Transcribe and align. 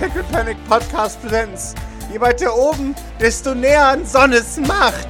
Pickle 0.00 0.22
Panic 0.32 0.56
Podcast 0.66 1.20
Präsenz. 1.20 1.74
Je 2.10 2.18
weiter 2.18 2.56
oben, 2.56 2.94
desto 3.20 3.54
näher 3.54 3.86
an 3.86 4.06
Sonnes 4.06 4.56
Macht. 4.60 5.08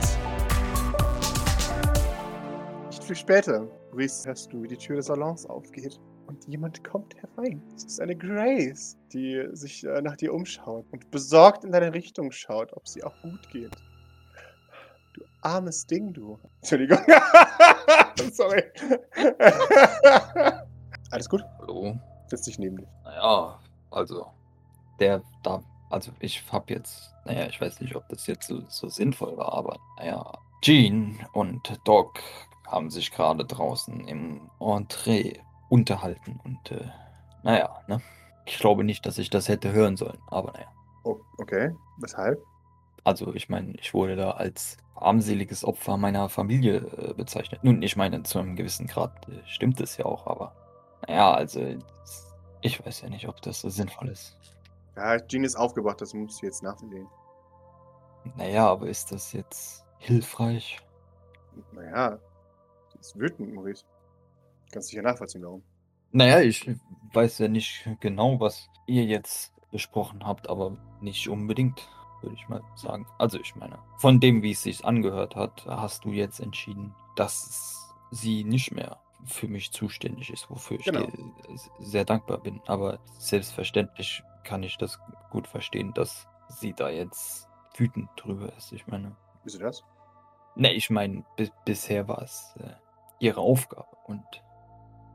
Nicht 2.89 3.05
viel 3.05 3.15
später, 3.15 3.69
Maurice, 3.93 4.27
hörst 4.27 4.53
du, 4.53 4.65
wie 4.65 4.67
die 4.67 4.77
Tür 4.77 4.97
des 4.97 5.07
Salons 5.07 5.47
aufgeht. 5.47 6.01
Und 6.27 6.45
jemand 6.49 6.83
kommt 6.83 7.15
herein. 7.15 7.63
Es 7.77 7.85
ist 7.85 8.01
eine 8.01 8.17
Grace, 8.17 8.99
die 9.13 9.47
sich 9.53 9.85
äh, 9.85 10.03
nach 10.03 10.17
dir 10.17 10.35
umschaut 10.35 10.85
und 10.91 11.09
besorgt 11.13 11.63
in 11.63 11.71
deine 11.71 11.95
Richtung 11.95 12.33
schaut, 12.33 12.73
ob 12.73 12.89
sie 12.89 13.05
auch 13.05 13.15
gut 13.23 13.49
geht. 13.53 13.77
Du 15.15 15.23
armes 15.43 15.87
Ding, 15.87 16.13
du. 16.13 16.37
Entschuldigung. 16.63 16.99
Sorry. 18.33 18.65
Alles 21.13 21.29
gut? 21.29 21.45
Hallo? 21.61 21.97
Setz 22.27 22.43
dich 22.43 22.59
neben 22.59 22.79
dich. 22.79 22.89
Naja, 23.05 23.61
also, 23.93 24.27
der 25.01 25.23
da, 25.43 25.63
also 25.89 26.13
ich 26.21 26.43
hab 26.53 26.71
jetzt, 26.71 27.13
naja, 27.25 27.47
ich 27.47 27.61
weiß 27.61 27.81
nicht, 27.81 27.97
ob 27.97 28.09
das 28.09 28.27
jetzt 28.27 28.47
so, 28.47 28.63
so 28.69 28.89
sinnvoll 28.89 29.37
war, 29.37 29.53
aber 29.53 29.79
naja, 29.97 30.33
Jean 30.63 31.19
und 31.33 31.81
Doc 31.85 32.21
haben 32.67 32.91
sich 32.91 33.11
gerade 33.11 33.45
draußen 33.45 34.07
im 34.07 34.51
Entree 34.61 35.39
unterhalten 35.69 36.39
und 36.45 36.71
äh, 36.71 36.89
naja, 37.43 37.81
ne? 37.89 38.01
Ich 38.47 38.59
glaube 38.59 38.85
nicht, 38.85 39.07
dass 39.07 39.19
ich 39.19 39.31
das 39.31 39.49
hätte 39.49 39.73
hören 39.73 39.97
sollen, 39.97 40.19
aber 40.29 40.53
naja. 40.53 40.67
Oh, 41.05 41.21
okay. 41.39 41.75
Weshalb? 41.99 42.43
Also 43.05 43.35
ich 43.35 43.49
meine, 43.49 43.75
ich 43.81 43.95
wurde 43.95 44.17
da 44.17 44.33
als 44.33 44.77
armseliges 44.95 45.65
Opfer 45.65 45.97
meiner 45.97 46.29
Familie 46.29 46.79
äh, 46.99 47.15
bezeichnet. 47.15 47.65
Nun, 47.65 47.83
ich 47.83 47.97
meine, 47.97 48.23
zu 48.23 48.39
einem 48.39 48.57
gewissen 48.57 48.87
Grad 48.87 49.29
äh, 49.29 49.41
stimmt 49.47 49.81
es 49.81 49.97
ja 49.97 50.05
auch, 50.05 50.27
aber 50.27 50.55
naja, 51.07 51.33
also 51.33 51.61
ich 52.61 52.85
weiß 52.85 53.03
ja 53.03 53.09
nicht, 53.09 53.27
ob 53.29 53.41
das 53.43 53.61
so 53.61 53.71
sinnvoll 53.71 54.09
ist. 54.09 54.37
Ja, 54.97 55.19
Jean 55.21 55.45
ist 55.45 55.57
aufgewacht, 55.57 56.01
das 56.01 56.15
musst 56.15 56.43
du 56.43 56.47
jetzt 56.47 56.63
nachsehen. 56.63 57.09
Naja, 58.37 58.69
aber 58.69 58.89
ist 58.89 59.13
das 59.13 59.33
jetzt 59.33 59.85
hilfreich? 59.99 60.79
Naja, 61.73 62.19
sie 62.93 62.99
ist 62.99 63.19
wütend, 63.19 63.55
Maurice. 63.55 63.85
Kannst 64.73 64.91
dich 64.91 64.97
ja 64.97 65.03
nachvollziehen, 65.03 65.43
warum. 65.43 65.63
Naja, 66.13 66.41
ich 66.41 66.69
weiß 67.13 67.39
ja 67.39 67.49
nicht 67.49 67.89
genau, 68.01 68.41
was 68.41 68.69
ihr 68.87 69.05
jetzt 69.05 69.53
besprochen 69.71 70.27
habt, 70.27 70.49
aber 70.49 70.77
nicht 71.01 71.29
unbedingt, 71.29 71.89
würde 72.23 72.35
ich 72.35 72.49
mal 72.49 72.63
sagen. 72.77 73.07
Also 73.19 73.39
ich 73.41 73.55
meine, 73.57 73.79
von 73.99 74.21
dem, 74.21 74.43
wie 74.43 74.51
es 74.53 74.63
sich 74.63 74.85
angehört 74.85 75.37
hat, 75.37 75.65
hast 75.67 76.05
du 76.05 76.11
jetzt 76.11 76.41
entschieden, 76.41 76.95
dass 77.17 77.95
sie 78.11 78.45
nicht 78.45 78.73
mehr 78.73 78.99
für 79.25 79.49
mich 79.49 79.71
zuständig 79.73 80.31
ist, 80.33 80.51
wofür 80.51 80.79
ich 80.79 80.85
Genau. 80.87 81.07
dir 81.07 81.31
sehr 81.79 82.05
dankbar 82.05 82.39
bin. 82.39 82.61
Aber 82.67 82.99
selbstverständlich 83.19 84.23
kann 84.45 84.63
ich 84.63 84.77
das 84.79 84.99
gut 85.31 85.47
verstehen, 85.47 85.93
dass 85.95 86.27
sie 86.49 86.73
da 86.73 86.89
jetzt 86.91 87.49
wütend 87.77 88.09
drüber 88.17 88.53
ist. 88.57 88.73
Ich 88.73 88.87
meine, 88.87 89.17
Wieso 89.45 89.59
das? 89.59 89.85
ne, 90.57 90.73
ich 90.73 90.91
meine, 90.91 91.25
bi 91.37 91.51
bisher 91.65 92.09
war 92.09 92.23
es 92.23 92.55
äh, 92.61 92.71
ihre 93.21 93.41
Aufgabe 93.41 93.97
und 94.07 94.25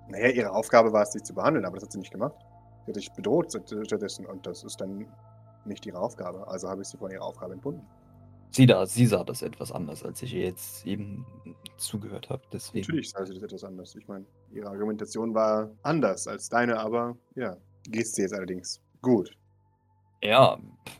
Naja, 0.07 0.29
ihre 0.29 0.51
Aufgabe 0.51 0.93
war 0.93 1.03
es, 1.03 1.11
dich 1.11 1.23
zu 1.23 1.33
behandeln, 1.33 1.65
aber 1.65 1.75
das 1.75 1.85
hat 1.85 1.91
sie 1.91 1.99
nicht 1.99 2.11
gemacht. 2.11 2.35
Sie 2.85 2.91
hat 2.91 2.95
dich 2.95 3.11
bedroht 3.13 3.49
statt- 3.49 3.73
stattdessen 3.85 4.25
und 4.25 4.45
das 4.45 4.63
ist 4.63 4.79
dann 4.79 5.07
nicht 5.65 5.85
ihre 5.85 5.99
Aufgabe. 5.99 6.47
Also 6.47 6.69
habe 6.69 6.81
ich 6.83 6.87
sie 6.87 6.97
von 6.97 7.09
ihrer 7.11 7.23
Aufgabe 7.23 7.53
entbunden. 7.53 7.85
sie 8.51 8.67
da, 8.67 8.85
sie 8.85 9.05
sah 9.07 9.23
das 9.23 9.41
etwas 9.41 9.71
anders, 9.71 10.03
als 10.03 10.21
ich 10.21 10.33
ihr 10.33 10.43
jetzt 10.45 10.85
eben 10.85 11.25
zugehört 11.77 12.29
habe. 12.29 12.43
Deswegen. 12.53 12.81
Natürlich 12.81 13.09
sah 13.09 13.25
sie 13.25 13.33
das 13.33 13.43
etwas 13.43 13.63
anders. 13.63 13.95
Ich 13.95 14.07
meine, 14.07 14.25
ihre 14.51 14.69
Argumentation 14.69 15.33
war 15.33 15.69
anders 15.83 16.27
als 16.27 16.47
deine, 16.49 16.79
aber 16.79 17.17
ja, 17.35 17.57
gehst 17.89 18.15
sie 18.15 18.21
jetzt 18.21 18.33
allerdings. 18.33 18.79
Gut. 19.05 19.37
Ja, 20.23 20.57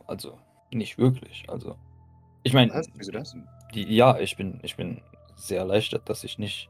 also 0.08 0.38
nicht 0.72 0.98
wirklich. 0.98 1.50
Also 1.50 1.76
ich 2.44 2.54
meine, 2.54 2.74
Was? 2.74 2.88
Wieso 2.96 3.12
das? 3.12 3.36
die, 3.74 3.84
ja, 3.96 4.20
ich 4.20 4.38
bin, 4.38 4.60
ich 4.64 4.76
bin 4.78 5.02
sehr 5.36 5.60
erleichtert, 5.60 6.08
dass 6.10 6.24
ich 6.24 6.38
nicht 6.38 6.70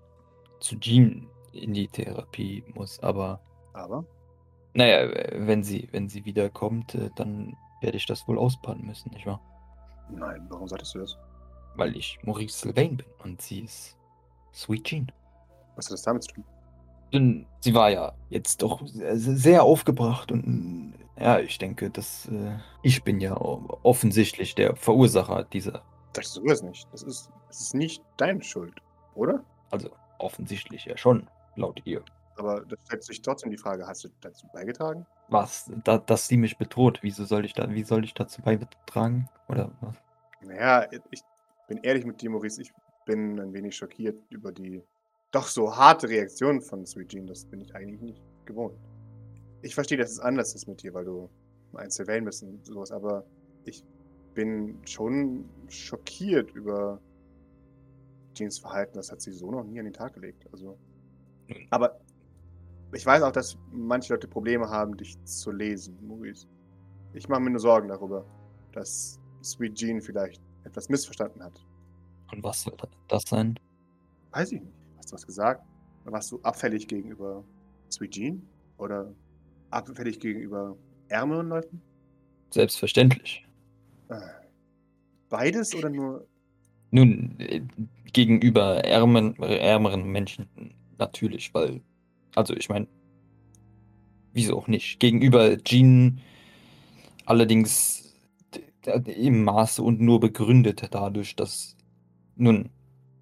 zu 0.59 0.79
Jean 0.79 1.28
in 1.51 1.74
die 1.74 1.88
Therapie 1.88 2.63
muss. 2.74 3.00
Aber 3.01 3.41
Aber? 3.74 4.06
naja, 4.74 5.09
wenn 5.35 5.63
sie, 5.63 5.90
wenn 5.91 6.09
sie 6.09 6.25
wiederkommt, 6.25 6.95
äh, 6.95 7.09
dann 7.16 7.57
werde 7.81 7.97
ich 7.97 8.06
das 8.06 8.28
wohl 8.28 8.40
ausbaden 8.40 8.85
müssen, 8.85 9.12
nicht 9.12 9.25
wahr? 9.25 9.41
Nein, 10.09 10.45
warum 10.50 10.68
solltest 10.68 10.95
du 10.95 11.00
das? 11.00 11.18
Weil 11.75 11.95
ich 11.97 12.18
Maurice 12.24 12.57
Sylvain 12.59 12.97
bin 12.97 13.07
und 13.24 13.41
sie 13.41 13.62
ist 13.62 13.97
Sweet 14.53 14.85
Jean. 14.85 15.12
Was 15.75 15.88
hat 15.88 15.94
das 15.94 16.03
damit 16.03 16.24
zu 16.24 16.35
tun? 16.35 16.45
Denn 17.13 17.47
sie 17.59 17.74
war 17.74 17.90
ja 17.90 18.13
jetzt 18.29 18.62
doch 18.62 18.81
sehr 18.85 19.63
aufgebracht 19.63 20.31
und 20.31 20.94
ja, 21.17 21.39
ich 21.39 21.57
denke, 21.57 21.89
dass 21.89 22.27
äh, 22.27 22.57
ich 22.81 23.03
bin 23.03 23.19
ja 23.19 23.35
offensichtlich 23.37 24.55
der 24.55 24.75
Verursacher 24.75 25.43
dieser, 25.45 25.83
Das 26.13 26.37
ist 26.37 26.37
es 26.45 26.61
nicht. 26.61 26.87
Das 26.91 27.03
ist, 27.03 27.31
das 27.47 27.61
ist 27.61 27.73
nicht 27.73 28.03
deine 28.17 28.41
Schuld, 28.43 28.81
oder? 29.15 29.43
also 29.71 29.89
offensichtlich 30.19 30.85
ja 30.85 30.97
schon, 30.97 31.27
laut 31.55 31.81
ihr. 31.85 32.03
Aber 32.37 32.61
da 32.65 32.75
stellt 32.85 33.03
sich 33.03 33.21
trotzdem 33.21 33.51
die 33.51 33.57
Frage, 33.57 33.87
hast 33.87 34.03
du 34.03 34.09
dazu 34.21 34.47
beigetragen? 34.53 35.05
Was, 35.29 35.71
da, 35.83 35.97
dass 35.97 36.27
sie 36.27 36.37
mich 36.37 36.57
bedroht, 36.57 36.99
wieso 37.01 37.25
soll 37.25 37.45
ich 37.45 37.53
da, 37.53 37.69
wie 37.69 37.83
soll 37.83 38.03
ich 38.03 38.13
dazu 38.13 38.41
beitragen? 38.41 39.29
Oder 39.47 39.71
was? 39.81 39.95
Naja, 40.41 40.87
ich 41.11 41.21
bin 41.67 41.77
ehrlich 41.79 42.05
mit 42.05 42.21
dir, 42.21 42.29
Maurice. 42.29 42.61
Ich 42.61 42.73
bin 43.05 43.39
ein 43.39 43.53
wenig 43.53 43.75
schockiert 43.75 44.17
über 44.29 44.51
die 44.51 44.83
doch 45.31 45.47
so 45.47 45.75
harte 45.75 46.07
Reaktion 46.07 46.61
von 46.61 46.85
Sweet 46.85 47.09
Jean. 47.09 47.27
Das 47.27 47.45
bin 47.45 47.61
ich 47.61 47.73
eigentlich 47.75 48.01
nicht 48.01 48.23
gewohnt. 48.45 48.77
Ich 49.65 49.73
verstehe, 49.73 49.97
dass 49.97 50.11
es 50.11 50.19
anders 50.19 50.53
ist 50.53 50.67
mit 50.67 50.83
dir, 50.83 50.93
weil 50.93 51.05
du 51.05 51.27
ein 51.73 51.89
Sylvain 51.89 52.23
bist 52.23 52.43
und 52.43 52.63
sowas, 52.63 52.91
aber 52.91 53.25
ich 53.63 53.83
bin 54.35 54.77
schon 54.85 55.49
schockiert 55.69 56.51
über 56.51 57.01
Jeans 58.35 58.59
Verhalten. 58.59 58.93
Das 58.93 59.11
hat 59.11 59.21
sie 59.21 59.31
so 59.31 59.49
noch 59.49 59.63
nie 59.63 59.79
an 59.79 59.85
den 59.85 59.93
Tag 59.93 60.13
gelegt. 60.13 60.45
Also, 60.51 60.77
aber 61.71 61.99
ich 62.93 63.03
weiß 63.03 63.23
auch, 63.23 63.31
dass 63.31 63.57
manche 63.71 64.13
Leute 64.13 64.27
Probleme 64.27 64.69
haben, 64.69 64.95
dich 64.97 65.17
zu 65.23 65.49
lesen, 65.51 65.97
Maurice. 66.07 66.45
Ich 67.13 67.27
mache 67.27 67.41
mir 67.41 67.49
nur 67.49 67.59
Sorgen 67.59 67.87
darüber, 67.87 68.23
dass 68.71 69.19
Sweet 69.43 69.73
Jean 69.73 69.99
vielleicht 69.99 70.43
etwas 70.63 70.89
missverstanden 70.89 71.41
hat. 71.41 71.65
Und 72.31 72.43
was 72.43 72.61
soll 72.61 72.77
das 73.07 73.23
sein? 73.23 73.59
Weiß 74.29 74.51
ich 74.51 74.61
nicht. 74.61 74.75
Hast 74.97 75.11
du 75.11 75.15
was 75.15 75.25
gesagt? 75.25 75.65
Warst 76.03 76.31
du 76.31 76.39
abfällig 76.43 76.87
gegenüber 76.87 77.43
Sweet 77.89 78.11
Jean? 78.11 78.47
Oder 78.77 79.11
abfällig 79.69 80.19
gegenüber 80.19 80.75
ärmeren 81.07 81.49
Leuten? 81.49 81.81
Selbstverständlich. 82.51 83.45
Äh, 84.09 84.19
Beides 85.29 85.75
oder 85.75 85.89
nur. 85.89 86.27
Nun, 86.91 87.35
äh, 87.39 87.61
gegenüber 88.13 88.85
ärmeren, 88.85 89.35
ärmeren 89.41 90.09
Menschen 90.09 90.47
natürlich, 90.97 91.53
weil, 91.53 91.81
also 92.35 92.55
ich 92.55 92.69
meine, 92.69 92.87
wieso 94.31 94.57
auch 94.57 94.67
nicht? 94.67 94.99
Gegenüber 94.99 95.57
Jean 95.63 96.21
allerdings 97.25 98.13
im 98.85 99.43
Maße 99.43 99.81
und 99.81 99.99
nur 99.99 100.19
begründet 100.19 100.87
dadurch, 100.91 101.35
dass, 101.35 101.75
nun, 102.35 102.69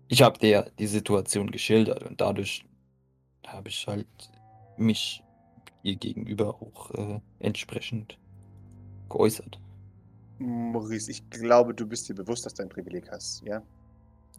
ich 0.09 0.21
habe 0.21 0.37
dir 0.37 0.69
die 0.77 0.87
Situation 0.87 1.49
geschildert 1.49 2.03
und 2.03 2.21
dadurch 2.21 2.65
habe 3.47 3.69
ich 3.69 3.87
halt 3.87 4.07
mich 4.77 5.22
ihr 5.83 5.95
gegenüber 5.97 6.55
auch 6.61 6.91
äh, 6.91 7.19
entsprechend 7.39 8.17
geäußert. 9.09 9.59
Maurice, 10.39 11.11
ich 11.11 11.29
glaube, 11.29 11.73
du 11.73 11.85
bist 11.87 12.09
dir 12.09 12.15
bewusst, 12.15 12.45
dass 12.45 12.55
du 12.55 12.63
ein 12.63 12.69
Privileg 12.69 13.09
hast, 13.11 13.43
ja? 13.43 13.61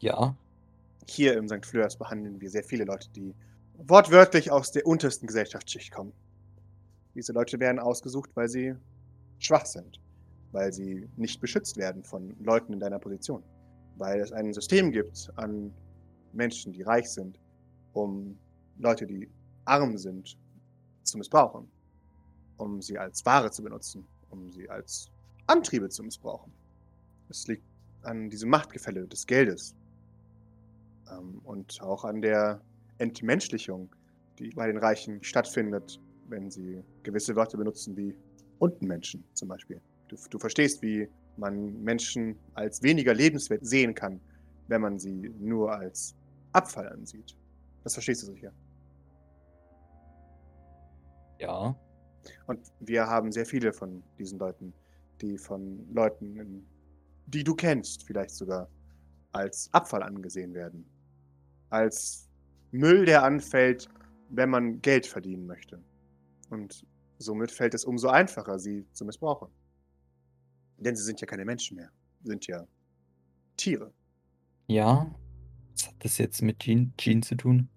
Ja, 0.01 0.37
Hier 1.09 1.37
im 1.37 1.49
St. 1.49 1.65
Fleurs 1.65 1.97
behandeln 1.97 2.41
wir 2.41 2.51
sehr 2.51 2.65
viele 2.65 2.85
Leute, 2.85 3.09
die 3.11 3.35
wortwörtlich 3.79 4.51
aus 4.51 4.73
der 4.73 4.87
untersten 4.87 5.27
Gesellschaftsschicht 5.27 5.93
kommen. 5.93 6.13
Diese 7.15 7.33
Leute 7.33 7.61
werden 7.61 7.79
ausgesucht, 7.79 8.31
weil 8.35 8.49
sie 8.49 8.75
schwach 9.39 9.67
sind, 9.67 10.01
weil 10.53 10.73
sie 10.73 11.09
nicht 11.17 11.41
beschützt 11.41 11.77
werden 11.77 12.03
von 12.05 12.35
Leuten 12.41 12.73
in 12.73 12.81
deiner 12.81 12.99
Position, 12.99 13.43
weil 13.97 14.21
es 14.21 14.33
ein 14.33 14.53
System 14.53 14.91
gibt 14.93 15.31
an 15.37 15.73
Menschen, 16.33 16.73
die 16.73 16.83
reich 16.83 17.11
sind, 17.11 17.39
um 17.93 18.39
Leute, 18.79 19.07
die 19.07 19.29
arm 19.65 19.97
sind, 19.99 20.37
zu 21.05 21.19
missbrauchen, 21.19 21.71
um 22.57 22.81
sie 22.83 22.99
als 22.99 23.25
Ware 23.25 23.51
zu 23.51 23.63
benutzen, 23.63 24.07
um 24.31 24.51
sie 24.51 24.69
als 24.69 25.11
Antriebe 25.47 25.89
zu 25.89 26.03
missbrauchen. 26.03 26.53
Es 27.29 27.47
liegt 27.47 27.65
an 28.03 28.29
diesem 28.31 28.51
Machtgefälle 28.51 29.07
des 29.07 29.27
Geldes, 29.27 29.75
ähm, 31.11 31.41
und 31.45 31.81
auch 31.83 32.05
an 32.05 32.21
der 32.21 32.61
Entmenschlichung, 32.99 33.95
die 34.39 34.51
bei 34.51 34.67
den 34.67 34.79
Reichen 34.79 35.23
stattfindet, 35.23 36.01
wenn 36.29 36.51
sie 36.51 36.83
gewisse 37.03 37.37
Wörter 37.37 37.59
benutzen 37.59 37.97
wie 37.97 38.15
Untenmenschen 38.59 39.25
zum 39.35 39.49
Beispiel. 39.49 39.81
Du, 40.09 40.17
du 40.31 40.39
verstehst, 40.39 40.83
wie 40.83 41.09
man 41.37 41.83
Menschen 41.83 42.37
als 42.55 42.83
weniger 42.83 43.15
lebenswert 43.15 43.67
sehen 43.67 43.95
kann, 43.95 44.21
wenn 44.69 44.81
man 44.81 44.99
sie 44.99 45.33
nur 45.41 45.73
als 45.73 46.15
Abfall 46.53 46.89
ansieht. 46.89 47.37
Das 47.83 47.95
verstehst 47.95 48.23
du 48.23 48.27
sicher. 48.27 48.53
Ja. 51.45 51.77
Und 52.47 52.73
wir 52.81 53.07
haben 53.07 53.33
sehr 53.33 53.47
viele 53.47 53.73
von 53.73 54.03
diesen 54.19 54.39
Leuten, 54.39 54.73
die 55.21 55.39
von 55.39 55.87
Leuten, 55.93 56.67
die 57.27 57.45
du 57.45 57.55
kennst, 57.55 58.05
vielleicht 58.05 58.31
sogar, 58.31 58.69
als 59.33 59.69
Abfall 59.73 60.03
angesehen 60.03 60.55
werden. 60.55 60.87
Als 61.71 62.29
Müll, 62.71 63.05
der 63.05 63.25
anfällt, 63.25 63.89
wenn 64.31 64.51
man 64.51 64.81
Geld 64.81 65.07
verdienen 65.07 65.47
möchte. 65.47 65.83
Und 66.51 66.87
somit 67.19 67.51
fällt 67.51 67.75
es 67.75 67.85
umso 67.85 68.09
einfacher, 68.09 68.59
sie 68.59 68.87
zu 68.93 69.05
missbrauchen. 69.05 69.49
Denn 70.79 70.97
sie 70.97 71.05
sind 71.05 71.21
ja 71.21 71.27
keine 71.27 71.45
Menschen 71.45 71.77
mehr. 71.77 71.91
Sie 72.23 72.31
sind 72.31 72.47
ja 72.47 72.67
Tiere. 73.57 73.93
Ja. 74.67 75.15
Was 75.73 75.89
hat 75.89 75.95
das 75.99 76.19
jetzt 76.19 76.43
mit 76.43 76.61
Jean, 76.61 76.93
Jean 76.97 77.23
zu 77.23 77.37
tun? 77.37 77.69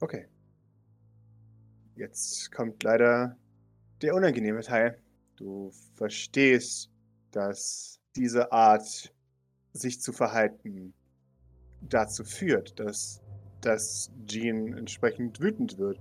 Okay. 0.00 0.28
Jetzt 1.96 2.50
kommt 2.50 2.82
leider 2.82 3.36
der 4.02 4.14
unangenehme 4.14 4.62
Teil. 4.62 4.98
Du 5.36 5.70
verstehst, 5.94 6.90
dass 7.30 8.00
diese 8.16 8.52
Art, 8.52 9.12
sich 9.72 10.00
zu 10.00 10.12
verhalten, 10.12 10.94
dazu 11.80 12.24
führt, 12.24 12.78
dass, 12.78 13.20
dass 13.60 14.10
Jean 14.26 14.72
entsprechend 14.72 15.40
wütend 15.40 15.78
wird, 15.78 15.98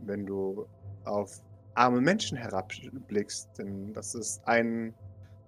wenn 0.00 0.26
du 0.26 0.66
auf 1.04 1.42
arme 1.74 2.00
Menschen 2.00 2.36
herabblickst. 2.36 3.48
Denn 3.58 3.92
das 3.92 4.14
ist 4.14 4.46
ein, 4.46 4.94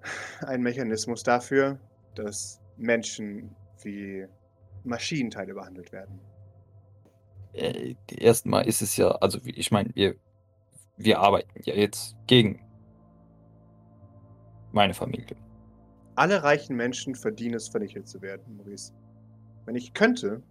ein 0.40 0.62
Mechanismus 0.62 1.22
dafür, 1.22 1.78
dass 2.14 2.60
Menschen 2.76 3.54
wie 3.82 4.26
Maschinenteile 4.84 5.54
behandelt 5.54 5.92
werden. 5.92 6.20
Äh, 7.56 7.94
erstmal 8.10 8.66
ist 8.66 8.82
es 8.82 8.96
ja, 8.96 9.08
also 9.08 9.38
ich 9.44 9.70
meine, 9.70 9.90
wir, 9.94 10.16
wir 10.96 11.18
arbeiten 11.20 11.50
ja 11.64 11.74
jetzt 11.74 12.16
gegen 12.26 12.60
meine 14.72 14.94
Familie. 14.94 15.36
Alle 16.14 16.42
reichen 16.42 16.76
Menschen 16.76 17.14
verdienen 17.14 17.54
es, 17.54 17.68
vernichtet 17.68 18.08
zu 18.08 18.22
werden, 18.22 18.56
Maurice. 18.56 18.92
Wenn 19.64 19.74
ich 19.74 19.92
könnte, 19.92 20.42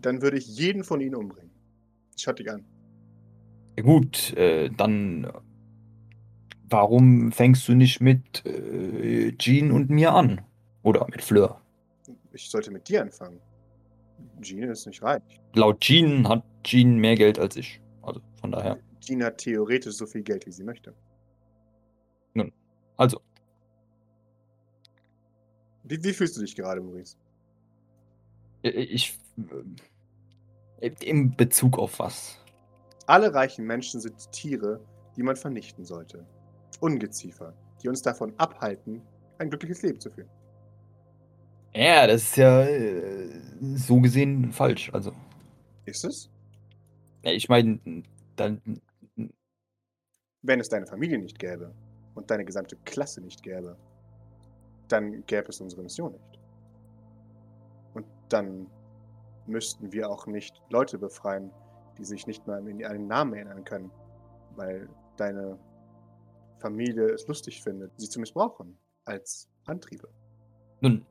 dann 0.00 0.22
würde 0.22 0.38
ich 0.38 0.46
jeden 0.46 0.84
von 0.84 1.00
ihnen 1.00 1.14
umbringen. 1.14 1.50
Schaut 2.16 2.38
dich 2.38 2.50
an. 2.50 2.64
Gut, 3.80 4.34
äh, 4.36 4.70
dann 4.70 5.30
warum 6.72 7.30
fängst 7.32 7.68
du 7.68 7.74
nicht 7.74 8.00
mit 8.00 8.44
äh, 8.46 9.32
Jean 9.36 9.70
und 9.70 9.90
mir 9.90 10.12
an? 10.12 10.40
Oder 10.82 11.06
mit 11.08 11.22
Fleur? 11.22 11.60
Ich 12.32 12.50
sollte 12.50 12.70
mit 12.70 12.88
dir 12.88 13.02
anfangen. 13.02 13.38
Jean 14.40 14.70
ist 14.70 14.86
nicht 14.86 15.02
reich. 15.02 15.22
Laut 15.54 15.80
Jean 15.80 16.28
hat 16.28 16.44
Jean 16.64 16.96
mehr 16.96 17.14
Geld 17.14 17.38
als 17.38 17.56
ich. 17.56 17.80
Also 18.02 18.20
von 18.40 18.52
daher. 18.52 18.78
Jean 19.00 19.22
hat 19.22 19.38
theoretisch 19.38 19.94
so 19.94 20.06
viel 20.06 20.22
Geld, 20.22 20.46
wie 20.46 20.52
sie 20.52 20.64
möchte. 20.64 20.94
Nun, 22.34 22.52
also. 22.96 23.20
Wie, 25.84 26.02
wie 26.02 26.12
fühlst 26.12 26.36
du 26.36 26.40
dich 26.40 26.54
gerade, 26.54 26.80
Maurice? 26.80 27.16
Ich. 28.62 29.18
Äh, 30.80 30.90
in 31.00 31.36
Bezug 31.36 31.78
auf 31.78 31.98
was? 31.98 32.38
Alle 33.06 33.34
reichen 33.34 33.66
Menschen 33.66 34.00
sind 34.00 34.30
Tiere, 34.32 34.80
die 35.16 35.22
man 35.22 35.36
vernichten 35.36 35.84
sollte. 35.84 36.26
Ungeziefer, 36.80 37.54
die 37.82 37.88
uns 37.88 38.02
davon 38.02 38.32
abhalten, 38.38 39.02
ein 39.38 39.50
glückliches 39.50 39.82
Leben 39.82 40.00
zu 40.00 40.10
führen. 40.10 40.30
Ja, 41.74 42.06
das 42.06 42.22
ist 42.22 42.36
ja 42.36 42.62
äh, 42.62 43.30
so 43.76 44.00
gesehen 44.00 44.52
falsch. 44.52 44.90
Also, 44.92 45.12
Ist 45.86 46.04
es? 46.04 46.30
ja, 47.24 47.32
ich 47.32 47.48
meine, 47.48 47.80
dann. 48.36 48.60
Wenn 50.42 50.60
es 50.60 50.68
deine 50.68 50.86
Familie 50.86 51.18
nicht 51.18 51.38
gäbe 51.38 51.72
und 52.14 52.30
deine 52.30 52.44
gesamte 52.44 52.76
Klasse 52.84 53.20
nicht 53.20 53.42
gäbe, 53.42 53.76
dann 54.88 55.24
gäbe 55.26 55.48
es 55.48 55.60
unsere 55.60 55.82
Mission 55.82 56.12
nicht. 56.12 56.38
Und 57.94 58.06
dann 58.28 58.66
müssten 59.46 59.92
wir 59.92 60.10
auch 60.10 60.26
nicht 60.26 60.60
Leute 60.68 60.98
befreien, 60.98 61.50
die 61.98 62.04
sich 62.04 62.26
nicht 62.26 62.46
mal 62.46 62.66
in 62.66 62.84
einen 62.84 63.06
Namen 63.06 63.34
erinnern 63.34 63.64
können, 63.64 63.90
weil 64.56 64.88
deine 65.16 65.58
Familie 66.58 67.10
es 67.10 67.26
lustig 67.26 67.62
findet, 67.62 67.92
sie 67.98 68.08
zu 68.08 68.20
missbrauchen 68.20 68.76
als 69.04 69.48
Antriebe. 69.64 70.08
Nun, 70.80 71.06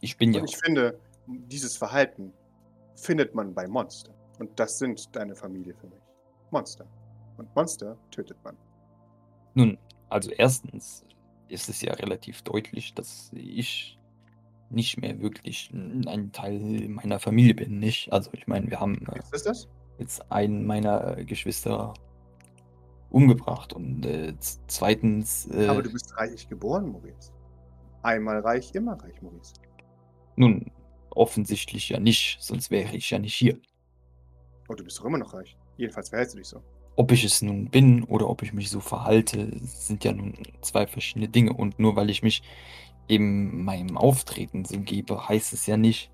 ich 0.00 0.16
bin 0.16 0.32
ja. 0.32 0.40
Und 0.40 0.50
ich 0.50 0.56
finde, 0.56 0.98
dieses 1.26 1.76
Verhalten 1.76 2.32
findet 2.96 3.34
man 3.34 3.54
bei 3.54 3.66
Monster. 3.66 4.12
Und 4.38 4.50
das 4.58 4.78
sind 4.78 5.14
deine 5.14 5.34
Familie 5.34 5.74
für 5.74 5.86
mich. 5.86 6.02
Monster. 6.50 6.86
Und 7.36 7.54
Monster 7.54 7.96
tötet 8.10 8.36
man. 8.44 8.56
Nun, 9.54 9.78
also 10.08 10.30
erstens 10.30 11.04
ist 11.48 11.68
es 11.68 11.82
ja 11.82 11.92
relativ 11.94 12.42
deutlich, 12.42 12.94
dass 12.94 13.30
ich 13.34 13.98
nicht 14.70 14.98
mehr 14.98 15.20
wirklich 15.20 15.70
ein 15.72 16.30
Teil 16.32 16.88
meiner 16.88 17.20
Familie 17.20 17.54
bin, 17.54 17.78
nicht? 17.78 18.12
Also 18.12 18.30
ich 18.32 18.46
meine, 18.46 18.70
wir 18.70 18.80
haben 18.80 19.06
äh, 19.06 19.20
jetzt 19.98 20.32
einen 20.32 20.66
meiner 20.66 21.16
Geschwister 21.24 21.94
umgebracht 23.10 23.72
und 23.72 24.04
äh, 24.04 24.34
zweitens, 24.66 25.48
Aber 25.50 25.78
äh, 25.78 25.82
du 25.82 25.92
bist 25.92 26.16
reich 26.16 26.48
geboren, 26.48 26.90
Maurice. 26.90 27.32
Einmal 28.02 28.40
reich, 28.40 28.74
immer 28.74 28.94
reich, 29.00 29.22
Maurice. 29.22 29.54
Nun, 30.36 30.70
offensichtlich 31.10 31.88
ja 31.88 32.00
nicht, 32.00 32.38
sonst 32.40 32.70
wäre 32.70 32.96
ich 32.96 33.10
ja 33.10 33.18
nicht 33.18 33.34
hier. 33.34 33.58
Und 34.68 34.80
du 34.80 34.84
bist 34.84 34.98
doch 34.98 35.04
immer 35.04 35.18
noch 35.18 35.34
reich. 35.34 35.56
Jedenfalls 35.76 36.08
verhältst 36.08 36.34
du 36.34 36.38
dich 36.38 36.48
so. 36.48 36.62
Ob 36.96 37.10
ich 37.12 37.24
es 37.24 37.42
nun 37.42 37.70
bin 37.70 38.04
oder 38.04 38.28
ob 38.28 38.42
ich 38.42 38.52
mich 38.52 38.70
so 38.70 38.80
verhalte, 38.80 39.50
sind 39.62 40.04
ja 40.04 40.12
nun 40.12 40.34
zwei 40.60 40.86
verschiedene 40.86 41.28
Dinge. 41.28 41.52
Und 41.52 41.78
nur 41.78 41.96
weil 41.96 42.10
ich 42.10 42.22
mich 42.22 42.42
eben 43.08 43.64
meinem 43.64 43.96
Auftreten 43.96 44.64
so 44.64 44.78
gebe, 44.80 45.28
heißt 45.28 45.52
es 45.52 45.66
ja 45.66 45.76
nicht 45.76 46.10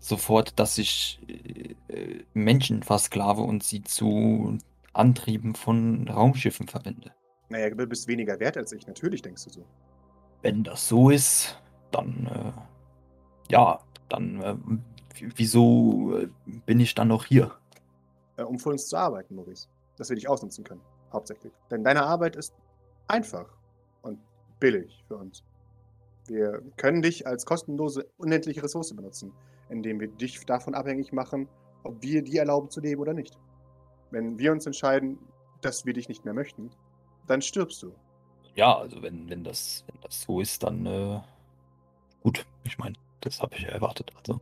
sofort, 0.00 0.58
dass 0.58 0.76
ich 0.78 1.20
äh, 1.28 1.94
äh, 1.94 2.24
Menschen 2.34 2.82
versklave 2.82 3.42
und 3.42 3.62
sie 3.62 3.82
zu 3.82 4.58
Antrieben 4.92 5.54
von 5.54 6.08
Raumschiffen 6.08 6.68
verwende. 6.68 7.12
Naja, 7.48 7.70
du 7.70 7.86
bist 7.86 8.06
weniger 8.06 8.38
wert 8.38 8.56
als 8.56 8.72
ich. 8.72 8.86
Natürlich 8.86 9.22
denkst 9.22 9.44
du 9.44 9.50
so. 9.50 9.66
Wenn 10.42 10.62
das 10.62 10.88
so 10.88 11.10
ist, 11.10 11.60
dann 11.90 12.26
äh, 12.26 12.52
ja, 13.50 13.80
dann 14.08 14.42
äh, 14.42 14.56
w- 14.56 15.32
wieso 15.36 16.16
äh, 16.18 16.28
bin 16.66 16.80
ich 16.80 16.94
dann 16.94 17.08
noch 17.08 17.24
hier? 17.24 17.52
Äh, 18.36 18.42
um 18.42 18.58
für 18.58 18.70
uns 18.70 18.88
zu 18.88 18.96
arbeiten, 18.96 19.34
Maurice. 19.34 19.68
Dass 19.96 20.08
wir 20.08 20.16
dich 20.16 20.28
ausnutzen 20.28 20.64
können. 20.64 20.80
Hauptsächlich. 21.12 21.52
Denn 21.70 21.84
deine 21.84 22.04
Arbeit 22.04 22.36
ist 22.36 22.54
einfach 23.06 23.46
und 24.02 24.18
billig 24.58 25.04
für 25.06 25.16
uns. 25.16 25.44
Wir 26.26 26.62
können 26.76 27.02
dich 27.02 27.26
als 27.26 27.44
kostenlose, 27.46 28.08
unendliche 28.16 28.62
Ressource 28.62 28.94
benutzen, 28.94 29.32
indem 29.68 30.00
wir 30.00 30.08
dich 30.08 30.44
davon 30.46 30.74
abhängig 30.74 31.12
machen, 31.12 31.48
ob 31.84 32.02
wir 32.02 32.22
dir 32.22 32.40
erlauben 32.40 32.70
zu 32.70 32.80
leben 32.80 33.00
oder 33.00 33.12
nicht. 33.12 33.38
Wenn 34.10 34.38
wir 34.38 34.50
uns 34.52 34.66
entscheiden, 34.66 35.18
dass 35.60 35.84
wir 35.84 35.92
dich 35.92 36.08
nicht 36.08 36.24
mehr 36.24 36.34
möchten, 36.34 36.70
dann 37.26 37.42
stirbst 37.42 37.82
du. 37.82 37.92
Ja, 38.54 38.76
also 38.78 39.02
wenn, 39.02 39.28
wenn 39.28 39.44
das, 39.44 39.84
wenn 39.86 40.00
das 40.00 40.22
so 40.22 40.40
ist, 40.40 40.62
dann 40.62 40.86
äh, 40.86 41.20
gut. 42.22 42.46
Ich 42.64 42.78
meine, 42.78 42.94
das 43.24 43.40
habe 43.40 43.54
ich 43.56 43.62
ja 43.62 43.70
erwartet. 43.70 44.10
Also. 44.16 44.40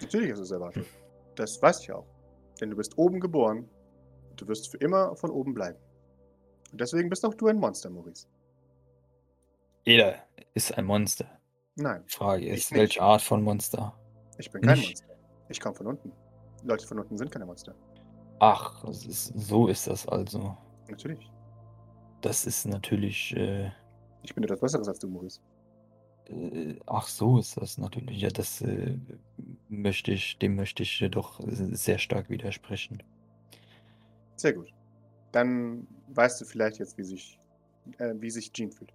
Natürlich 0.00 0.30
hast 0.30 0.38
du 0.38 0.42
es 0.44 0.50
erwartet. 0.50 0.86
Das 1.34 1.60
weiß 1.60 1.80
ich 1.82 1.92
auch. 1.92 2.06
Denn 2.60 2.70
du 2.70 2.76
bist 2.76 2.96
oben 2.98 3.20
geboren. 3.20 3.68
und 4.30 4.40
Du 4.40 4.46
wirst 4.48 4.70
für 4.70 4.76
immer 4.78 5.14
von 5.16 5.30
oben 5.30 5.54
bleiben. 5.54 5.78
Und 6.72 6.80
deswegen 6.80 7.08
bist 7.08 7.24
auch 7.24 7.34
du 7.34 7.46
ein 7.48 7.58
Monster, 7.58 7.90
Maurice. 7.90 8.26
Jeder 9.84 10.16
ist 10.54 10.76
ein 10.76 10.84
Monster. 10.84 11.26
Nein, 11.76 12.02
Die 12.08 12.12
Frage 12.16 12.48
ist, 12.48 12.72
welche 12.72 13.02
Art 13.02 13.22
von 13.22 13.42
Monster? 13.42 13.94
ich 14.38 14.50
bin 14.50 14.62
kein 14.62 14.78
Nicht? 14.78 14.88
Monster. 14.88 15.06
Ich 15.48 15.60
komme 15.60 15.74
von 15.74 15.86
unten. 15.86 16.12
Leute 16.64 16.86
von 16.86 16.98
unten 16.98 17.16
sind 17.16 17.30
keine 17.30 17.46
Monster. 17.46 17.74
Ach, 18.40 18.84
ist, 18.84 19.26
so 19.36 19.68
ist 19.68 19.86
das 19.86 20.06
also. 20.08 20.56
Natürlich. 20.88 21.30
Das 22.22 22.46
ist 22.46 22.66
natürlich. 22.66 23.34
Äh, 23.36 23.70
Ich 24.22 24.34
bin 24.34 24.42
etwas 24.44 24.60
Besseres 24.60 24.88
als 24.88 24.98
du, 24.98 25.08
Maurice. 25.08 25.40
Äh, 26.30 26.78
ach, 26.86 27.08
so 27.08 27.38
ist 27.38 27.56
das 27.56 27.78
natürlich. 27.78 28.20
Ja, 28.20 28.28
das 28.28 28.60
äh, 28.60 28.96
möchte 29.68 30.12
ich, 30.12 30.38
dem 30.38 30.56
möchte 30.56 30.82
ich 30.82 31.02
äh, 31.02 31.08
doch 31.08 31.40
sehr 31.46 31.98
stark 31.98 32.30
widersprechen. 32.30 33.02
Sehr 34.36 34.52
gut. 34.52 34.72
Dann 35.32 35.86
weißt 36.08 36.40
du 36.40 36.44
vielleicht 36.44 36.78
jetzt, 36.78 36.98
wie 36.98 37.04
sich, 37.04 37.38
äh, 37.98 38.14
wie 38.16 38.30
sich 38.30 38.52
Jean 38.52 38.70
fühlt. 38.70 38.92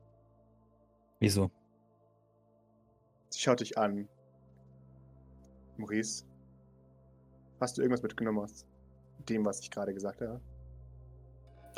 Wieso? 1.19 1.51
Sie 3.29 3.39
schaut 3.39 3.59
dich 3.59 3.77
an. 3.77 4.07
Maurice, 5.77 6.25
hast 7.59 7.77
du 7.77 7.81
irgendwas 7.81 8.03
mitgenommen 8.03 8.39
aus 8.39 8.65
dem, 9.29 9.45
was 9.45 9.59
ich 9.59 9.71
gerade 9.71 9.93
gesagt 9.93 10.21
habe? 10.21 10.41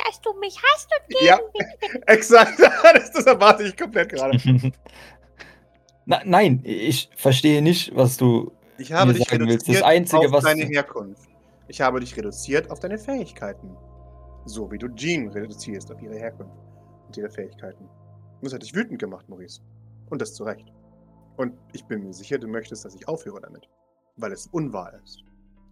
dass 0.05 0.21
du 0.21 0.33
mich 0.39 0.57
hast 0.61 0.89
und 1.09 1.21
Ja, 1.21 1.39
exakt. 2.07 2.59
das, 2.93 3.11
das 3.11 3.25
erwarte 3.25 3.63
ich 3.63 3.77
komplett 3.77 4.09
gerade. 4.09 4.37
Na, 6.05 6.21
nein, 6.25 6.61
ich 6.63 7.09
verstehe 7.15 7.61
nicht, 7.61 7.95
was 7.95 8.17
du. 8.17 8.51
Ich 8.77 8.91
habe 8.91 9.13
dich 9.13 9.19
willst. 9.21 9.31
Das 9.31 9.39
reduziert 9.49 9.83
Einzige, 9.83 10.25
auf 10.25 10.31
was- 10.31 10.43
deine 10.43 10.65
Herkunft. 10.65 11.29
Ich 11.67 11.79
habe 11.81 11.99
dich 11.99 12.15
reduziert 12.17 12.69
auf 12.69 12.79
deine 12.79 12.97
Fähigkeiten. 12.97 13.69
So 14.45 14.69
wie 14.71 14.77
du 14.77 14.89
Jean 14.95 15.29
reduzierst 15.29 15.91
auf 15.91 16.01
ihre 16.01 16.15
Herkunft 16.15 16.57
und 17.07 17.15
ihre 17.15 17.29
Fähigkeiten. 17.29 17.83
Und 17.85 18.43
das 18.43 18.53
hat 18.53 18.63
dich 18.63 18.75
wütend 18.75 18.99
gemacht, 18.99 19.29
Maurice. 19.29 19.61
Und 20.09 20.21
das 20.21 20.33
zu 20.33 20.43
Recht. 20.43 20.71
Und 21.37 21.53
ich 21.71 21.85
bin 21.85 22.03
mir 22.03 22.13
sicher, 22.13 22.37
du 22.37 22.47
möchtest, 22.47 22.83
dass 22.83 22.93
ich 22.95 23.07
aufhöre 23.07 23.39
damit. 23.41 23.69
Weil 24.17 24.33
es 24.33 24.47
unwahr 24.47 24.93
ist. 25.03 25.23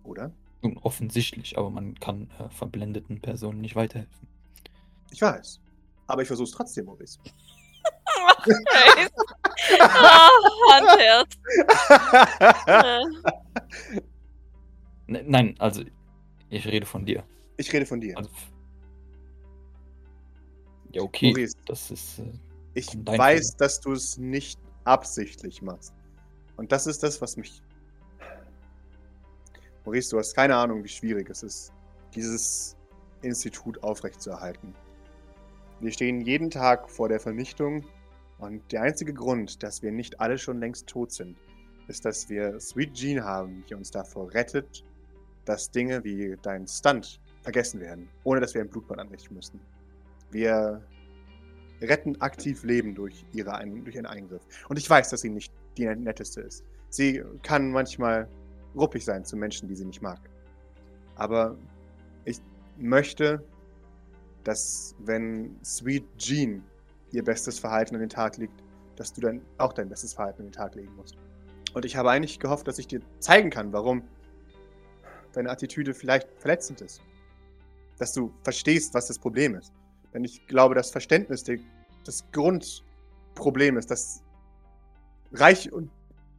Oder? 0.04 0.32
Nun, 0.64 0.78
offensichtlich, 0.78 1.58
aber 1.58 1.70
man 1.70 2.00
kann 2.00 2.30
äh, 2.40 2.50
verblendeten 2.50 3.20
Personen 3.20 3.60
nicht 3.60 3.76
weiterhelfen. 3.76 4.28
Ich 5.12 5.22
weiß. 5.22 5.60
Aber 6.08 6.22
ich 6.22 6.28
versuch's 6.28 6.52
trotzdem, 6.52 6.86
Maurice. 6.86 7.20
Oh, 9.80 10.72
Handherz. 10.72 11.38
Nein, 15.08 15.56
also 15.60 15.84
ich 16.50 16.66
rede 16.66 16.86
von 16.86 17.06
dir. 17.06 17.24
ich 17.58 17.72
rede 17.72 17.86
von 17.86 18.00
dir. 18.02 18.18
Also, 18.18 18.30
ja, 20.94 21.02
okay. 21.02 21.32
Maurice, 21.32 21.56
Das 21.66 21.92
ist. 21.92 22.20
Äh, 22.20 22.32
ich 22.74 22.88
weiß, 23.06 23.48
Fehler. 23.52 23.58
dass 23.58 23.82
du 23.82 23.92
es 23.94 24.18
nicht 24.18 24.60
absichtlich 24.86 25.62
machst. 25.62 25.94
Und 26.58 26.72
das 26.72 26.88
ist 26.88 27.04
das, 27.04 27.22
was 27.22 27.38
mich. 27.38 27.62
Maurice, 29.86 30.12
du 30.12 30.20
hast 30.20 30.34
keine 30.36 30.56
Ahnung, 30.56 30.84
wie 30.84 30.90
schwierig 30.90 31.30
es 31.30 31.44
ist, 31.44 31.74
dieses 32.14 32.76
Institut 33.22 33.82
aufrechtzuerhalten. 33.84 34.76
Wir 35.80 35.92
stehen 35.92 36.22
jeden 36.22 36.50
Tag 36.52 36.90
vor 36.90 37.10
der 37.10 37.20
Vernichtung 37.20 37.84
und 38.42 38.72
der 38.72 38.82
einzige 38.82 39.14
Grund, 39.14 39.62
dass 39.62 39.84
wir 39.84 39.92
nicht 39.92 40.20
alle 40.20 40.38
schon 40.38 40.60
längst 40.60 40.88
tot 40.88 41.12
sind, 41.12 41.38
ist, 41.88 42.06
dass 42.06 42.28
wir 42.28 42.60
Sweet 42.60 42.94
Jean 42.94 43.24
haben, 43.24 43.64
die 43.70 43.76
uns 43.76 43.92
davor 43.92 44.34
rettet, 44.34 44.84
dass 45.46 45.70
Dinge 45.70 46.04
wie 46.04 46.36
dein 46.42 46.68
Stunt 46.68 47.22
vergessen 47.44 47.80
werden, 47.80 48.10
ohne 48.24 48.42
dass 48.42 48.56
wir 48.56 48.62
ein 48.62 48.70
Blutbad 48.70 48.98
anrichten 48.98 49.36
müssen. 49.36 49.60
Wir 50.32 50.82
retten 51.82 52.20
aktiv 52.20 52.64
Leben 52.64 52.96
durch, 52.96 53.26
ihre 53.32 53.52
durch 53.84 53.96
ihren 53.96 54.08
Eingriff. 54.08 54.42
Und 54.70 54.78
ich 54.80 54.90
weiß, 54.90 55.10
dass 55.10 55.22
sie 55.22 55.30
nicht 55.30 55.54
die 55.78 55.86
netteste 55.86 56.42
ist. 56.42 56.64
Sie 56.90 57.24
kann 57.44 57.72
manchmal 57.72 58.28
ruppig 58.76 59.06
sein 59.06 59.24
zu 59.24 59.38
Menschen, 59.38 59.68
die 59.68 59.76
sie 59.76 59.86
nicht 59.86 60.02
mag. 60.02 60.20
Aber 61.16 61.56
ich 62.26 62.40
möchte, 62.78 63.44
dass 64.44 64.96
wenn 65.00 65.56
Sweet 65.64 66.06
Jean 66.18 66.64
ihr 67.12 67.24
bestes 67.24 67.60
Verhalten 67.60 67.96
an 67.96 68.02
den 68.02 68.10
Tag 68.10 68.38
legt, 68.38 68.54
dass 68.96 69.14
du 69.14 69.22
dann 69.22 69.42
auch 69.58 69.74
dein 69.74 69.90
bestes 69.90 70.14
Verhalten 70.14 70.42
an 70.42 70.48
den 70.48 70.54
Tag 70.54 70.76
legen 70.76 70.96
musst. 70.96 71.18
Und 71.74 71.86
ich 71.86 71.96
habe 71.96 72.12
eigentlich 72.12 72.40
gehofft, 72.40 72.68
dass 72.68 72.80
ich 72.80 72.88
dir 72.88 73.02
zeigen 73.20 73.50
kann, 73.50 73.72
warum 73.74 74.04
deine 75.34 75.50
Attitüde 75.50 75.94
vielleicht 75.94 76.28
verletzend 76.38 76.82
ist. 76.82 77.02
Dass 77.98 78.14
du 78.14 78.34
verstehst, 78.44 78.94
was 78.94 79.08
das 79.08 79.18
Problem 79.20 79.56
ist. 79.56 79.72
Denn 80.14 80.24
ich 80.24 80.46
glaube, 80.48 80.76
das 80.76 80.92
Verständnis 80.92 81.44
der, 81.44 81.60
das 82.06 82.30
Grundproblem 82.32 83.78
ist, 83.78 83.90
das 83.92 84.24
reich 85.32 85.72
und 85.72 85.90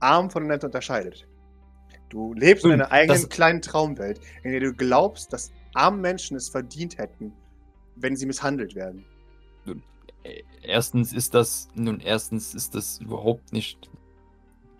arm 0.01 0.31
voneinander 0.31 0.67
unterscheidet. 0.67 1.27
Du 2.11 2.35
lebst 2.35 2.65
in 2.65 2.73
Nun, 2.73 2.81
einer 2.83 2.93
eigenen 2.93 3.23
das- 3.23 3.31
kleinen 3.31 3.63
Traumwelt, 3.63 4.21
in 4.43 4.51
der 4.51 4.61
du 4.61 4.75
glaubst, 4.75 5.33
dass 5.33 5.51
arme 5.73 5.97
Menschen 5.97 6.37
es 6.37 6.51
verdient 6.51 6.99
hätten, 6.99 7.33
wenn 7.97 8.17
sie 8.17 8.27
misshandelt 8.27 8.75
werden. 8.75 9.07
Erstens 10.63 11.13
ist 11.13 11.35
das. 11.35 11.69
Nun, 11.75 12.01
erstens 12.01 12.55
ist 12.55 12.75
das 12.75 12.99
überhaupt 12.99 13.53
nicht 13.53 13.91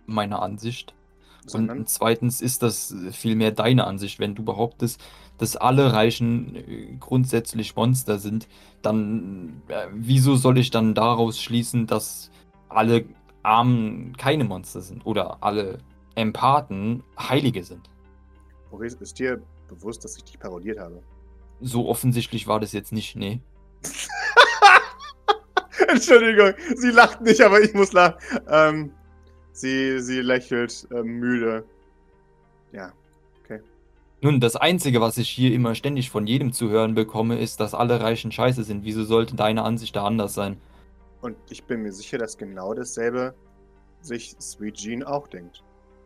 meine 0.07 0.41
Ansicht. 0.41 0.95
Sondern 1.45 1.81
Und 1.81 1.89
zweitens 1.89 2.41
ist 2.41 2.63
das 2.63 2.95
vielmehr 3.11 3.51
deine 3.51 3.87
Ansicht. 3.87 4.21
Wenn 4.21 4.37
du 4.37 4.45
behauptest, 4.45 5.01
dass 5.39 5.57
alle 5.57 5.93
Reichen 5.93 6.55
äh, 6.55 6.97
grundsätzlich 7.01 7.75
Monster 7.75 8.19
sind, 8.19 8.47
dann 8.81 9.63
äh, 9.67 9.89
wieso 9.93 10.37
soll 10.37 10.59
ich 10.59 10.71
dann 10.71 10.95
daraus 10.95 11.41
schließen, 11.41 11.89
dass 11.89 12.31
alle 12.69 13.05
Armen 13.43 14.17
keine 14.17 14.45
Monster 14.45 14.83
sind 14.83 15.05
oder 15.05 15.43
alle 15.43 15.79
Empathen 16.15 17.03
Heilige 17.19 17.65
sind? 17.65 17.91
Maurice, 18.71 18.99
ist 19.01 19.19
dir 19.19 19.43
bewusst, 19.69 20.05
dass 20.05 20.17
ich 20.17 20.25
dich 20.25 20.39
parodiert 20.39 20.79
habe? 20.79 21.03
So 21.61 21.89
offensichtlich 21.89 22.47
war 22.47 22.61
das 22.61 22.73
jetzt 22.73 22.93
nicht, 22.93 23.17
nee. 23.17 23.41
Entschuldigung, 25.93 26.55
sie 26.77 26.91
lacht 26.91 27.21
nicht, 27.21 27.41
aber 27.41 27.61
ich 27.61 27.75
muss 27.75 27.93
lachen. 27.93 28.17
Ähm, 28.49 28.93
sie, 29.53 30.01
sie 30.01 30.21
lächelt 30.21 30.87
ähm, 30.93 31.19
müde. 31.19 31.65
Ja, 32.73 32.93
Nun, 34.23 34.41
das 34.41 34.57
Einzige, 34.57 35.01
was 35.01 35.19
ich 35.19 35.29
hier 35.29 35.53
immer 35.53 35.75
ständig 35.75 36.11
von 36.11 36.27
jedem 36.27 36.53
zu 36.53 36.71
hören 36.71 36.95
bekomme, 36.95 37.39
ist, 37.39 37.61
dass 37.61 37.75
alle 37.75 38.01
Reichen 38.01 38.33
scheiße 38.33 38.65
sind. 38.65 38.85
Wieso 38.85 39.05
sollte 39.05 39.37
deine 39.37 39.63
Ansicht 39.63 39.97
da 39.97 40.05
anders 40.05 40.35
sein? 40.35 40.57
und 41.23 41.37
ich 41.49 41.65
bin 41.65 41.83
mir 41.83 41.93
sicher, 41.93 42.19
dass 42.19 42.37
genau 42.37 42.75
dasselbe 42.75 43.35
sich 44.03 44.37
Sweet 44.41 44.75
Jean 44.75 45.03
auch 45.05 45.29
denkt. 45.29 45.63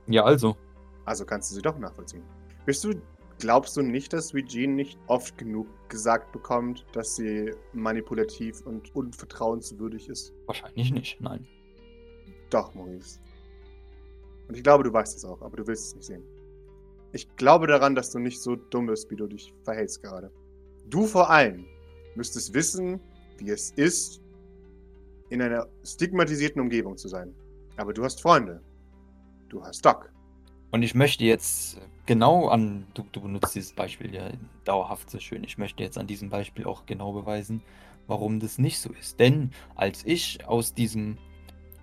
Ja, 0.07 0.25
also. 0.25 0.57
Also 1.05 1.25
kannst 1.25 1.51
du 1.51 1.57
sie 1.57 1.63
doch 1.63 1.79
nachvollziehen. 1.79 2.23
Bist 2.67 2.85
du, 2.85 2.95
glaubst 3.39 3.77
du 3.77 3.83
nicht, 3.83 4.13
dass 4.13 4.33
Jean 4.33 4.75
nicht 4.75 4.99
oft 5.07 5.37
genug 5.39 5.67
gesagt 5.89 6.33
bekommt, 6.33 6.87
dass 6.93 7.17
sie 7.17 7.53
manipulativ 7.73 8.65
und 8.67 8.95
unvertrauenswürdig 8.95 10.09
ist? 10.09 10.33
Wahrscheinlich 10.47 10.93
nicht, 10.93 11.21
nein. 11.21 11.47
Doch, 12.51 12.75
Maurice. 12.75 13.21
Und 14.49 14.57
ich 14.57 14.63
glaube, 14.63 14.85
du 14.85 14.93
weißt 14.93 15.17
es 15.17 15.25
auch, 15.25 15.43
aber 15.43 15.57
du 15.57 15.67
willst 15.67 15.89
es 15.89 15.95
nicht 15.95 16.07
sehen. 16.07 16.23
Ich 17.13 17.29
glaube 17.37 17.67
daran, 17.67 17.95
dass 17.95 18.11
du 18.11 18.19
nicht 18.19 18.41
so 18.41 18.57
dumm 18.57 18.87
bist, 18.87 19.11
wie 19.11 19.17
du 19.17 19.27
dich 19.27 19.55
verhältst 19.65 20.03
gerade. 20.03 20.31
Du 20.89 21.07
vor 21.07 21.31
allem 21.31 21.67
müsstest 22.15 22.55
wissen, 22.55 23.01
wie 23.39 23.51
es 23.51 23.71
ist, 23.73 24.21
in 25.31 25.43
einer 25.43 25.67
stigmatisierten 25.85 26.61
Umgebung 26.61 26.97
zu 26.97 27.09
sein. 27.09 27.35
Aber 27.77 27.93
du 27.93 28.05
hast 28.05 28.21
Freunde. 28.21 28.63
Du 29.49 29.63
hast 29.63 29.85
Doc. 29.85 30.13
Und 30.71 30.83
ich 30.83 30.95
möchte 30.95 31.25
jetzt 31.25 31.79
genau 32.07 32.49
an, 32.49 32.87
du, 32.95 33.05
du 33.13 33.21
benutzt 33.21 33.55
dieses 33.55 33.73
Beispiel 33.73 34.15
ja 34.15 34.31
dauerhaft 34.65 35.11
so 35.11 35.19
schön, 35.19 35.45
ich 35.45 35.59
möchte 35.59 35.83
jetzt 35.83 35.99
an 35.99 36.07
diesem 36.07 36.31
Beispiel 36.31 36.65
auch 36.65 36.87
genau 36.87 37.13
beweisen, 37.13 37.63
warum 38.07 38.41
das 38.41 38.59
nicht 38.59 38.79
so 38.79 38.91
ist. 38.93 39.21
Denn 39.21 39.51
als 39.75 40.05
ich 40.05 40.47
aus 40.47 40.75
diesem 40.75 41.19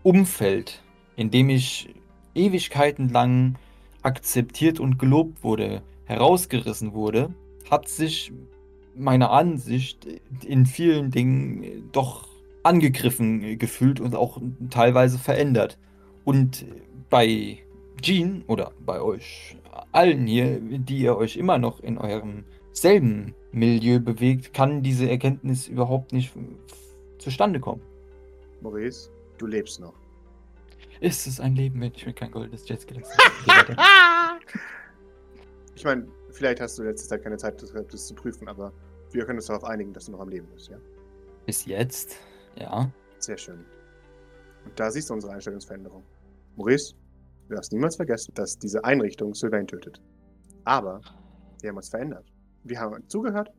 Umfeld, 0.01 0.82
in 1.15 1.32
dem 1.32 1.50
ich 1.50 1.94
Ewigkeiten 2.34 3.10
lang 3.10 3.56
akzeptiert 4.01 4.80
und 4.80 4.98
gelobt 4.98 5.44
wurde, 5.44 5.84
herausgerissen 6.06 6.94
wurde, 6.94 7.34
hat 7.70 7.88
sich 7.88 8.32
meine 8.96 9.30
Ansicht 9.30 10.08
in 10.46 10.65
vielen 10.65 11.12
Dingen 11.12 11.89
doch 11.92 12.27
angegriffen 12.63 13.58
gefühlt 13.58 14.00
und 14.00 14.15
auch 14.15 14.39
teilweise 14.70 15.18
verändert. 15.18 15.77
Und 16.24 16.65
bei 17.10 17.62
Jean 18.02 18.44
oder 18.48 18.72
bei 18.86 19.02
euch 19.02 19.58
allen 19.92 20.28
hier, 20.28 20.60
die 20.60 21.00
ihr 21.00 21.16
euch 21.16 21.38
immer 21.38 21.58
noch 21.58 21.80
in 21.80 21.98
eurem 21.98 22.44
selben 22.72 23.34
Milieu 23.52 24.00
bewegt, 24.00 24.54
kann 24.54 24.82
diese 24.84 25.10
Erkenntnis 25.10 25.68
überhaupt 25.68 26.12
nicht 26.12 26.34
zustande 27.20 27.60
kommen. 27.60 27.82
Maurice, 28.62 29.10
du 29.38 29.46
lebst 29.46 29.80
noch. 29.80 29.94
Ist 31.00 31.28
es 31.28 31.40
ein 31.40 31.56
Leben, 31.56 31.82
wenn 31.82 31.92
ich 31.94 32.06
mir 32.06 32.14
kein 32.14 32.32
goldenes 32.32 32.68
Jetski 32.68 32.96
habe? 33.48 33.76
Ich 35.76 35.84
meine, 35.84 36.08
vielleicht 36.30 36.62
hast 36.62 36.78
du 36.78 36.84
letzte 36.84 37.10
Zeit 37.10 37.24
keine 37.24 37.36
Zeit, 37.38 37.62
das, 37.62 37.74
das 37.74 38.08
zu 38.08 38.14
prüfen, 38.14 38.48
aber 38.48 38.72
wir 39.12 39.26
können 39.26 39.40
uns 39.40 39.48
darauf 39.48 39.64
einigen, 39.64 39.92
dass 39.92 40.06
du 40.06 40.12
noch 40.12 40.20
am 40.20 40.30
Leben 40.30 40.48
bist, 40.54 40.70
ja? 40.70 40.78
Bis 41.46 41.66
jetzt, 41.66 42.18
ja. 42.56 42.92
Sehr 43.20 43.38
schön. 43.38 43.66
Und 44.66 44.80
da 44.80 44.92
siehst 44.92 45.10
du 45.10 45.16
unsere 45.16 45.34
Einstellungsveränderung. 45.34 46.04
Maurice, 46.56 46.96
du 47.48 47.56
darfst 47.56 47.72
niemals 47.72 47.96
vergessen, 47.96 48.34
dass 48.36 48.58
diese 48.58 48.84
Einrichtung 48.84 49.34
Sylvain 49.34 49.68
tötet. 49.68 50.02
Aber 50.66 51.02
wir 51.62 51.70
haben 51.70 51.78
uns 51.78 51.90
verändert. 51.90 52.32
Wir 52.64 52.80
haben 52.80 53.08
zugehört 53.10 53.52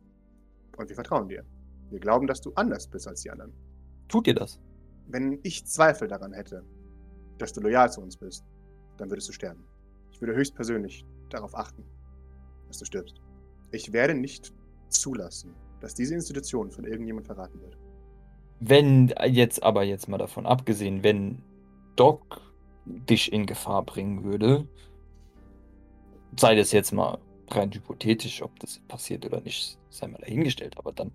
und 0.77 0.89
wir 0.89 0.95
vertrauen 0.95 1.29
dir. 1.29 1.45
Wir 1.91 2.01
glauben, 2.01 2.27
dass 2.27 2.41
du 2.41 2.53
anders 2.55 2.89
bist 2.89 3.07
als 3.07 3.23
die 3.23 3.31
anderen. 3.31 3.53
Tut 4.09 4.27
ihr 4.27 4.35
das? 4.35 4.59
Wenn 5.07 5.39
ich 5.43 5.67
Zweifel 5.67 6.09
daran 6.09 6.33
hätte, 6.33 6.65
dass 7.39 7.53
du 7.53 7.61
loyal 7.61 7.91
zu 7.91 8.01
uns 8.01 8.17
bist, 8.17 8.45
dann 8.97 9.11
würdest 9.11 9.29
du 9.29 9.33
sterben. 9.33 9.65
Ich 10.13 10.21
würde 10.21 10.35
höchstpersönlich 10.35 11.05
darauf 11.31 11.55
achten, 11.55 11.85
dass 12.69 12.79
du 12.79 12.85
stirbst. 12.85 13.21
Ich 13.73 13.93
werde 13.93 14.15
nicht 14.15 14.55
zulassen, 14.89 15.55
dass 15.81 15.95
diese 15.95 16.15
Institution 16.15 16.71
von 16.71 16.85
irgendjemand 16.85 17.27
verraten 17.27 17.61
wird. 17.61 17.77
Wenn 18.61 19.13
jetzt 19.27 19.63
aber 19.63 19.83
jetzt 19.83 20.09
mal 20.09 20.19
davon 20.19 20.47
abgesehen, 20.47 21.03
wenn 21.03 21.43
Doc 21.97 22.41
dich 22.85 23.33
in 23.33 23.47
Gefahr 23.47 23.83
bringen 23.85 24.25
würde, 24.25 24.69
sei 26.39 26.55
das 26.55 26.73
jetzt 26.73 26.93
mal 26.93 27.19
rein 27.51 27.73
hypothetisch, 27.73 28.43
ob 28.43 28.59
das 28.61 28.81
passiert 28.89 29.25
oder 29.27 29.41
nicht, 29.41 29.79
sei 29.91 30.07
mal 30.09 30.19
dahingestellt, 30.19 30.77
aber 30.79 30.93
dann 30.93 31.13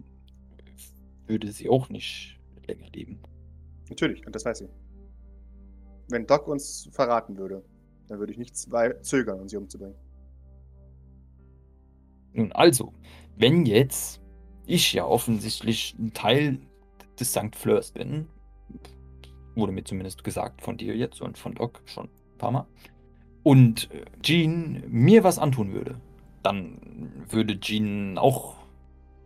würde 1.28 1.52
sie 1.52 1.70
auch 1.70 1.90
nicht 1.90 2.40
länger 2.68 2.90
leben. 2.94 3.20
Natürlich, 3.90 4.26
und 4.26 4.34
das 4.36 4.46
weiß 4.46 4.60
sie. 4.60 4.70
Wenn 6.10 6.26
Doc 6.26 6.48
uns 6.48 6.90
verraten 6.92 7.38
würde, 7.38 7.64
dann 8.08 8.20
würde 8.20 8.32
ich 8.32 8.40
nicht 8.40 8.56
zögern, 8.56 9.40
um 9.40 9.48
sie 9.48 9.58
umzubringen. 9.58 9.96
Nun 12.34 12.52
also, 12.52 12.94
wenn 13.38 13.66
jetzt 13.66 14.22
ich 14.66 14.94
ja 14.94 15.06
offensichtlich 15.06 15.96
ein 15.98 16.14
Teil 16.14 16.60
des 17.20 17.32
St. 17.32 17.56
Fleurs 17.56 17.92
bin. 17.92 18.28
Wurde 19.60 19.72
mir 19.74 19.84
zumindest 19.84 20.24
gesagt 20.24 20.62
von 20.62 20.78
dir 20.78 20.96
jetzt 20.96 21.22
und 21.22 21.38
von 21.38 21.54
Doc 21.54 21.82
schon 21.86 22.06
ein 22.06 22.38
paar 22.38 22.52
Mal. 22.52 22.68
Und 23.44 23.92
äh, 23.92 24.06
Jean 24.22 24.84
mir 24.88 25.24
was 25.24 25.38
antun 25.40 25.74
würde, 25.74 26.00
dann 26.44 26.80
würde 27.30 27.60
Jean 27.60 28.18
auch 28.18 28.56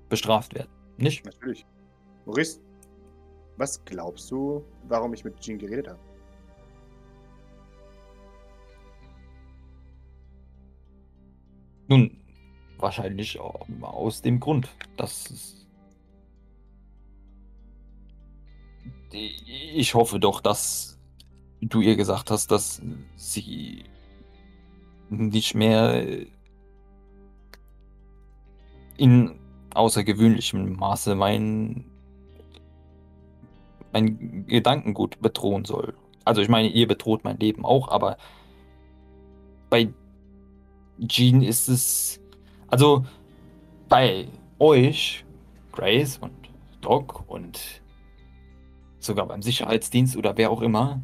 bestraft 0.10 0.54
werden. 0.56 0.70
Nicht? 0.98 1.26
Natürlich. 1.26 1.66
Maurice, 2.26 2.60
was 3.58 3.84
glaubst 3.86 4.32
du, 4.32 4.64
warum 4.88 5.14
ich 5.14 5.24
mit 5.24 5.40
Jean 5.40 5.58
geredet 5.58 5.88
habe? 5.88 6.00
Nun, 11.88 12.18
wahrscheinlich 12.78 13.40
au- 13.40 13.66
aus 13.82 14.22
dem 14.22 14.40
Grund, 14.40 14.70
dass 14.98 15.63
ich 19.14 19.94
hoffe 19.94 20.20
doch, 20.20 20.42
dass 20.42 21.00
du 21.62 21.82
ihr 21.82 21.96
gesagt 21.96 22.32
hast, 22.32 22.52
dass 22.52 22.82
sie 23.16 23.86
nicht 25.10 25.56
mehr 25.56 26.06
in 28.98 29.40
außergewöhnlichem 29.74 30.76
Maße 30.76 31.16
mein, 31.16 31.86
mein 33.92 34.46
Gedankengut 34.48 35.20
bedrohen 35.22 35.66
soll. 35.66 35.96
Also 36.26 36.42
ich 36.42 36.50
meine, 36.50 36.70
ihr 36.70 36.88
bedroht 36.88 37.24
mein 37.24 37.38
Leben 37.38 37.66
auch, 37.66 37.90
aber 37.90 38.18
bei 39.70 39.92
Jean 41.08 41.42
ist 41.42 41.68
es. 41.68 42.20
Also 42.68 43.06
bei 43.90 44.28
euch, 44.60 45.26
Grace 45.72 46.18
und 46.18 46.34
Doc 46.82 47.24
und 47.28 47.83
sogar 49.06 49.28
beim 49.28 49.42
Sicherheitsdienst 49.42 50.18
oder 50.18 50.38
wer 50.38 50.52
auch 50.52 50.62
immer, 50.62 51.02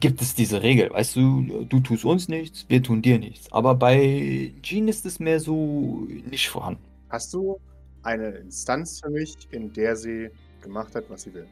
gibt 0.00 0.20
es 0.22 0.34
diese 0.34 0.62
Regel. 0.62 0.90
Weißt 0.90 1.16
du, 1.16 1.64
du 1.68 1.80
tust 1.80 2.04
uns 2.04 2.28
nichts, 2.28 2.66
wir 2.68 2.82
tun 2.82 3.02
dir 3.02 3.18
nichts. 3.18 3.50
Aber 3.52 3.74
bei 3.74 4.52
Jean 4.62 4.88
ist 4.88 5.06
es 5.06 5.18
mehr 5.20 5.40
so 5.40 6.06
nicht 6.30 6.48
vorhanden. 6.48 6.82
Hast 7.08 7.32
du 7.34 7.58
eine 8.02 8.28
Instanz 8.28 9.00
für 9.00 9.10
mich, 9.10 9.34
in 9.50 9.72
der 9.72 9.96
sie 9.96 10.30
gemacht 10.60 10.94
hat, 10.94 11.08
was 11.08 11.22
sie 11.22 11.34
will? 11.34 11.46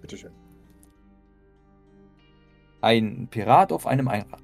Bitteschön. 0.00 0.30
Ein 2.80 3.28
Pirat 3.30 3.72
auf 3.72 3.86
einem 3.86 4.08
Einrad. 4.08 4.42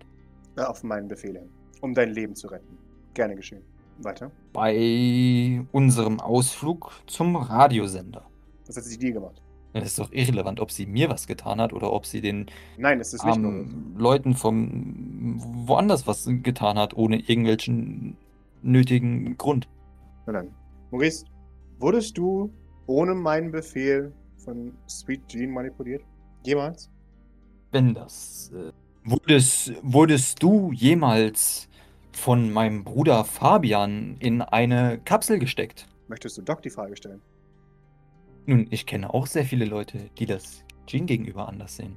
Äh, 0.57 0.63
Auf 0.63 0.83
meinen 0.83 1.09
Befehl. 1.09 1.41
Um 1.83 1.95
dein 1.95 2.11
Leben 2.11 2.35
zu 2.35 2.49
retten. 2.49 2.79
Gerne 3.15 3.37
geschehen. 3.37 3.63
Weiter. 3.99 4.31
Bei 4.53 5.63
unserem 5.73 6.21
Ausflug 6.21 6.91
zum 7.07 7.37
Radiosender. 7.37 8.25
Was 8.67 8.77
hat 8.77 8.85
sie 8.85 8.99
dir 8.99 9.13
gemacht? 9.13 9.43
Es 9.73 9.85
ist 9.85 9.99
doch 9.99 10.11
irrelevant, 10.13 10.59
ob 10.61 10.71
sie 10.71 10.87
mir 10.87 11.09
was 11.09 11.27
getan 11.27 11.61
hat 11.61 11.73
oder 11.73 11.93
ob 11.93 12.05
sie 12.05 12.21
den 12.21 12.47
Nein, 12.77 13.01
es 13.01 13.15
ist 13.15 13.25
nicht 13.25 13.39
nur. 13.39 13.53
armen 13.53 13.95
Leuten 13.97 14.35
vom 14.35 15.41
woanders 15.67 16.07
was 16.07 16.29
getan 16.43 16.79
hat, 16.79 16.95
ohne 16.95 17.21
irgendwelchen 17.21 18.17
nötigen 18.63 19.37
Grund. 19.37 19.69
Na 20.27 20.33
dann. 20.33 20.51
Maurice, 20.91 21.25
wurdest 21.79 22.19
du 22.19 22.53
ohne 22.87 23.15
meinen 23.15 23.53
Befehl 23.53 24.13
von 24.39 24.73
Sweet 24.89 25.29
Jean 25.29 25.51
manipuliert? 25.53 26.03
Jemals? 26.45 26.91
Wenn 27.71 27.95
das. 27.95 28.51
Äh, 28.55 28.73
wurdest, 29.05 29.73
wurdest 29.83 30.43
du 30.43 30.73
jemals 30.73 31.69
von 32.13 32.53
meinem 32.53 32.83
Bruder 32.83 33.25
Fabian 33.25 34.17
in 34.19 34.43
eine 34.43 34.99
Kapsel 35.05 35.39
gesteckt? 35.39 35.87
Möchtest 36.09 36.39
du 36.39 36.43
Doc 36.43 36.63
die 36.63 36.71
Frage 36.71 36.97
stellen? 36.97 37.21
Nun, 38.51 38.67
ich 38.71 38.85
kenne 38.85 39.15
auch 39.15 39.29
sehr 39.29 39.45
viele 39.45 39.65
Leute, 39.65 40.11
die 40.19 40.27
das 40.27 40.65
Jean 40.85 41.07
gegenüber 41.07 41.47
anders 41.47 41.77
sehen. 41.77 41.95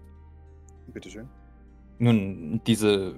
Bitteschön. 0.94 1.28
Nun, 1.98 2.62
diese 2.68 3.16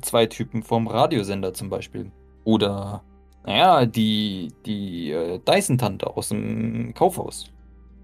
zwei 0.00 0.26
Typen 0.26 0.64
vom 0.64 0.88
Radiosender 0.88 1.54
zum 1.54 1.70
Beispiel. 1.70 2.10
Oder, 2.42 3.04
naja, 3.46 3.86
die, 3.86 4.52
die 4.66 5.12
äh, 5.12 5.38
Dyson-Tante 5.38 6.16
aus 6.16 6.30
dem 6.30 6.92
Kaufhaus. 6.92 7.52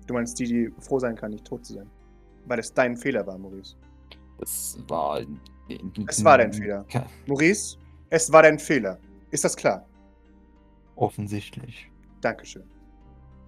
Du 0.06 0.14
meinst 0.14 0.38
die, 0.38 0.44
die 0.44 0.72
froh 0.78 1.00
sein 1.00 1.16
kann, 1.16 1.32
nicht 1.32 1.44
tot 1.44 1.66
zu 1.66 1.74
sein. 1.74 1.90
Weil 2.46 2.60
es 2.60 2.72
dein 2.72 2.96
Fehler 2.96 3.26
war, 3.26 3.36
Maurice. 3.36 3.74
Das 4.38 4.78
war. 4.86 5.22
Es 6.06 6.24
war 6.24 6.38
dein 6.38 6.52
Fehler. 6.52 6.86
Maurice, 7.26 7.76
es 8.10 8.30
war 8.32 8.44
dein 8.44 8.60
Fehler. 8.60 8.96
Ist 9.32 9.42
das 9.42 9.56
klar? 9.56 9.84
Offensichtlich. 10.94 11.90
Dankeschön. 12.20 12.77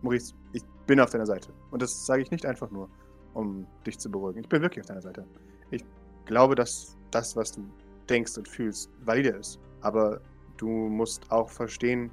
Maurice, 0.03 0.35
ich 0.53 0.63
bin 0.87 1.01
auf 1.01 1.11
deiner 1.11 1.27
Seite. 1.27 1.53
Und 1.71 1.83
das 1.83 2.07
sage 2.07 2.23
ich 2.23 2.31
nicht 2.31 2.47
einfach 2.47 2.71
nur, 2.71 2.89
um 3.35 3.67
dich 3.87 3.99
zu 3.99 4.11
beruhigen. 4.11 4.41
Ich 4.41 4.49
bin 4.49 4.63
wirklich 4.63 4.83
auf 4.83 4.87
deiner 4.89 5.03
Seite. 5.03 5.27
Ich 5.71 5.85
glaube, 6.27 6.55
dass 6.55 6.97
das, 7.11 7.37
was 7.37 7.53
du 7.53 7.63
denkst 8.09 8.37
und 8.39 8.49
fühlst, 8.49 8.91
valide 9.05 9.31
ist. 9.31 9.59
Aber 9.83 10.21
du 10.57 10.69
musst 10.69 11.31
auch 11.31 11.49
verstehen, 11.49 12.11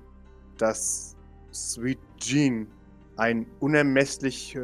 dass 0.57 1.15
Sweet 1.53 1.99
Jean 2.17 2.67
eine 3.15 3.45
unermesslich 3.59 4.57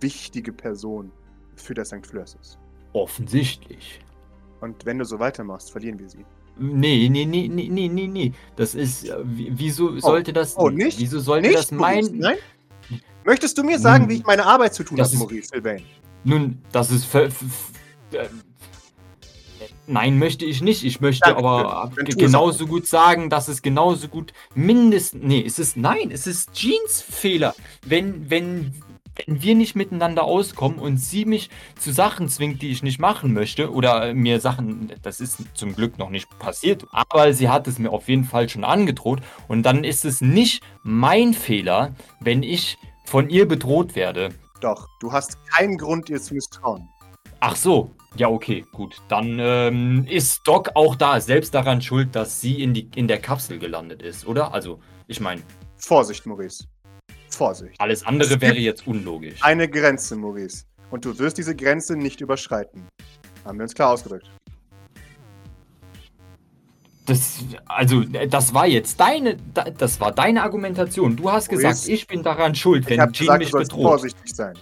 wichtige 0.00 0.52
Person 0.52 1.10
für 1.56 1.74
das 1.74 1.88
St. 1.88 2.06
Fleurs 2.06 2.36
ist. 2.40 2.58
Offensichtlich. 2.92 4.00
Und 4.60 4.84
wenn 4.86 4.98
du 4.98 5.04
so 5.04 5.18
weitermachst, 5.18 5.70
verlieren 5.72 5.98
wir 5.98 6.08
sie. 6.08 6.24
Nee, 6.58 7.08
nee, 7.10 7.24
nee, 7.26 7.48
nee, 7.48 7.68
nee, 7.68 7.88
nee, 7.88 8.06
nee. 8.06 8.32
Das 8.56 8.74
ist. 8.74 9.08
äh, 9.08 9.16
wie- 9.24 9.52
Wieso 9.54 9.98
sollte 9.98 10.32
das. 10.32 10.56
oh, 10.56 10.70
nicht? 10.70 10.98
Wieso 10.98 11.20
sollte 11.20 11.52
das 11.52 11.70
Maurice, 11.70 12.10
mein. 12.12 12.18
Nein? 12.18 12.36
Möchtest 13.26 13.58
du 13.58 13.64
mir 13.64 13.80
sagen, 13.80 14.04
Nun, 14.04 14.10
wie 14.10 14.14
ich 14.18 14.24
meine 14.24 14.46
Arbeit 14.46 14.72
zu 14.72 14.84
tun 14.84 15.00
habe, 15.00 15.16
Maurice 15.16 15.48
Sylvain? 15.48 15.82
Nun, 16.22 16.62
das 16.70 16.92
ist. 16.92 17.12
äh, 17.12 17.28
Nein, 19.88 20.18
möchte 20.18 20.44
ich 20.44 20.62
nicht. 20.62 20.84
Ich 20.84 21.00
möchte 21.00 21.34
Danke, 21.34 21.38
aber 21.44 21.90
genauso 22.04 22.66
gut 22.68 22.86
sagen, 22.86 23.28
dass 23.28 23.48
es 23.48 23.62
genauso 23.62 24.06
gut 24.06 24.32
mindestens. 24.54 25.24
Nee, 25.24 25.44
es 25.44 25.58
ist. 25.58 25.76
Nein, 25.76 26.10
es 26.12 26.28
ist 26.28 26.52
Jeans 26.52 27.02
Fehler. 27.02 27.54
Wenn, 27.84 28.30
wenn, 28.30 28.74
wenn 29.16 29.42
wir 29.42 29.56
nicht 29.56 29.74
miteinander 29.74 30.22
auskommen 30.22 30.78
und 30.78 30.98
sie 30.98 31.24
mich 31.24 31.50
zu 31.80 31.92
Sachen 31.92 32.28
zwingt, 32.28 32.62
die 32.62 32.70
ich 32.70 32.84
nicht 32.84 33.00
machen 33.00 33.32
möchte, 33.32 33.72
oder 33.72 34.14
mir 34.14 34.40
Sachen. 34.40 34.92
Das 35.02 35.20
ist 35.20 35.38
zum 35.54 35.74
Glück 35.74 35.98
noch 35.98 36.10
nicht 36.10 36.28
passiert, 36.38 36.84
aber 36.92 37.32
sie 37.32 37.48
hat 37.48 37.66
es 37.66 37.80
mir 37.80 37.90
auf 37.90 38.08
jeden 38.08 38.24
Fall 38.24 38.48
schon 38.48 38.62
angedroht. 38.62 39.20
Und 39.48 39.64
dann 39.64 39.82
ist 39.82 40.04
es 40.04 40.20
nicht 40.20 40.62
mein 40.84 41.34
Fehler, 41.34 41.94
wenn 42.20 42.44
ich 42.44 42.78
von 43.06 43.30
ihr 43.30 43.46
bedroht 43.46 43.94
werde. 43.94 44.30
Doch, 44.60 44.88
du 45.00 45.12
hast 45.12 45.38
keinen 45.46 45.78
Grund, 45.78 46.10
ihr 46.10 46.20
zu 46.20 46.34
misstrauen. 46.34 46.88
Ach 47.40 47.56
so, 47.56 47.90
ja, 48.16 48.28
okay, 48.28 48.64
gut. 48.72 48.96
Dann 49.08 49.38
ähm, 49.38 50.06
ist 50.08 50.40
Doc 50.46 50.70
auch 50.74 50.96
da 50.96 51.20
selbst 51.20 51.54
daran 51.54 51.82
schuld, 51.82 52.16
dass 52.16 52.40
sie 52.40 52.62
in, 52.62 52.74
die, 52.74 52.90
in 52.94 53.08
der 53.08 53.20
Kapsel 53.20 53.58
gelandet 53.58 54.02
ist, 54.02 54.26
oder? 54.26 54.52
Also, 54.52 54.80
ich 55.06 55.20
meine, 55.20 55.42
Vorsicht, 55.76 56.26
Maurice. 56.26 56.64
Vorsicht. 57.30 57.78
alles 57.78 58.04
andere 58.06 58.40
wäre 58.40 58.56
jetzt 58.56 58.86
unlogisch. 58.86 59.42
Eine 59.42 59.68
Grenze, 59.68 60.16
Maurice. 60.16 60.64
Und 60.90 61.04
du 61.04 61.18
wirst 61.18 61.36
diese 61.36 61.54
Grenze 61.54 61.94
nicht 61.94 62.22
überschreiten. 62.22 62.86
Haben 63.44 63.58
wir 63.58 63.64
uns 63.64 63.74
klar 63.74 63.90
ausgedrückt. 63.90 64.30
Das, 67.06 67.38
also, 67.66 68.02
das 68.02 68.52
war 68.52 68.66
jetzt 68.66 68.98
deine, 69.00 69.36
da- 69.54 69.64
das 69.64 70.00
war 70.00 70.12
deine 70.12 70.42
Argumentation. 70.42 71.16
Du 71.16 71.30
hast 71.30 71.48
gesagt, 71.48 71.74
Maurice, 71.76 71.90
ich 71.92 72.06
bin 72.06 72.22
daran 72.22 72.54
schuld, 72.54 72.84
Ich 72.84 72.90
wenn 72.90 73.00
habe 73.00 73.12
Jean 73.12 73.38
mich 73.38 73.50
bedroht. 73.52 73.82
vorsichtig 73.82 74.34
sein. 74.34 74.54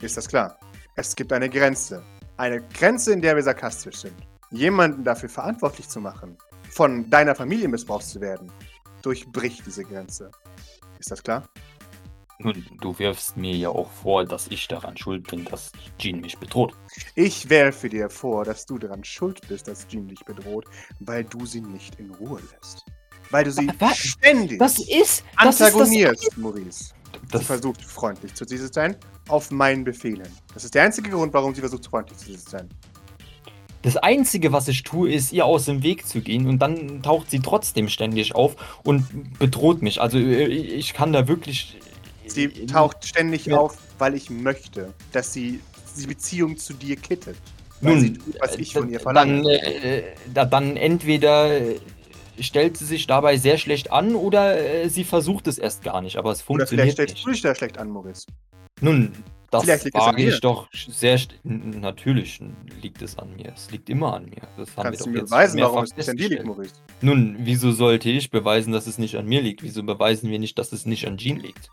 Ist 0.00 0.16
das 0.16 0.26
klar? 0.28 0.58
Es 0.96 1.14
gibt 1.14 1.32
eine 1.32 1.48
Grenze. 1.48 2.02
Eine 2.36 2.60
Grenze, 2.60 3.12
in 3.12 3.22
der 3.22 3.36
wir 3.36 3.42
sarkastisch 3.42 3.96
sind. 3.98 4.14
Jemanden 4.50 5.04
dafür 5.04 5.28
verantwortlich 5.28 5.88
zu 5.88 6.00
machen, 6.00 6.36
von 6.70 7.08
deiner 7.08 7.34
Familie 7.34 7.68
missbraucht 7.68 8.04
zu 8.06 8.20
werden, 8.20 8.50
durchbricht 9.02 9.62
diese 9.64 9.84
Grenze. 9.84 10.30
Ist 10.98 11.10
das 11.10 11.22
klar? 11.22 11.44
Nun, 12.42 12.66
du 12.80 12.98
wirfst 12.98 13.36
mir 13.36 13.54
ja 13.54 13.68
auch 13.68 13.90
vor, 13.90 14.24
dass 14.24 14.48
ich 14.48 14.66
daran 14.68 14.96
schuld 14.96 15.28
bin, 15.28 15.44
dass 15.44 15.70
Jean 15.98 16.20
mich 16.20 16.36
bedroht. 16.38 16.74
Ich 17.14 17.48
werfe 17.48 17.88
dir 17.88 18.10
vor, 18.10 18.44
dass 18.44 18.66
du 18.66 18.78
daran 18.78 19.04
schuld 19.04 19.40
bist, 19.48 19.68
dass 19.68 19.86
Jean 19.86 20.08
dich 20.08 20.24
bedroht, 20.24 20.64
weil 21.00 21.24
du 21.24 21.46
sie 21.46 21.60
nicht 21.60 21.98
in 22.00 22.10
Ruhe 22.14 22.40
lässt. 22.40 22.84
Weil 23.30 23.44
du 23.44 23.52
sie 23.52 23.68
Wa- 23.68 23.74
wa- 23.78 23.94
ständig 23.94 24.58
Das 24.58 24.78
ist, 24.78 24.88
das 24.88 24.98
ist 24.98 25.24
das, 25.40 25.60
antagonierst, 25.60 26.36
Maurice. 26.36 26.84
Sie 27.12 27.28
das, 27.30 27.44
versucht 27.44 27.82
freundlich 27.82 28.34
zu 28.34 28.44
dir 28.44 28.58
zu 28.58 28.72
sein, 28.72 28.96
auf 29.28 29.50
meinen 29.50 29.84
Befehl 29.84 30.16
hin. 30.16 30.32
Das 30.52 30.64
ist 30.64 30.74
der 30.74 30.82
einzige 30.82 31.10
Grund, 31.10 31.32
warum 31.32 31.54
sie 31.54 31.60
versucht 31.60 31.86
freundlich 31.86 32.18
zu 32.18 32.26
dir 32.26 32.38
zu 32.38 32.50
sein. 32.50 32.68
Das 33.82 33.96
Einzige, 33.96 34.52
was 34.52 34.68
ich 34.68 34.82
tue, 34.84 35.12
ist, 35.12 35.32
ihr 35.32 35.44
aus 35.44 35.64
dem 35.64 35.82
Weg 35.82 36.06
zu 36.06 36.20
gehen 36.20 36.46
und 36.46 36.60
dann 36.60 37.02
taucht 37.02 37.30
sie 37.30 37.40
trotzdem 37.40 37.88
ständig 37.88 38.34
auf 38.34 38.54
und 38.84 39.38
bedroht 39.38 39.82
mich. 39.82 40.00
Also 40.00 40.18
äh, 40.18 40.46
ich 40.46 40.92
kann 40.94 41.12
da 41.12 41.26
wirklich... 41.26 41.78
Sie 42.34 42.44
äh, 42.44 42.66
taucht 42.66 43.04
ständig 43.06 43.46
Ja. 43.46 43.58
auf, 43.58 43.78
weil 43.98 44.14
ich 44.14 44.30
möchte, 44.30 44.92
dass 45.12 45.32
sie 45.32 45.60
die 45.98 46.06
Beziehung 46.06 46.56
zu 46.56 46.72
dir 46.74 46.96
kittet. 46.96 47.36
Nun, 47.80 48.00
sie 48.00 48.12
tut, 48.14 48.36
was 48.40 48.56
ich 48.56 48.74
äh, 48.74 48.78
von 48.78 48.88
ihr 48.90 49.00
verlange. 49.00 49.42
Dann, 49.42 49.46
äh, 49.50 50.02
da- 50.32 50.44
dann 50.44 50.76
entweder 50.76 51.60
äh, 51.60 51.76
stellt 52.40 52.76
sie 52.76 52.84
sich 52.86 53.06
dabei 53.06 53.36
sehr 53.36 53.58
schlecht 53.58 53.90
an 53.92 54.14
oder 54.14 54.58
äh, 54.58 54.88
sie 54.88 55.04
versucht 55.04 55.46
es 55.48 55.58
erst 55.58 55.82
gar 55.82 56.00
nicht, 56.00 56.16
aber 56.16 56.30
es 56.30 56.38
Oder 56.38 56.44
funktioniert 56.46 56.70
vielleicht 56.70 56.92
stellst 56.92 57.14
nicht. 57.14 57.26
du 57.26 57.30
dich 57.32 57.42
da 57.42 57.54
schlecht 57.54 57.78
an, 57.78 57.90
Maurice. 57.90 58.26
Nun, 58.80 59.12
das 59.50 59.66
mir. 59.66 60.28
ich 60.28 60.40
doch 60.40 60.66
sehr. 60.72 61.20
Natürlich 61.44 62.40
liegt 62.80 63.02
es 63.02 63.18
an 63.18 63.36
mir. 63.36 63.52
Es 63.54 63.70
liegt 63.70 63.90
immer 63.90 64.14
an 64.14 64.24
mir. 64.24 64.42
Das 64.56 64.74
haben 64.76 64.84
Kannst 64.84 65.00
wir 65.00 65.04
du 65.04 65.10
mir 65.10 65.18
jetzt 65.18 65.30
beweisen, 65.30 65.60
warum 65.60 65.84
es 65.84 65.96
nicht 65.96 66.08
an 66.08 66.16
dir 66.16 66.28
liegt. 66.30 66.44
Maurice? 66.46 66.72
Nun, 67.02 67.36
wieso 67.40 67.72
sollte 67.72 68.08
ich 68.08 68.30
beweisen, 68.30 68.72
dass 68.72 68.86
es 68.86 68.96
nicht 68.96 69.16
an 69.16 69.26
mir 69.26 69.42
liegt? 69.42 69.62
Wieso 69.62 69.82
beweisen 69.82 70.30
wir 70.30 70.38
nicht, 70.38 70.58
dass 70.58 70.72
es 70.72 70.86
nicht 70.86 71.06
an 71.06 71.18
Jean 71.18 71.38
liegt? 71.38 71.68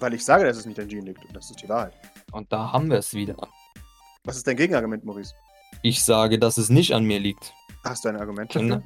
Weil 0.00 0.14
ich 0.14 0.24
sage, 0.24 0.44
dass 0.44 0.56
es 0.56 0.66
nicht 0.66 0.80
an 0.80 0.88
Jean 0.88 1.04
liegt. 1.06 1.24
Und 1.24 1.36
das 1.36 1.50
ist 1.50 1.62
die 1.62 1.68
Wahrheit. 1.68 1.92
Und 2.32 2.52
da 2.52 2.72
haben 2.72 2.90
wir 2.90 2.98
es 2.98 3.14
wieder. 3.14 3.36
Was 4.24 4.36
ist 4.36 4.46
dein 4.46 4.56
Gegenargument, 4.56 5.04
Maurice? 5.04 5.34
Ich 5.82 6.02
sage, 6.02 6.38
dass 6.38 6.58
es 6.58 6.68
nicht 6.70 6.92
an 6.94 7.04
mir 7.04 7.18
liegt. 7.20 7.52
Hast 7.84 8.04
du 8.04 8.08
ein 8.10 8.16
Argument 8.16 8.54
dafür? 8.54 8.82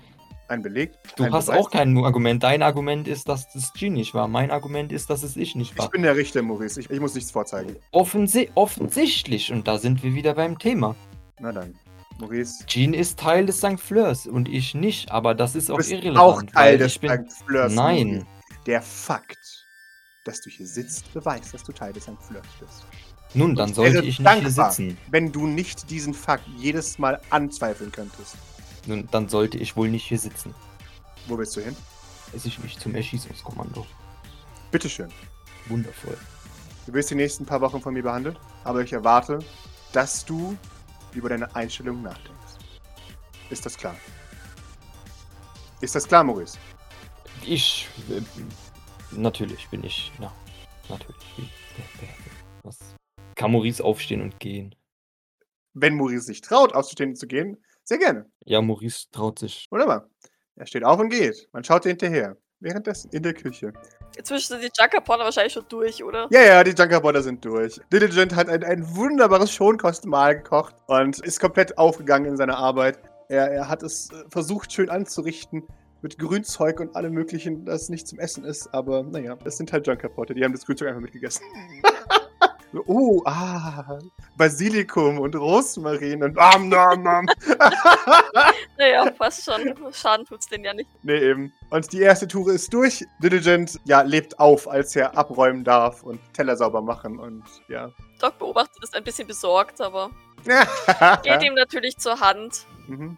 Ein 0.48 0.62
Beleg? 0.62 0.92
Du 1.16 1.24
ein 1.24 1.32
hast 1.32 1.46
Beweis? 1.46 1.58
auch 1.58 1.70
kein 1.70 1.96
Argument. 1.96 2.42
Dein 2.42 2.62
Argument 2.62 3.08
ist, 3.08 3.28
dass 3.28 3.54
es 3.54 3.72
Jean 3.72 3.94
nicht 3.94 4.12
war. 4.12 4.28
Mein 4.28 4.50
Argument 4.50 4.92
ist, 4.92 5.08
dass 5.08 5.22
es 5.22 5.36
ich 5.36 5.54
nicht 5.54 5.72
Ich 5.72 5.78
war. 5.78 5.88
bin 5.90 6.02
der 6.02 6.16
Richter, 6.16 6.42
Maurice. 6.42 6.80
Ich, 6.80 6.90
ich 6.90 7.00
muss 7.00 7.14
nichts 7.14 7.30
vorzeigen. 7.30 7.76
Offensi 7.92 8.50
offensichtlich. 8.54 9.50
Und 9.52 9.66
da 9.66 9.78
sind 9.78 10.02
wir 10.02 10.14
wieder 10.14 10.34
beim 10.34 10.58
Thema. 10.58 10.94
Na 11.40 11.50
dann. 11.50 11.74
Maurice. 12.18 12.64
Jean 12.66 12.92
ist 12.94 13.18
Teil 13.18 13.46
des 13.46 13.58
St. 13.58 13.80
Fleurs 13.80 14.26
und 14.26 14.48
ich 14.48 14.74
nicht. 14.74 15.10
Aber 15.10 15.34
das 15.34 15.56
ist 15.56 15.70
auch 15.70 15.80
irrelevant. 15.80 16.18
auch 16.18 16.42
Teil 16.52 16.78
des 16.78 16.96
ich 17.02 17.10
St. 17.10 17.44
Fleurs. 17.46 17.72
Nein. 17.74 18.26
Der 18.66 18.82
Fakt, 18.82 19.63
dass 20.24 20.40
du 20.40 20.50
hier 20.50 20.66
sitzt, 20.66 21.12
beweist, 21.12 21.54
dass 21.54 21.62
du 21.62 21.72
Teil 21.72 21.92
des 21.92 22.04
St. 22.04 22.12
Fleurs 22.20 22.46
bist. 22.58 22.84
Nun, 23.34 23.54
dann 23.54 23.74
sollte 23.74 23.98
ich 23.98 24.18
nicht 24.18 24.30
hier 24.30 24.42
dankbar. 24.42 24.70
sitzen. 24.70 24.98
Wenn 25.10 25.32
du 25.32 25.46
nicht 25.46 25.90
diesen 25.90 26.14
Fakt 26.14 26.46
jedes 26.56 26.98
Mal 26.98 27.20
anzweifeln 27.30 27.92
könntest. 27.92 28.36
Nun, 28.86 29.08
dann 29.10 29.28
sollte 29.28 29.58
ich 29.58 29.76
wohl 29.76 29.88
nicht 29.88 30.06
hier 30.06 30.18
sitzen. 30.18 30.54
Wo 31.26 31.36
willst 31.38 31.56
du 31.56 31.60
hin? 31.60 31.76
Weiß 32.32 32.44
ich 32.44 32.58
nicht 32.58 32.80
zum 32.80 32.94
Erschießungskommando. 32.94 33.86
Bitteschön. 34.70 35.10
Wundervoll. 35.66 36.16
Du 36.86 36.92
wirst 36.92 37.10
die 37.10 37.14
nächsten 37.14 37.46
paar 37.46 37.60
Wochen 37.60 37.80
von 37.80 37.94
mir 37.94 38.02
behandelt, 38.02 38.38
aber 38.64 38.82
ich 38.82 38.92
erwarte, 38.92 39.38
dass 39.92 40.24
du 40.24 40.56
über 41.12 41.28
deine 41.28 41.54
Einstellung 41.54 42.02
nachdenkst. 42.02 42.58
Ist 43.50 43.64
das 43.64 43.76
klar? 43.76 43.96
Ist 45.80 45.94
das 45.94 46.06
klar, 46.06 46.24
Maurice? 46.24 46.58
Ich. 47.44 47.88
Äh, 48.10 48.20
natürlich 49.16 49.68
bin 49.68 49.84
ich. 49.84 50.12
Na, 50.18 50.32
natürlich. 50.88 51.50
Was? 52.62 52.78
Kann 53.34 53.52
Maurice 53.52 53.82
aufstehen 53.82 54.22
und 54.22 54.38
gehen? 54.40 54.74
Wenn 55.72 55.96
Maurice 55.96 56.26
sich 56.26 56.40
traut, 56.40 56.74
aufzustehen 56.74 57.10
und 57.10 57.16
zu 57.16 57.26
gehen, 57.26 57.62
sehr 57.82 57.98
gerne. 57.98 58.30
Ja, 58.44 58.62
Maurice 58.62 59.06
traut 59.10 59.38
sich. 59.38 59.66
Wunderbar. 59.70 60.08
Er 60.56 60.66
steht 60.66 60.84
auf 60.84 61.00
und 61.00 61.10
geht. 61.10 61.48
Man 61.52 61.64
schaut 61.64 61.84
hinterher. 61.84 62.36
Währenddessen 62.60 63.10
in 63.10 63.22
der 63.22 63.34
Küche. 63.34 63.72
Inzwischen 64.16 64.48
sind 64.48 64.62
die 64.62 64.70
Junkerporter 64.80 65.24
wahrscheinlich 65.24 65.52
schon 65.52 65.66
durch, 65.68 66.02
oder? 66.02 66.28
Ja, 66.30 66.42
ja, 66.42 66.64
die 66.64 66.70
Junkerbotter 66.70 67.22
sind 67.22 67.44
durch. 67.44 67.80
Diligent 67.92 68.34
hat 68.34 68.48
ein, 68.48 68.62
ein 68.64 68.96
wunderbares 68.96 69.52
Schonkostmahl 69.52 70.36
gekocht 70.36 70.74
und 70.86 71.18
ist 71.18 71.40
komplett 71.40 71.76
aufgegangen 71.76 72.26
in 72.26 72.36
seiner 72.36 72.56
Arbeit. 72.56 72.98
Er, 73.28 73.50
er 73.50 73.68
hat 73.68 73.82
es 73.82 74.10
äh, 74.10 74.24
versucht, 74.30 74.72
schön 74.72 74.88
anzurichten 74.88 75.66
mit 76.04 76.18
Grünzeug 76.18 76.80
und 76.80 76.94
allem 76.94 77.14
Möglichen, 77.14 77.64
das 77.64 77.88
nicht 77.88 78.06
zum 78.06 78.18
Essen 78.18 78.44
ist. 78.44 78.72
Aber 78.74 79.02
naja, 79.02 79.36
das 79.36 79.56
sind 79.56 79.72
halt 79.72 79.86
Junkerpotte. 79.86 80.34
Die 80.34 80.44
haben 80.44 80.52
das 80.52 80.66
Grünzeug 80.66 80.88
einfach 80.88 81.00
mitgegessen. 81.00 81.44
Oh, 82.88 83.22
ah, 83.24 84.00
Basilikum 84.36 85.20
und 85.20 85.36
Rosmarin 85.36 86.24
und 86.24 86.36
am, 86.36 86.68
nam, 86.68 87.04
nam. 87.04 87.26
Naja, 88.76 89.08
passt 89.12 89.44
schon. 89.44 89.76
Schaden 89.92 90.26
tut's 90.26 90.48
denen 90.48 90.64
ja 90.64 90.74
nicht. 90.74 90.90
Nee, 91.04 91.18
eben. 91.18 91.52
Und 91.70 91.92
die 91.92 92.00
erste 92.00 92.26
Tour 92.26 92.52
ist 92.52 92.74
durch. 92.74 93.04
Diligent, 93.22 93.78
ja, 93.84 94.02
lebt 94.02 94.40
auf, 94.40 94.66
als 94.68 94.96
er 94.96 95.16
abräumen 95.16 95.62
darf 95.62 96.02
und 96.02 96.18
Teller 96.32 96.56
sauber 96.56 96.82
machen 96.82 97.20
und 97.20 97.44
ja. 97.68 97.92
Doc 98.18 98.40
beobachtet 98.40 98.82
es 98.82 98.92
ein 98.92 99.04
bisschen 99.04 99.28
besorgt, 99.28 99.80
aber 99.80 100.10
geht 101.22 101.44
ihm 101.44 101.54
natürlich 101.54 101.96
zur 101.96 102.18
Hand. 102.18 102.66
mhm. 102.88 103.16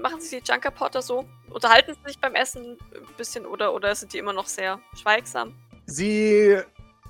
Machen 0.00 0.20
sich 0.20 0.42
die 0.42 0.50
Junkerporter 0.52 1.02
so? 1.02 1.24
Unterhalten 1.50 1.94
sie 1.94 2.00
sich 2.10 2.18
beim 2.20 2.34
Essen 2.34 2.76
ein 2.94 3.16
bisschen 3.16 3.46
oder, 3.46 3.72
oder 3.74 3.94
sind 3.94 4.12
die 4.12 4.18
immer 4.18 4.32
noch 4.32 4.46
sehr 4.46 4.78
schweigsam? 5.00 5.54
Sie 5.86 6.58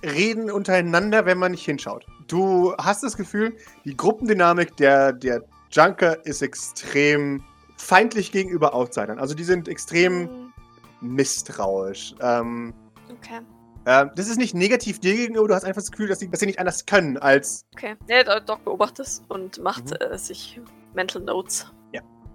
reden 0.03 0.51
untereinander, 0.51 1.25
wenn 1.27 1.39
man 1.39 1.53
nicht 1.53 1.65
hinschaut. 1.65 2.07
Du 2.29 2.75
hast 2.77 3.03
das 3.03 3.17
Gefühl, 3.17 3.57
die 3.85 3.97
Gruppendynamik 3.97 4.77
der, 4.77 5.13
der 5.13 5.43
Junker 5.71 6.25
ist 6.27 6.43
extrem 6.43 7.43
feindlich 7.77 8.33
gegenüber 8.33 8.75
Outsidern. 8.75 9.19
Also 9.19 9.35
die 9.35 9.45
sind 9.45 9.69
extrem 9.69 10.29
Hm, 10.29 10.53
misstrauisch. 11.01 12.15
Ähm, 12.21 12.75
Okay, 13.09 13.41
äh, 13.85 14.07
das 14.17 14.27
ist 14.29 14.37
nicht 14.37 14.55
negativ 14.55 14.99
dir 14.99 15.15
gegenüber, 15.15 15.47
du 15.49 15.55
hast 15.55 15.65
einfach 15.65 15.81
das 15.81 15.91
Gefühl, 15.93 16.09
dass 16.09 16.19
sie, 16.19 16.29
dass 16.29 16.41
sie 16.41 16.47
nicht 16.47 16.59
anders 16.59 16.87
können, 16.87 17.17
als 17.19 17.65
okay. 17.75 17.95
Ja, 18.09 18.41
Doc 18.41 18.65
beobachtet 18.65 19.07
es 19.07 19.23
und 19.29 19.59
macht 19.63 19.91
Mhm. 19.91 19.97
äh, 20.01 20.19
sich 20.19 20.61
Mental 20.95 21.23
Notes. 21.23 21.67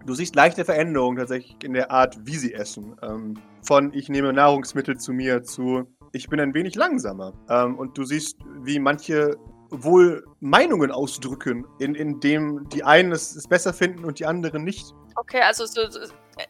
Du 0.05 0.13
siehst 0.13 0.35
leichte 0.35 0.65
Veränderungen 0.65 1.17
tatsächlich 1.17 1.55
in 1.63 1.73
der 1.73 1.91
Art, 1.91 2.17
wie 2.25 2.35
sie 2.35 2.53
essen. 2.53 2.95
Ähm, 3.01 3.35
von 3.61 3.93
ich 3.93 4.09
nehme 4.09 4.33
Nahrungsmittel 4.33 4.97
zu 4.97 5.13
mir 5.13 5.43
zu 5.43 5.87
ich 6.13 6.27
bin 6.27 6.39
ein 6.39 6.53
wenig 6.53 6.75
langsamer. 6.75 7.33
Ähm, 7.49 7.77
und 7.77 7.97
du 7.97 8.03
siehst, 8.03 8.37
wie 8.63 8.79
manche 8.79 9.37
wohl 9.69 10.25
Meinungen 10.41 10.91
ausdrücken, 10.91 11.65
in, 11.79 11.95
in 11.95 12.19
dem 12.19 12.67
die 12.69 12.83
einen 12.83 13.13
es, 13.13 13.35
es 13.35 13.47
besser 13.47 13.73
finden 13.73 14.03
und 14.03 14.19
die 14.19 14.25
anderen 14.25 14.63
nicht. 14.63 14.93
Okay, 15.15 15.41
also 15.41 15.65
so, 15.65 15.89
so 15.89 15.99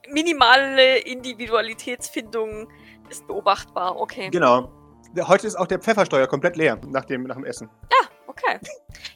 minimale 0.09 0.99
Individualitätsfindung 0.99 2.67
ist 3.09 3.27
beobachtbar. 3.27 3.99
Okay. 3.99 4.29
Genau. 4.31 4.71
Heute 5.27 5.45
ist 5.45 5.55
auch 5.55 5.67
der 5.67 5.79
Pfeffersteuer 5.79 6.25
komplett 6.25 6.55
leer 6.55 6.79
nach 6.87 7.05
dem, 7.05 7.23
nach 7.23 7.35
dem 7.35 7.45
Essen. 7.45 7.69
Okay. 8.27 8.59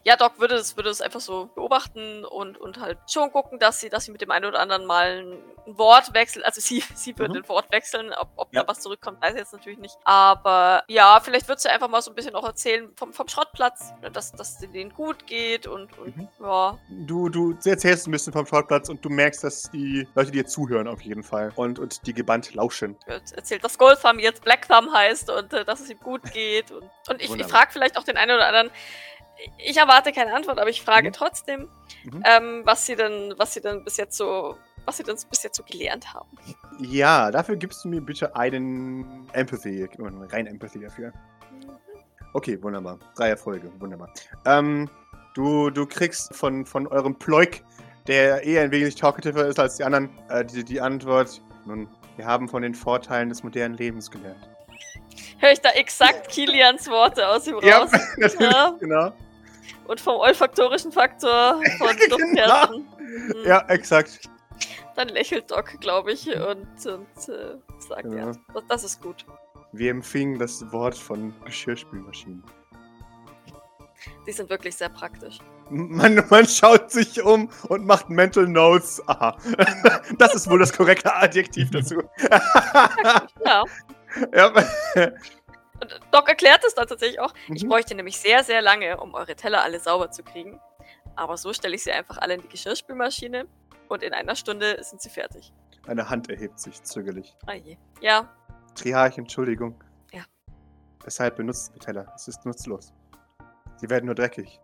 Ja, 0.04 0.16
Doc 0.16 0.40
würde 0.40 0.56
es, 0.56 0.76
würde 0.78 0.90
es 0.90 1.02
einfach 1.02 1.20
so 1.20 1.48
beobachten 1.56 2.24
und, 2.26 2.58
und 2.58 2.80
halt 2.80 2.98
schon 3.10 3.32
gucken, 3.32 3.60
dass 3.60 3.80
sie, 3.80 3.90
dass 3.90 4.06
sie 4.06 4.12
mit 4.12 4.22
dem 4.22 4.32
einen 4.32 4.46
oder 4.46 4.60
anderen 4.60 4.86
mal 4.86 5.26
ein 5.68 5.78
Wort 5.78 6.14
wechseln. 6.14 6.44
Also 6.44 6.62
sie, 6.62 6.82
sie 6.96 7.18
würde 7.18 7.34
Mhm. 7.40 7.44
ein 7.46 7.50
Wort 7.50 7.72
wechseln. 7.72 8.14
Ob, 8.14 8.30
ob 8.36 8.54
Ja. 8.54 8.62
da 8.64 8.68
was 8.68 8.82
zurückkommt, 8.82 9.22
weiß 9.22 9.34
ich 9.34 9.40
jetzt 9.40 9.54
natürlich 9.54 9.80
nicht. 9.80 9.98
Aber 10.04 10.84
ja, 10.88 11.20
vielleicht 11.22 11.48
wird 11.48 11.60
sie 11.60 11.70
einfach 11.70 11.88
mal 11.90 12.02
so 12.02 12.12
ein 12.12 12.16
bisschen 12.16 12.36
auch 12.36 12.46
erzählen 12.46 12.92
vom, 12.96 13.14
vom 13.14 13.28
Schrottplatz, 13.28 13.94
dass, 14.14 14.32
dass 14.34 14.60
es 14.62 14.72
denen 14.72 14.94
gut 14.94 15.26
geht 15.28 15.68
und, 15.68 15.98
und 15.98 16.16
Mhm. 16.18 16.28
ja. 16.42 16.78
Du, 16.90 17.30
du 17.30 17.58
erzählst 17.66 18.08
ein 18.08 18.12
bisschen 18.12 18.32
vom 18.34 18.46
Schrottplatz 18.46 18.90
und 18.90 19.04
du 19.04 19.10
merkst, 19.10 19.44
dass 19.44 19.64
die 19.72 20.08
Leute 20.16 20.32
dir 20.32 20.46
zuhören 20.46 20.88
auf 20.88 21.02
jeden 21.02 21.24
Fall 21.24 21.52
und, 21.56 21.80
und 21.80 22.06
die 22.06 22.14
gebannt 22.14 22.54
lauschen. 22.54 22.96
erzählt, 23.08 23.64
dass 23.64 23.78
Goldthumb 23.78 24.20
jetzt 24.22 24.44
Black 24.44 24.68
Thumb 24.68 24.94
heißt 24.94 25.30
und 25.30 25.52
äh, 25.54 25.66
dass 25.66 25.80
es 25.80 25.90
ihm 25.90 26.00
gut 26.00 26.22
geht. 26.32 26.72
Und, 26.72 26.90
und 27.10 27.22
ich, 27.22 27.34
ich 27.34 27.46
frage 27.46 27.72
vielleicht 27.72 27.98
auch 27.98 28.04
den 28.04 28.18
einen 28.18 28.36
oder 28.36 28.48
anderen. 28.48 28.70
Ich 29.58 29.78
erwarte 29.78 30.12
keine 30.12 30.34
Antwort, 30.34 30.60
aber 30.60 30.70
ich 30.70 30.82
frage 30.82 31.10
Mhm. 31.10 31.14
trotzdem, 31.14 31.70
Mhm. 32.04 32.24
ähm, 32.26 32.62
was 32.66 32.86
sie 32.86 32.96
denn, 32.96 33.34
was 33.38 33.54
sie 33.54 33.62
denn 33.62 33.84
bis 33.84 33.98
jetzt 33.98 34.16
so, 34.18 34.56
was 34.86 34.98
sie 34.98 35.04
denn 35.04 35.16
bis 35.30 35.44
jetzt 35.44 35.58
so 35.58 35.64
gelernt 35.64 36.14
haben. 36.14 36.30
Ja, 36.80 37.32
dafür 37.32 37.56
gibst 37.56 37.84
du 37.84 37.90
mir 37.90 38.02
bitte 38.02 38.36
einen 38.36 39.28
Empathy. 39.34 39.88
Rein 40.32 40.48
Empathy 40.48 40.80
dafür. 40.80 41.12
Okay, 42.34 42.62
wunderbar. 42.62 43.00
Drei 43.16 43.30
Erfolge, 43.30 43.72
wunderbar. 43.80 44.10
Ähm, 44.46 44.90
du, 45.36 45.70
du 45.70 45.86
kriegst 45.86 46.36
von, 46.36 46.66
von 46.66 46.86
eurem 46.88 47.18
Ploik, 47.18 47.64
der 48.08 48.44
eher 48.44 48.62
ein 48.64 48.72
wenig 48.72 48.96
talkativer 48.96 49.46
ist 49.46 49.60
als 49.60 49.78
die 49.78 49.84
anderen, 49.84 50.10
äh, 50.30 50.44
die, 50.46 50.64
die 50.64 50.82
Antwort, 50.82 51.42
nun, 51.66 51.88
wir 52.18 52.26
haben 52.26 52.48
von 52.48 52.62
den 52.62 52.76
Vorteilen 52.76 53.30
des 53.30 53.42
modernen 53.44 53.76
Lebens 53.76 54.12
gelernt. 54.12 54.48
Höre 55.40 55.52
ich 55.52 55.62
da 55.62 55.70
exakt 55.70 56.30
Kilians 56.30 56.88
Worte 56.90 57.28
aus 57.28 57.48
ihm 57.48 57.56
raus? 57.56 57.90
natürlich, 58.18 58.40
Ja. 58.52 58.76
genau. 58.80 59.14
Und 59.88 60.02
vom 60.02 60.16
olfaktorischen 60.16 60.92
Faktor 60.92 61.62
von 61.78 61.88
Genau. 61.98 62.18
Duftkerzen. 62.18 62.88
Mhm. 63.00 63.46
Ja, 63.46 63.66
exakt. 63.68 64.20
Dann 64.96 65.10
lächelt 65.10 65.52
Doc, 65.52 65.80
glaube 65.82 66.14
ich, 66.14 66.28
und, 66.28 66.86
und 66.86 67.30
äh, 67.30 67.58
sagt, 67.80 68.04
Genau. 68.04 68.16
ja, 68.18 68.32
das, 68.54 68.64
das 68.70 68.84
ist 68.84 69.02
gut. 69.02 69.26
Wir 69.74 69.92
empfingen 69.92 70.40
das 70.40 70.72
Wort 70.72 70.98
von 70.98 71.34
Geschirrspülmaschinen. 71.44 72.44
Die 74.28 74.32
sind 74.32 74.50
wirklich 74.50 74.76
sehr 74.76 74.90
praktisch. 74.90 75.40
Man, 75.70 76.24
man 76.30 76.48
schaut 76.48 76.92
sich 76.92 77.22
um 77.24 77.50
und 77.70 77.86
macht 77.86 78.10
Mental 78.10 78.48
Notes. 78.48 79.02
Aha. 79.08 79.36
Das 80.20 80.36
ist 80.36 80.50
wohl 80.50 80.60
das 80.60 80.72
korrekte 80.72 81.14
Adjektiv 81.14 81.72
dazu. 81.72 82.02
Ja. 83.46 83.64
ja. 84.34 84.52
Und 85.82 86.00
Doc 86.12 86.28
erklärt 86.30 86.64
es 86.66 86.74
dann 86.76 86.88
tatsächlich 86.88 87.20
auch. 87.20 87.34
Ich 87.54 87.64
Mhm. 87.64 87.70
bräuchte 87.70 87.96
nämlich 87.96 88.18
sehr, 88.20 88.44
sehr 88.44 88.62
lange, 88.62 88.98
um 89.00 89.14
eure 89.14 89.36
Teller 89.36 89.62
alle 89.64 89.80
sauber 89.80 90.10
zu 90.12 90.24
kriegen. 90.24 90.60
Aber 91.16 91.38
so 91.38 91.54
stelle 91.54 91.76
ich 91.76 91.84
sie 91.84 91.92
einfach 91.92 92.18
alle 92.18 92.34
in 92.36 92.42
die 92.42 92.48
Geschirrspülmaschine 92.50 93.46
und 93.90 94.04
in 94.04 94.14
einer 94.14 94.36
Stunde 94.36 94.82
sind 94.84 95.02
sie 95.02 95.10
fertig. 95.10 95.54
Eine 95.88 96.10
Hand 96.10 96.30
erhebt 96.30 96.60
sich 96.60 96.82
zögerlich. 96.84 97.36
Ah 97.46 97.54
je. 97.54 97.78
Ja, 98.02 98.30
Triarch, 98.76 99.18
Entschuldigung. 99.18 99.82
Ja. 100.12 100.24
Weshalb 101.04 101.38
benutzt 101.38 101.72
ihr 101.76 101.80
Teller? 101.80 102.12
Es 102.16 102.28
ist 102.28 102.46
nutzlos. 102.46 102.92
Sie 103.78 103.90
werden 103.90 104.06
nur 104.06 104.16
dreckig. 104.16 104.60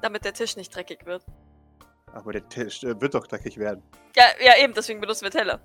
damit 0.00 0.24
der 0.24 0.32
Tisch 0.32 0.56
nicht 0.56 0.72
dreckig 0.74 1.04
wird. 1.06 1.24
Aber 2.12 2.30
der 2.32 2.48
Tisch 2.48 2.84
äh, 2.84 3.00
wird 3.00 3.14
doch 3.14 3.26
dreckig 3.26 3.58
werden. 3.58 3.82
Ja, 4.14 4.24
ja, 4.40 4.56
eben, 4.62 4.72
deswegen 4.72 5.00
benutzen 5.00 5.24
wir 5.24 5.30
Teller. 5.32 5.58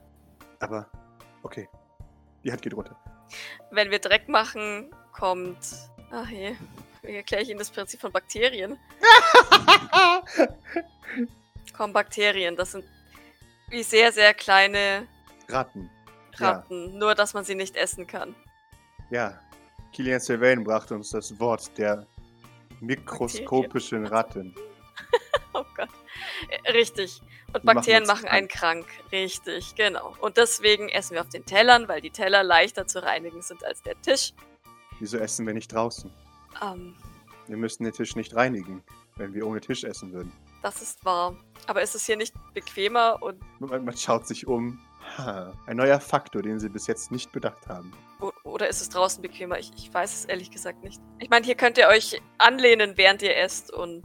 Aber, 0.60 0.88
okay. 1.44 1.70
Die 2.44 2.52
Hand 2.52 2.62
geht 2.64 2.74
runter. 2.74 2.98
Wenn 3.72 3.92
wir 3.92 4.00
Dreck 4.00 4.30
machen, 4.30 4.94
kommt. 5.12 5.58
Ach 6.12 6.30
je. 6.30 6.56
Wie 7.02 7.16
erkläre 7.16 7.44
ich 7.44 7.50
Ihnen 7.50 7.60
das 7.60 7.70
Prinzip 7.70 8.00
von 8.00 8.12
Bakterien? 8.12 8.78
Kommen 11.76 11.94
Bakterien. 11.94 12.56
Das 12.56 12.72
sind 12.72 12.86
wie 13.70 13.84
sehr, 13.84 14.12
sehr 14.12 14.34
kleine 14.34 15.08
Ratten. 15.50 15.90
Ratten. 16.36 16.98
Nur, 16.98 17.16
dass 17.16 17.34
man 17.34 17.44
sie 17.44 17.56
nicht 17.56 17.76
essen 17.76 18.08
kann. 18.08 18.36
Ja. 19.10 19.40
Kilian 19.92 20.20
Sylvain 20.20 20.64
brachte 20.64 20.96
uns 20.96 21.12
das 21.12 21.38
Wort 21.40 21.78
der 21.78 22.08
mikroskopischen 22.80 24.06
Ratten. 24.06 24.56
Oh 25.56 25.64
Gott. 25.76 25.90
Äh, 26.50 26.72
Richtig. 26.72 27.22
Und 27.54 27.64
machen 27.64 27.76
Bakterien 27.76 28.04
uns 28.04 28.08
machen 28.08 28.28
einen 28.28 28.48
krank. 28.48 28.86
Richtig, 29.12 29.76
genau. 29.76 30.16
Und 30.20 30.38
deswegen 30.38 30.90
essen 30.90 31.14
wir 31.16 31.22
auf 31.22 31.30
den 31.30 31.46
Tellern, 31.46 31.88
weil 31.88 32.02
die 32.02 32.10
Teller 32.12 32.44
leichter 32.44 32.88
zu 32.88 33.04
reinigen 33.04 33.42
sind 33.42 33.64
als 33.64 33.82
der 33.84 34.00
Tisch. 34.02 34.34
Wieso 35.00 35.18
essen 35.18 35.46
wir 35.46 35.54
nicht 35.54 35.72
draußen? 35.72 36.12
Ähm, 36.64 36.96
Wir 37.48 37.58
müssten 37.58 37.84
den 37.84 37.94
Tisch 37.94 38.16
nicht 38.16 38.36
reinigen, 38.36 38.84
wenn 39.18 39.34
wir 39.34 39.46
ohne 39.46 39.60
Tisch 39.62 39.84
essen 39.84 40.14
würden. 40.14 40.32
das 40.62 40.82
ist 40.82 41.04
wahr. 41.06 41.36
Aber 41.68 41.82
ist 41.82 41.94
es 41.96 42.06
hier 42.06 42.18
nicht 42.18 42.34
bequemer 42.54 43.18
und 43.22 43.40
Man, 43.60 43.86
man 43.86 43.98
schaut 43.98 44.28
sich 44.28 44.48
um. 44.48 44.80
Ha, 45.18 45.52
ein 45.66 45.76
neuer 45.78 46.00
Faktor, 46.00 46.42
den 46.42 46.60
sie 46.62 46.70
bis 46.70 46.88
jetzt 46.88 47.12
nicht 47.12 47.32
bedacht 47.34 47.68
haben. 47.68 47.92
O- 48.22 48.32
Oder 48.46 48.70
ist 48.70 48.80
es 48.82 48.88
draußen 48.88 49.22
bequemer? 49.22 49.60
Ich, 49.60 49.70
ich 49.76 49.94
weiß 49.94 50.14
es 50.14 50.26
ehrlich 50.26 50.50
gesagt 50.50 50.82
nicht. 50.82 51.02
Ich 51.20 51.30
meine, 51.30 51.46
hier 51.46 51.56
könnt 51.56 51.78
ihr 51.78 51.88
euch 51.90 52.22
anlehnen, 52.38 52.94
während 52.96 53.22
ihr 53.22 53.36
esst 53.36 53.72
und. 53.74 54.04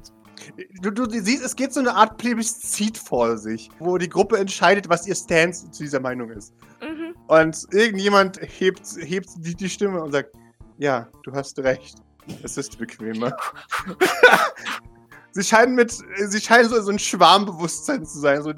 Du, 0.81 0.90
du 0.90 1.09
siehst, 1.11 1.44
es 1.44 1.57
geht 1.57 1.72
so 1.72 1.81
eine 1.81 1.94
Art 1.94 2.18
Plebiszit 2.18 2.96
vor 2.98 3.37
sich, 3.37 3.70
wo 3.79 3.98
die 3.98 4.09
Gruppe 4.09 4.38
entscheidet, 4.38 4.88
was 4.88 5.07
ihr 5.07 5.14
Stance 5.14 5.70
zu 5.70 5.83
dieser 5.83 6.01
Meinung 6.01 6.31
ist. 6.31 6.55
Mhm. 6.81 7.14
Und 7.27 7.66
irgendjemand 7.72 8.38
hebt, 8.40 8.83
hebt 9.01 9.29
die, 9.37 9.55
die 9.55 9.68
Stimme 9.68 10.03
und 10.03 10.12
sagt, 10.12 10.31
ja, 10.79 11.09
du 11.24 11.33
hast 11.33 11.59
recht. 11.59 11.96
Es 12.42 12.57
ist 12.57 12.79
bequemer. 12.79 13.37
sie 15.33 15.42
scheinen 15.42 15.74
mit, 15.74 15.92
sie 15.92 16.40
scheinen 16.40 16.68
so, 16.68 16.81
so 16.81 16.90
ein 16.90 16.98
Schwarmbewusstsein 16.98 18.05
zu 18.05 18.18
sein. 18.18 18.42
So, 18.42 18.53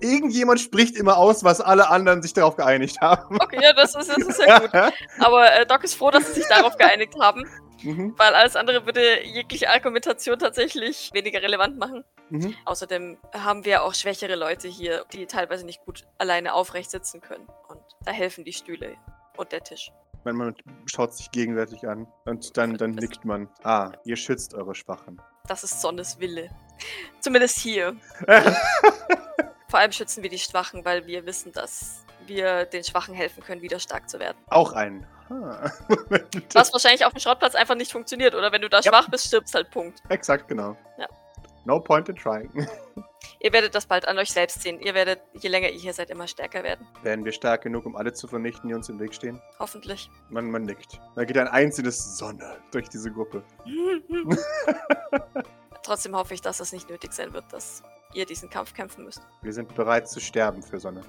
irgendjemand 0.00 0.60
spricht 0.60 0.96
immer 0.96 1.16
aus, 1.16 1.44
was 1.44 1.60
alle 1.60 1.88
anderen 1.88 2.22
sich 2.22 2.32
darauf 2.32 2.56
geeinigt 2.56 3.00
haben. 3.00 3.36
Okay, 3.40 3.60
ja, 3.62 3.72
das 3.72 3.94
ist, 3.94 4.08
das 4.08 4.18
ist 4.18 4.40
ja 4.40 4.58
gut. 4.58 4.70
Aber 5.18 5.52
äh, 5.52 5.66
Doc 5.66 5.84
ist 5.84 5.94
froh, 5.94 6.10
dass 6.10 6.26
sie 6.26 6.40
sich 6.40 6.48
darauf 6.48 6.76
geeinigt 6.76 7.14
haben, 7.20 7.44
mhm, 7.84 8.14
weil 8.16 8.34
alles 8.34 8.56
andere 8.56 8.86
würde 8.86 9.24
jegliche 9.24 9.70
Argumentation 9.70 10.38
tatsächlich 10.38 11.10
weniger 11.12 11.42
relevant 11.42 11.78
machen. 11.78 12.04
mhm. 12.30 12.54
Außerdem 12.64 13.18
haben 13.32 13.64
wir 13.64 13.84
auch 13.84 13.94
schwächere 13.94 14.34
Leute 14.34 14.68
hier, 14.68 15.04
die 15.12 15.26
teilweise 15.26 15.64
nicht 15.64 15.84
gut 15.84 16.04
alleine 16.18 16.54
aufrecht 16.54 16.90
sitzen 16.90 17.20
können. 17.20 17.46
Und 17.68 17.80
da 18.04 18.12
helfen 18.12 18.44
die 18.44 18.52
Stühle 18.52 18.96
und 19.36 19.52
der 19.52 19.62
Tisch. 19.62 19.90
Man, 20.24 20.36
man 20.36 20.54
schaut 20.86 21.14
sich 21.14 21.30
gegenseitig 21.30 21.86
an 21.86 22.06
und 22.24 22.56
dann, 22.56 22.76
dann 22.76 22.92
nickt 22.92 23.24
man. 23.24 23.48
Ah, 23.62 23.92
ihr 24.04 24.16
schützt 24.16 24.54
eure 24.54 24.74
Schwachen. 24.74 25.20
Das 25.46 25.62
ist 25.64 25.82
Sonnes 25.82 26.18
Wille. 26.18 26.48
Zumindest 27.20 27.58
hier. 27.58 27.94
Vor 29.68 29.78
allem 29.78 29.92
schützen 29.92 30.22
wir 30.22 30.30
die 30.30 30.38
Schwachen, 30.38 30.84
weil 30.84 31.06
wir 31.06 31.26
wissen, 31.26 31.52
dass 31.52 32.04
wir 32.26 32.64
den 32.64 32.84
Schwachen 32.84 33.14
helfen 33.14 33.42
können, 33.42 33.60
wieder 33.60 33.78
stark 33.78 34.08
zu 34.08 34.18
werden. 34.18 34.38
Auch 34.48 34.72
ein. 34.72 35.06
Ha. 35.30 35.70
Was 36.52 36.72
wahrscheinlich 36.72 37.04
auf 37.04 37.12
dem 37.12 37.20
Schrottplatz 37.20 37.54
einfach 37.54 37.74
nicht 37.74 37.92
funktioniert, 37.92 38.34
oder? 38.34 38.52
Wenn 38.52 38.62
du 38.62 38.68
da 38.68 38.78
Ja. 38.80 38.90
schwach 38.92 39.08
bist, 39.08 39.26
stirbst 39.26 39.54
halt 39.54 39.70
Punkt. 39.70 40.00
Exakt, 40.08 40.48
genau. 40.48 40.76
Ja. 40.98 41.06
No 41.64 41.80
point 41.80 42.08
in 42.08 42.16
trying. 42.16 42.50
Ihr 43.40 43.52
werdet 43.52 43.74
das 43.74 43.86
bald 43.86 44.06
an 44.06 44.18
euch 44.18 44.30
selbst 44.30 44.62
sehen. 44.62 44.80
Ihr 44.80 44.94
werdet, 44.94 45.20
je 45.34 45.48
länger 45.48 45.68
ihr 45.70 45.78
hier 45.78 45.92
seid, 45.94 46.10
immer 46.10 46.26
stärker 46.26 46.62
werden. 46.62 46.86
Werden 47.02 47.24
wir 47.24 47.32
stark 47.32 47.62
genug, 47.62 47.86
um 47.86 47.96
alle 47.96 48.12
zu 48.12 48.26
vernichten, 48.26 48.68
die 48.68 48.74
uns 48.74 48.88
im 48.88 48.98
Weg 49.00 49.14
stehen? 49.14 49.40
Hoffentlich. 49.58 50.10
Man, 50.28 50.50
man 50.50 50.62
nickt. 50.62 51.00
Da 51.14 51.24
geht 51.24 51.38
ein 51.38 51.48
einzelnes 51.48 52.18
Sonne 52.18 52.58
durch 52.70 52.88
diese 52.90 53.10
Gruppe. 53.10 53.42
Trotzdem 55.82 56.16
hoffe 56.16 56.34
ich, 56.34 56.40
dass 56.40 56.60
es 56.60 56.72
nicht 56.72 56.88
nötig 56.88 57.12
sein 57.12 57.32
wird, 57.32 57.44
dass 57.52 57.82
ihr 58.14 58.24
diesen 58.26 58.48
Kampf 58.48 58.72
kämpfen 58.74 59.04
müsst. 59.04 59.20
Wir 59.42 59.52
sind 59.52 59.74
bereit 59.74 60.08
zu 60.08 60.20
sterben 60.20 60.62
für 60.62 60.78
Sonne. 60.80 61.02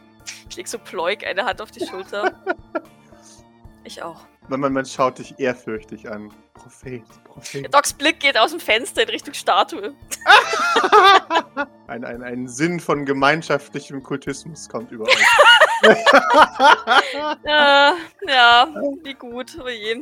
Ich 0.49 0.55
leg 0.57 0.67
so 0.67 0.77
Ploik 0.79 1.25
eine 1.25 1.45
Hand 1.45 1.61
auf 1.61 1.71
die 1.71 1.85
Schulter. 1.85 2.33
Ich 3.85 4.03
auch. 4.03 4.21
Man, 4.47 4.59
man, 4.59 4.73
man 4.73 4.85
schaut 4.85 5.19
dich 5.19 5.39
ehrfürchtig 5.39 6.09
an. 6.09 6.31
Prophet, 6.53 7.03
Prophet. 7.23 7.73
Docs 7.73 7.93
Blick 7.93 8.19
geht 8.19 8.37
aus 8.37 8.51
dem 8.51 8.59
Fenster 8.59 9.03
in 9.03 9.09
Richtung 9.09 9.33
Statue. 9.33 9.93
Ein, 11.87 12.03
ein, 12.03 12.23
ein 12.23 12.47
Sinn 12.47 12.79
von 12.79 13.05
gemeinschaftlichem 13.05 14.01
Kultismus 14.01 14.67
kommt 14.67 14.91
über 14.91 15.05
euch. 15.05 15.15
Ja, 17.43 17.95
ja, 18.27 18.67
wie 19.03 19.13
gut. 19.13 19.55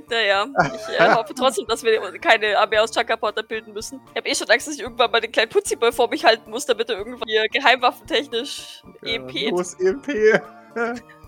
Naja, 0.09 0.47
ich 0.75 0.99
äh, 0.99 1.13
hoffe 1.13 1.33
trotzdem, 1.37 1.67
dass 1.67 1.83
wir 1.83 1.99
keine 2.19 2.57
Armee 2.57 2.77
aus 2.77 2.91
Chakaporter 2.91 3.43
bilden 3.43 3.73
müssen. 3.73 3.99
Ich 4.11 4.17
habe 4.17 4.29
eh 4.29 4.35
schon 4.35 4.49
Angst, 4.49 4.67
dass 4.67 4.75
ich 4.75 4.81
irgendwann 4.81 5.11
mal 5.11 5.19
den 5.19 5.31
kleinen 5.31 5.49
Putziboy 5.49 5.91
vor 5.91 6.09
mich 6.09 6.23
halten 6.23 6.49
muss, 6.51 6.65
damit 6.65 6.89
er 6.89 6.97
irgendwann 6.97 7.27
hier 7.27 7.49
geheimwaffentechnisch 7.49 8.81
E 9.03 9.15
EMP. 9.15 9.51
Los, 9.51 9.73
EMP. 9.73 10.41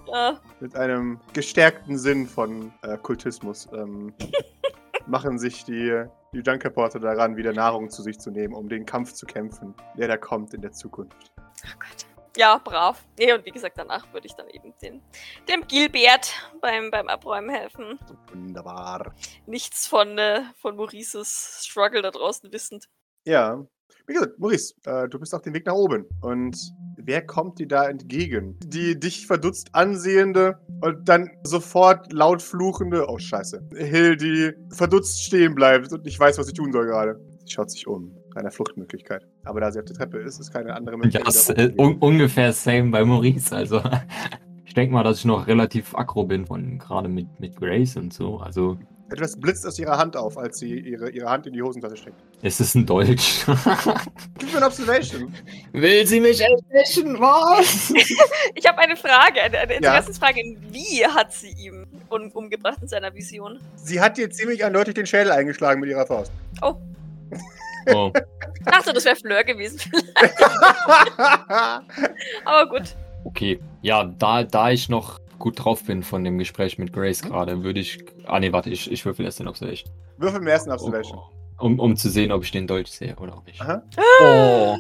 Ja, 0.07 0.39
Mit 0.59 0.75
einem 0.75 1.19
gestärkten 1.33 1.97
Sinn 1.97 2.27
von 2.27 2.73
äh, 2.81 2.97
Kultismus 2.97 3.67
ähm, 3.73 4.13
machen 5.07 5.39
sich 5.39 5.63
die, 5.65 6.05
die 6.33 6.39
Junkerporter 6.39 6.99
daran, 6.99 7.37
wieder 7.37 7.53
Nahrung 7.53 7.89
zu 7.89 8.01
sich 8.01 8.19
zu 8.19 8.31
nehmen, 8.31 8.53
um 8.53 8.69
den 8.69 8.85
Kampf 8.85 9.13
zu 9.13 9.25
kämpfen, 9.25 9.73
der 9.97 10.07
da 10.07 10.17
kommt 10.17 10.53
in 10.53 10.61
der 10.61 10.71
Zukunft. 10.71 11.31
oh 11.39 11.79
Gott. 11.79 12.05
Ja, 12.37 12.57
brav. 12.57 13.01
Nee, 13.17 13.31
und 13.31 13.45
wie 13.45 13.51
gesagt, 13.51 13.77
danach 13.77 14.11
würde 14.11 14.27
ich 14.27 14.33
dann 14.33 14.49
eben 14.49 14.73
den, 14.81 15.01
dem 15.47 15.65
Gilbert 15.67 16.33
beim, 16.59 16.91
beim 16.91 17.07
Abräumen 17.07 17.49
helfen. 17.49 17.97
Wunderbar. 18.33 19.15
Nichts 19.45 19.87
von, 19.87 20.17
äh, 20.17 20.41
von 20.57 20.75
Maurices 20.75 21.61
Struggle 21.65 22.01
da 22.01 22.11
draußen 22.11 22.51
wissend. 22.51 22.89
Ja. 23.25 23.65
Wie 24.05 24.13
gesagt, 24.13 24.37
Maurice, 24.37 24.75
äh, 24.83 25.07
du 25.07 25.17
bist 25.17 25.33
auf 25.33 25.43
dem 25.43 25.53
Weg 25.53 25.65
nach 25.65 25.73
oben. 25.73 26.05
Und 26.21 26.57
wer 27.05 27.21
kommt 27.25 27.59
dir 27.59 27.67
da 27.67 27.87
entgegen? 27.87 28.57
Die 28.65 28.99
dich 28.99 29.27
verdutzt 29.27 29.69
ansehende 29.73 30.57
und 30.81 31.07
dann 31.07 31.29
sofort 31.43 32.11
laut 32.11 32.41
fluchende, 32.41 33.07
oh 33.07 33.17
scheiße, 33.17 33.61
Hill, 33.75 34.17
die 34.17 34.51
verdutzt 34.75 35.23
stehen 35.23 35.55
bleibt 35.55 35.91
und 35.91 36.03
nicht 36.03 36.19
weiß, 36.19 36.37
was 36.37 36.47
sie 36.47 36.53
tun 36.53 36.71
soll 36.71 36.85
gerade. 36.87 37.19
Sie 37.45 37.53
schaut 37.53 37.71
sich 37.71 37.87
um. 37.87 38.15
Eine 38.35 38.51
Fluchtmöglichkeit. 38.51 39.25
Aber 39.45 39.61
da 39.61 39.71
sie 39.71 39.79
auf 39.79 39.85
der 39.85 39.95
Treppe 39.95 40.17
ist, 40.17 40.39
ist 40.41 40.51
keine 40.51 40.73
andere 40.75 40.95
Ja, 40.95 40.97
Möglichkeit. 40.97 41.27
das 41.27 41.45
da 41.45 41.53
ist 41.53 41.79
un 41.79 41.95
ungefähr 41.99 42.51
same 42.51 42.91
bei 42.91 43.05
Maurice. 43.05 43.55
Also, 43.55 43.81
ich 44.65 44.73
denke 44.73 44.93
mal, 44.93 45.03
dass 45.03 45.19
ich 45.19 45.25
noch 45.25 45.47
relativ 45.47 45.95
aggro 45.95 46.25
bin, 46.25 46.45
von 46.45 46.77
gerade 46.77 47.07
mit, 47.07 47.39
mit 47.39 47.55
Grace 47.55 47.95
und 47.95 48.11
so. 48.13 48.39
Also, 48.39 48.77
Etwas 49.11 49.39
blitzt 49.39 49.65
aus 49.67 49.77
ihrer 49.77 49.97
Hand 49.97 50.17
auf, 50.17 50.35
als 50.37 50.57
sie 50.57 50.79
ihre, 50.79 51.09
ihre 51.11 51.29
Hand 51.29 51.45
in 51.45 51.53
die 51.53 51.61
Hosentasche 51.61 51.95
steckt. 51.97 52.15
es 52.41 52.59
ist 52.59 52.73
ein 52.73 52.85
Dolch. 52.87 53.45
Gib 54.39 54.49
mir 54.51 54.57
eine 54.57 54.65
Observation. 54.65 55.31
Will 55.73 56.07
sie 56.07 56.19
mich 56.19 56.41
erwischen? 56.41 57.19
Was? 57.19 57.93
Ich 58.55 58.65
habe 58.67 58.79
eine 58.79 58.95
Frage, 58.95 59.41
eine, 59.43 59.59
eine 59.59 59.73
Ja. 59.73 59.77
Interessensfrage. 59.77 60.41
Wie 60.71 61.05
hat 61.05 61.31
sie 61.33 61.49
ihm 61.51 61.85
um, 62.09 62.31
umgebracht 62.31 62.77
in 62.81 62.87
seiner 62.87 63.13
Vision? 63.13 63.59
Sie 63.75 63.99
hat 64.01 64.17
dir 64.17 64.29
ziemlich 64.29 64.63
eindeutig 64.65 64.95
den 64.95 65.05
Schädel 65.05 65.31
eingeschlagen 65.31 65.81
mit 65.81 65.89
ihrer 65.89 66.05
Faust. 66.07 66.31
Oh. 66.61 66.75
Ich 67.85 68.65
dachte, 68.65 68.93
das 68.93 69.05
wäre 69.05 69.15
Fleur 69.15 69.43
gewesen. 69.43 69.79
Aber 72.45 72.69
gut. 72.69 72.95
Okay, 73.25 73.59
ja, 73.81 74.03
da, 74.03 74.43
da 74.43 74.71
ich 74.71 74.89
noch 74.89 75.19
gut 75.39 75.63
drauf 75.63 75.83
bin 75.83 76.03
von 76.03 76.23
dem 76.23 76.37
Gespräch 76.37 76.77
mit 76.77 76.93
Grace 76.93 77.21
gerade, 77.21 77.63
würde 77.63 77.79
ich. 77.79 78.03
Ah, 78.25 78.39
nee, 78.39 78.51
warte, 78.51 78.69
ich, 78.69 78.91
ich 78.91 79.05
würfel 79.05 79.25
erst 79.25 79.39
den 79.39 79.47
Observation. 79.47 79.91
Würfel 80.17 80.41
im 80.41 80.47
ersten 80.47 80.71
Observation. 80.71 81.19
Um, 81.57 81.79
um 81.79 81.95
zu 81.95 82.09
sehen, 82.09 82.31
ob 82.31 82.43
ich 82.43 82.51
den 82.51 82.67
Dolch 82.67 82.91
sehe 82.91 83.15
oder 83.15 83.35
auch 83.37 83.45
nicht. 83.45 83.61
Aha. 83.61 83.81
Oh. 84.21 84.75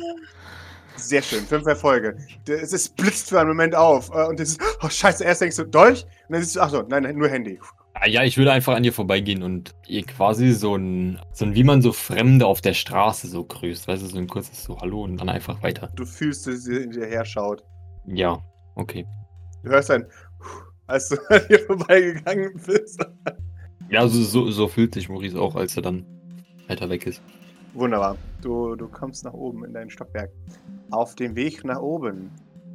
Sehr 0.97 1.21
schön, 1.21 1.43
fünf 1.45 1.65
Erfolge. 1.67 2.17
Es 2.47 2.71
ist 2.73 2.95
blitzt 2.95 3.29
für 3.29 3.39
einen 3.39 3.49
Moment 3.49 3.75
auf. 3.75 4.09
äh, 4.09 4.25
Und 4.27 4.39
es 4.39 4.51
ist, 4.51 4.61
oh 4.81 4.89
scheiße, 4.89 5.23
erst 5.23 5.41
denkst 5.41 5.57
du 5.57 5.65
Dolch 5.65 6.03
und 6.27 6.33
dann 6.33 6.41
siehst 6.41 6.55
du, 6.55 6.61
ach 6.61 6.69
so, 6.69 6.81
nein, 6.83 7.03
nein, 7.03 7.17
nur 7.17 7.27
Handy. 7.29 7.59
Ah, 7.93 8.07
Ja, 8.07 8.23
ich 8.23 8.37
würde 8.37 8.51
einfach 8.51 8.75
an 8.75 8.83
ihr 8.83 8.93
vorbeigehen 8.93 9.43
und 9.43 9.73
ihr 9.87 10.03
quasi 10.03 10.51
so 10.51 10.75
ein, 10.75 11.19
so 11.33 11.45
ein, 11.45 11.55
wie 11.55 11.63
man 11.63 11.81
so 11.81 11.91
Fremde 11.91 12.45
auf 12.45 12.61
der 12.61 12.73
Straße 12.73 13.27
so 13.27 13.43
grüßt, 13.43 13.87
weißt 13.87 14.03
du, 14.03 14.07
so 14.07 14.17
ein 14.17 14.27
kurzes 14.27 14.63
so 14.63 14.77
Hallo 14.79 15.03
und 15.03 15.17
dann 15.17 15.29
einfach 15.29 15.61
weiter. 15.63 15.89
Du 15.95 16.05
fühlst, 16.05 16.47
dass 16.47 16.63
sie 16.63 16.79
hinter 16.79 17.01
dir 17.01 17.07
her 17.07 17.25
schaut. 17.25 17.63
Ja, 18.05 18.41
okay. 18.75 19.05
Du 19.63 19.71
hörst 19.71 19.91
ein, 19.91 20.05
als 20.87 21.09
du 21.09 21.17
an 21.29 21.41
ihr 21.49 21.59
vorbeigegangen 21.59 22.53
bist. 22.65 23.05
Ja, 23.89 24.01
also 24.01 24.21
so, 24.23 24.49
so 24.51 24.67
fühlt 24.67 24.93
sich 24.93 25.09
Maurice 25.09 25.39
auch, 25.39 25.55
als 25.55 25.75
er 25.75 25.83
dann 25.83 26.05
weiter 26.67 26.89
weg 26.89 27.05
ist. 27.05 27.21
Wunderbar. 27.73 28.17
Du, 28.41 28.75
du 28.75 28.87
kommst 28.87 29.25
nach 29.25 29.33
oben 29.33 29.65
in 29.65 29.73
dein 29.73 29.89
Stockwerk. 29.89 30.31
Auf 30.91 31.15
dem 31.15 31.35
Weg 31.35 31.63
nach 31.63 31.79
oben, 31.79 32.31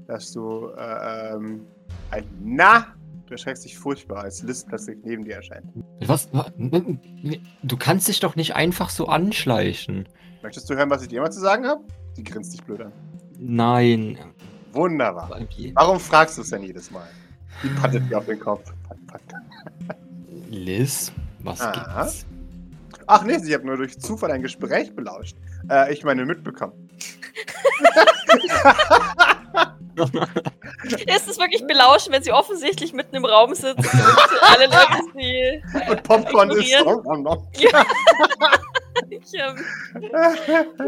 dass 0.07 0.33
du 0.33 0.69
äh, 0.77 1.35
ähm, 1.35 1.63
ein 2.11 2.25
Na, 2.45 2.87
du 3.27 3.33
erschreckst 3.33 3.65
dich 3.65 3.79
furchtbar, 3.79 4.25
als 4.25 4.43
Liz 4.43 4.65
plötzlich 4.65 4.99
neben 5.03 5.25
dir 5.25 5.37
erscheint. 5.37 5.67
Was? 6.05 6.29
Du 7.63 7.77
kannst 7.79 8.09
dich 8.09 8.21
doch 8.21 8.37
nicht 8.37 8.55
einfach 8.55 8.91
so 8.91 9.07
anschleichen. 9.07 10.09
Möchtest 10.43 10.69
du 10.69 10.75
hören, 10.75 10.91
was 10.91 11.03
ich 11.03 11.09
dir 11.09 11.21
mal 11.21 11.31
zu 11.31 11.41
sagen 11.41 11.67
habe? 11.67 11.83
Sie 12.15 12.25
grinst 12.25 12.53
dich 12.53 12.63
blöd 12.63 12.83
an. 12.83 12.93
Nein. 13.39 14.19
Wunderbar. 14.73 15.41
Warum 15.75 15.99
fragst 15.99 16.39
du 16.39 16.43
es 16.43 16.51
denn 16.51 16.63
jedes 16.63 16.91
Mal? 16.91 17.09
Die 17.63 17.69
pattet 17.69 18.09
mir 18.09 18.19
auf 18.19 18.27
den 18.27 18.41
Kopf. 18.41 18.73
Pat, 18.89 18.99
pat. 19.07 19.21
Liz, 20.49 21.13
was 21.41 21.61
Aha. 21.61 22.03
gibt's? 22.03 22.27
Ach 23.07 23.25
nee, 23.25 23.39
sie 23.39 23.55
hat 23.55 23.65
nur 23.65 23.77
durch 23.77 23.99
Zufall 23.99 24.31
ein 24.31 24.43
Gespräch 24.43 24.95
belauscht. 24.95 25.37
Äh, 25.69 25.93
ich 25.93 26.05
meine, 26.05 26.25
mitbekommen. 26.25 26.89
Ist 30.85 31.29
es 31.29 31.39
wirklich 31.39 31.67
belauschen, 31.67 32.13
wenn 32.13 32.23
sie 32.23 32.33
offensichtlich 32.33 32.93
mitten 32.93 33.17
im 33.17 33.25
Raum 33.25 33.55
sitzt 33.55 33.79
und 33.79 34.43
alle 34.43 34.67
Leute 34.67 35.01
sie. 35.19 35.63
Und 35.91 36.03
Popcorn 36.03 36.51
ist. 36.51 36.73
Ignorieren. 36.73 37.49
Ich 39.09 39.33
ähm, 39.35 39.57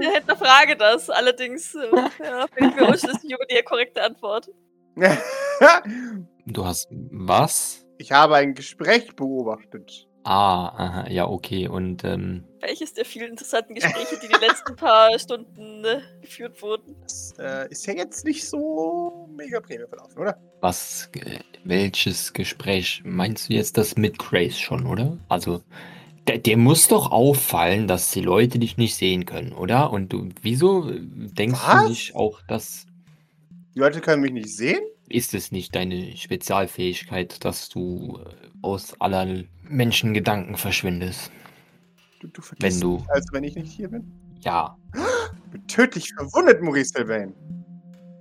hinterfrage 0.01 0.77
das. 0.77 1.09
Allerdings 1.09 1.75
äh, 1.75 1.89
ja, 2.23 2.47
bin 2.55 2.69
ich 2.69 2.77
mir 2.77 2.87
unschlüssig 2.87 3.33
über 3.33 3.47
die 3.47 3.63
korrekte 3.63 4.03
Antwort. 4.03 4.51
Du 6.47 6.65
hast 6.65 6.89
was? 6.91 7.87
ich 7.99 8.11
habe 8.11 8.35
ein 8.37 8.55
Gespräch 8.55 9.15
beobachtet. 9.15 10.09
Ah, 10.25 10.69
aha, 10.77 11.09
ja, 11.11 11.27
okay. 11.29 11.69
Und 11.69 12.05
ähm, 12.05 12.45
Welches 12.61 12.95
der 12.95 13.05
vielen 13.05 13.31
interessanten 13.31 13.75
Gespräche, 13.75 14.19
die 14.23 14.29
die 14.29 14.45
letzten 14.45 14.77
paar 14.77 15.17
Stunden 15.19 15.85
äh, 15.85 16.01
geführt 16.21 16.61
wurden? 16.63 16.97
Das 17.03 17.35
äh, 17.39 17.69
ist 17.71 17.87
ja 17.87 17.95
jetzt 17.95 18.25
nicht 18.25 18.45
so 18.49 19.29
mega 19.37 19.61
Premium 19.61 19.89
verlaufen, 19.89 20.19
oder? 20.19 20.37
was, 20.61 21.11
äh, 21.15 21.41
welches 21.65 22.33
Gespräch 22.33 23.03
meinst 23.05 23.49
du 23.49 23.55
jetzt 23.55 23.77
das 23.79 23.97
mit 23.97 24.19
Grace 24.19 24.59
schon, 24.59 24.87
oder? 24.87 25.19
Also, 25.29 25.63
der, 26.29 26.39
dir 26.39 26.57
muss 26.57 26.87
doch 26.87 27.11
auffallen, 27.11 27.89
dass 27.89 28.13
die 28.13 28.21
Leute 28.21 28.61
dich 28.61 28.77
nicht 28.77 28.95
sehen 28.95 29.27
können, 29.27 29.53
oder? 29.53 29.93
Und 29.93 30.13
du, 30.13 30.29
wieso 30.41 30.89
denkst 30.93 31.61
Was? 31.67 31.83
du 31.85 31.89
nicht 31.89 32.15
auch, 32.15 32.41
dass 32.47 32.87
Die 33.75 33.81
Leute 33.81 34.01
können 34.01 34.23
mich 34.23 34.33
nicht 34.33 34.57
sehen? 34.57 34.81
Ist 35.13 35.35
es 35.35 35.53
nicht 35.53 35.75
deine 35.75 36.17
Spezialfähigkeit, 36.17 37.45
dass 37.45 37.69
du 37.69 38.19
äh, 38.25 38.35
aus 38.63 38.95
aller 39.01 39.45
Menschengedanken 39.63 40.57
verschwindest? 40.57 41.31
Du, 42.21 42.29
du 42.29 42.43
vergisst 42.43 42.63
Wenn 42.63 42.81
du- 42.81 42.99
mich, 42.99 43.11
als 43.11 43.27
wenn 43.33 43.45
ich 43.45 43.55
nicht 43.57 43.73
hier 43.73 43.89
bin. 43.89 44.11
Ja, 44.41 44.77
Ich 44.95 45.51
bin 45.53 45.67
tödlich 45.69 46.13
verwundet, 46.15 46.63
Maurice 46.63 46.93
Sylvain. 46.97 47.33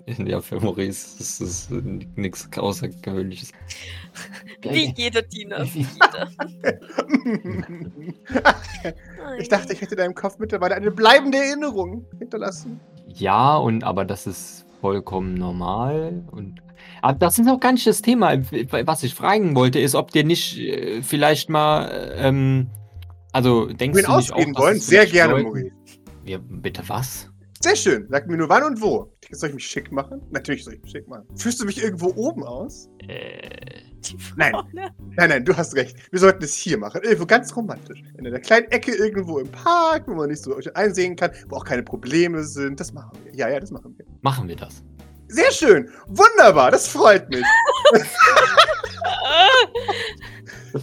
ja, 0.26 0.42
für 0.42 0.60
Maurice 0.60 1.20
ist 1.20 1.42
das 1.42 1.70
nichts 2.16 2.48
Außergewöhnliches. 2.58 3.52
Wie 4.62 4.94
jeder 4.96 5.22
Diener. 5.24 5.66
Wie 5.74 5.86
jeder. 5.86 6.30
ich 9.40 9.50
dachte, 9.50 9.74
ich 9.74 9.82
hätte 9.82 9.96
deinem 9.96 10.16
Kopf 10.16 10.38
mittlerweile 10.40 10.76
eine 10.76 10.92
bleibende 10.92 11.38
Erinnerung 11.38 12.06
hinterlassen. 12.20 12.80
Ja, 13.08 13.56
und 13.58 13.84
aber 13.84 14.06
das 14.06 14.28
ist 14.28 14.66
vollkommen 14.80 15.34
normal. 15.36 16.24
Und 16.32 16.62
aber 17.02 17.18
das 17.20 17.40
ist 17.40 17.48
auch 17.50 17.60
gar 17.60 17.72
nicht 17.74 17.86
das 17.88 18.02
Thema. 18.02 18.38
Was 18.86 19.04
ich 19.04 19.14
fragen 19.16 19.56
wollte, 19.56 19.80
ist, 19.80 19.96
ob 19.96 20.12
dir 20.12 20.24
nicht 20.24 20.58
äh, 20.60 21.02
vielleicht 21.02 21.50
mal, 21.50 21.86
äh, 21.90 22.28
ähm, 22.28 22.68
also 23.32 23.68
denkst 23.68 23.98
Wenn 23.98 24.06
du 24.06 24.18
nicht 24.18 24.32
auch, 24.32 24.36
ausreden 24.38 24.54
dass 24.54 24.64
wollen, 24.64 24.80
sehr 24.80 25.06
gerne, 25.06 25.34
Leuten- 25.34 25.46
Maurice. 25.48 25.72
Ja, 26.26 26.38
bitte 26.42 26.84
was? 26.88 27.28
Sehr 27.64 27.76
schön. 27.76 28.08
Sag 28.10 28.28
mir 28.28 28.38
nur 28.38 28.50
wann 28.50 28.64
und 28.64 28.82
wo. 28.82 29.14
Soll 29.32 29.50
ich 29.50 29.56
mich 29.56 29.68
schick 29.68 29.92
machen? 29.92 30.20
Natürlich 30.32 30.64
soll 30.64 30.74
ich 30.74 30.82
mich 30.82 30.92
schick 30.92 31.08
machen. 31.08 31.26
Fühlst 31.36 31.62
du 31.62 31.66
mich 31.66 31.82
irgendwo 31.82 32.12
oben 32.16 32.44
aus? 32.44 32.90
Äh, 33.08 33.82
Nein. 34.36 34.54
Ne? 34.74 34.90
Nein, 35.16 35.30
nein, 35.30 35.46
du 35.46 35.56
hast 35.56 35.76
recht. 35.76 35.96
Wir 36.12 36.20
sollten 36.20 36.44
es 36.44 36.56
hier 36.56 36.78
machen. 36.80 37.02
Irgendwo 37.04 37.28
ganz 37.28 37.56
romantisch. 37.56 38.02
In 38.18 38.26
einer 38.26 38.40
kleinen 38.40 38.66
Ecke 38.72 38.96
irgendwo 38.96 39.38
im 39.38 39.48
Park, 39.50 40.08
wo 40.08 40.16
man 40.16 40.30
nicht 40.30 40.42
so 40.42 40.56
einsehen 40.74 41.16
kann, 41.16 41.30
wo 41.50 41.58
auch 41.58 41.66
keine 41.66 41.84
Probleme 41.84 42.44
sind. 42.44 42.80
Das 42.80 42.94
machen 42.94 43.12
wir. 43.26 43.36
Ja, 43.36 43.48
ja, 43.48 43.60
das 43.60 43.70
machen 43.70 43.94
wir. 43.96 44.06
machen 44.22 44.48
wir 44.48 44.56
das. 44.56 44.84
Sehr 45.32 45.52
schön. 45.52 45.90
Wunderbar. 46.08 46.72
Das 46.72 46.88
freut 46.88 47.30
mich. 47.30 47.44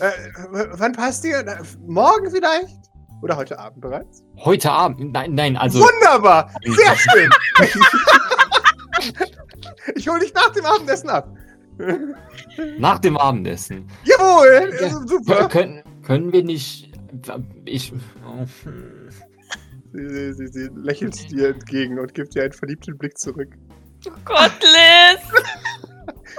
äh, 0.01 0.11
wann 0.51 0.93
passt 0.93 1.25
dir? 1.25 1.43
Na, 1.45 1.59
Morgen 1.87 2.31
vielleicht? 2.31 2.79
Oder 3.21 3.37
heute 3.37 3.59
Abend 3.59 3.81
bereits? 3.83 4.25
Heute 4.39 4.71
Abend? 4.71 5.13
Nein, 5.13 5.35
nein, 5.35 5.57
also. 5.57 5.81
Wunderbar. 5.81 6.51
Sehr 6.65 6.97
schön. 6.97 7.31
ich 9.97 10.09
hole 10.09 10.21
dich 10.21 10.33
nach 10.33 10.51
dem 10.51 10.65
Abendessen 10.65 11.11
ab. 11.11 11.29
Nach 12.79 12.99
dem 12.99 13.17
Abendessen. 13.17 13.87
Jawohl. 14.05 14.73
Ja. 14.81 14.91
Super. 15.07 15.49
Können, 15.49 15.83
können 16.03 16.33
wir 16.33 16.43
nicht. 16.43 16.93
Ich. 17.65 17.93
oh. 18.27 18.47
Sie, 19.93 20.33
sie, 20.35 20.47
sie 20.49 20.69
lächelt 20.75 21.31
dir 21.31 21.49
entgegen 21.49 21.99
und 21.99 22.15
gibt 22.15 22.35
dir 22.35 22.45
einen 22.45 22.53
verliebten 22.53 22.97
Blick 22.99 23.19
zurück. 23.19 23.57
Oh 24.07 24.11
Gott, 24.25 24.53
Liz! 24.63 25.43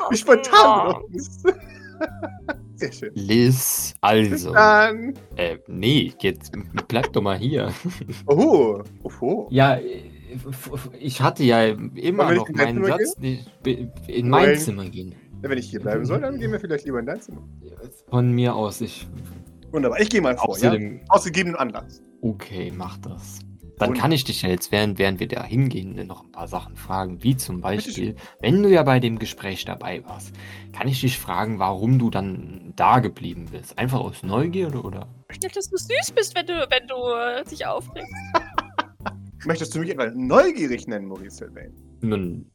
Wie 0.10 0.18
spontan 0.18 0.88
du 0.88 0.94
doch 0.94 1.08
bist. 1.10 1.44
Sehr 2.76 2.92
schön. 2.94 3.12
Liz, 3.16 3.94
also. 4.02 4.54
Dann. 4.54 5.14
Äh, 5.36 5.58
nee, 5.68 6.14
jetzt 6.20 6.52
bleib 6.88 7.12
doch 7.14 7.22
mal 7.22 7.38
hier. 7.38 7.74
Oh. 8.26 8.82
Oho. 9.04 9.48
Ja, 9.52 9.76
äh, 9.76 10.02
ich 11.00 11.22
hatte 11.22 11.44
ja 11.44 11.64
immer 11.96 12.34
noch 12.34 12.48
meinen 12.50 12.86
Satz, 12.86 13.16
be- 13.18 13.92
in 14.08 14.30
mein 14.30 14.48
Wollen- 14.50 14.60
Zimmer 14.60 14.86
gehen. 14.86 15.16
Ja, 15.42 15.50
wenn 15.50 15.58
ich 15.58 15.70
hier 15.70 15.80
bleiben 15.82 16.06
soll, 16.06 16.22
dann 16.22 16.38
gehen 16.40 16.52
wir 16.52 16.60
vielleicht 16.60 16.86
lieber 16.86 17.00
in 17.00 17.06
dein 17.06 17.22
Zimmer. 17.22 17.42
Von 18.10 18.32
mir 18.32 18.56
aus, 18.56 18.82
ich. 18.82 19.08
Wunderbar. 19.72 20.00
Ich 20.00 20.10
gehe 20.10 20.22
mal 20.22 20.36
vor, 20.38 20.48
ja? 20.58 20.70
Außerdem, 20.70 21.02
Aus 21.10 21.24
gegebenem 21.26 21.56
Anlass. 21.58 22.02
okay, 22.22 22.72
mach 22.76 22.98
das. 23.00 23.40
Dann 23.80 23.94
kann 23.94 24.12
ich 24.12 24.26
dich 24.26 24.42
ja 24.42 24.50
jetzt, 24.50 24.72
während, 24.72 25.00
während 25.00 25.20
wir 25.20 25.28
da 25.28 25.44
hingehen, 25.44 26.06
noch 26.06 26.26
ein 26.26 26.32
paar 26.32 26.48
Sachen 26.48 26.76
fragen. 26.76 27.24
Wie 27.24 27.38
zum 27.38 27.62
Beispiel, 27.62 28.16
wenn 28.42 28.62
du 28.62 28.70
ja 28.70 28.84
bei 28.84 29.00
dem 29.00 29.18
Gespräch 29.18 29.64
dabei 29.64 30.04
warst, 30.06 30.36
kann 30.74 30.88
ich 30.88 31.00
dich 31.00 31.18
fragen, 31.18 31.60
warum 31.60 31.98
du 31.98 32.10
dann 32.10 32.74
da 32.76 33.00
geblieben 33.00 33.48
bist? 33.52 33.80
Einfach 33.80 34.00
aus 34.00 34.22
Neugierde 34.22 34.82
oder? 34.82 35.08
Ja, 35.42 35.50
dass 35.50 35.70
du 35.70 35.78
süß 35.78 36.12
bist, 36.14 36.36
wenn 36.36 36.46
du, 36.46 36.54
wenn 36.70 36.88
du 36.88 36.96
äh, 36.96 37.44
dich 37.50 37.66
aufregst. 37.66 38.14
Möchtest 39.46 39.74
du 39.74 39.80
mich 39.80 39.92
etwa 39.92 40.12
neugierig 40.14 40.86
nennen, 40.88 41.08
Maurice 41.08 41.38
Sylvain? 41.38 41.74
Nun, 42.02 42.52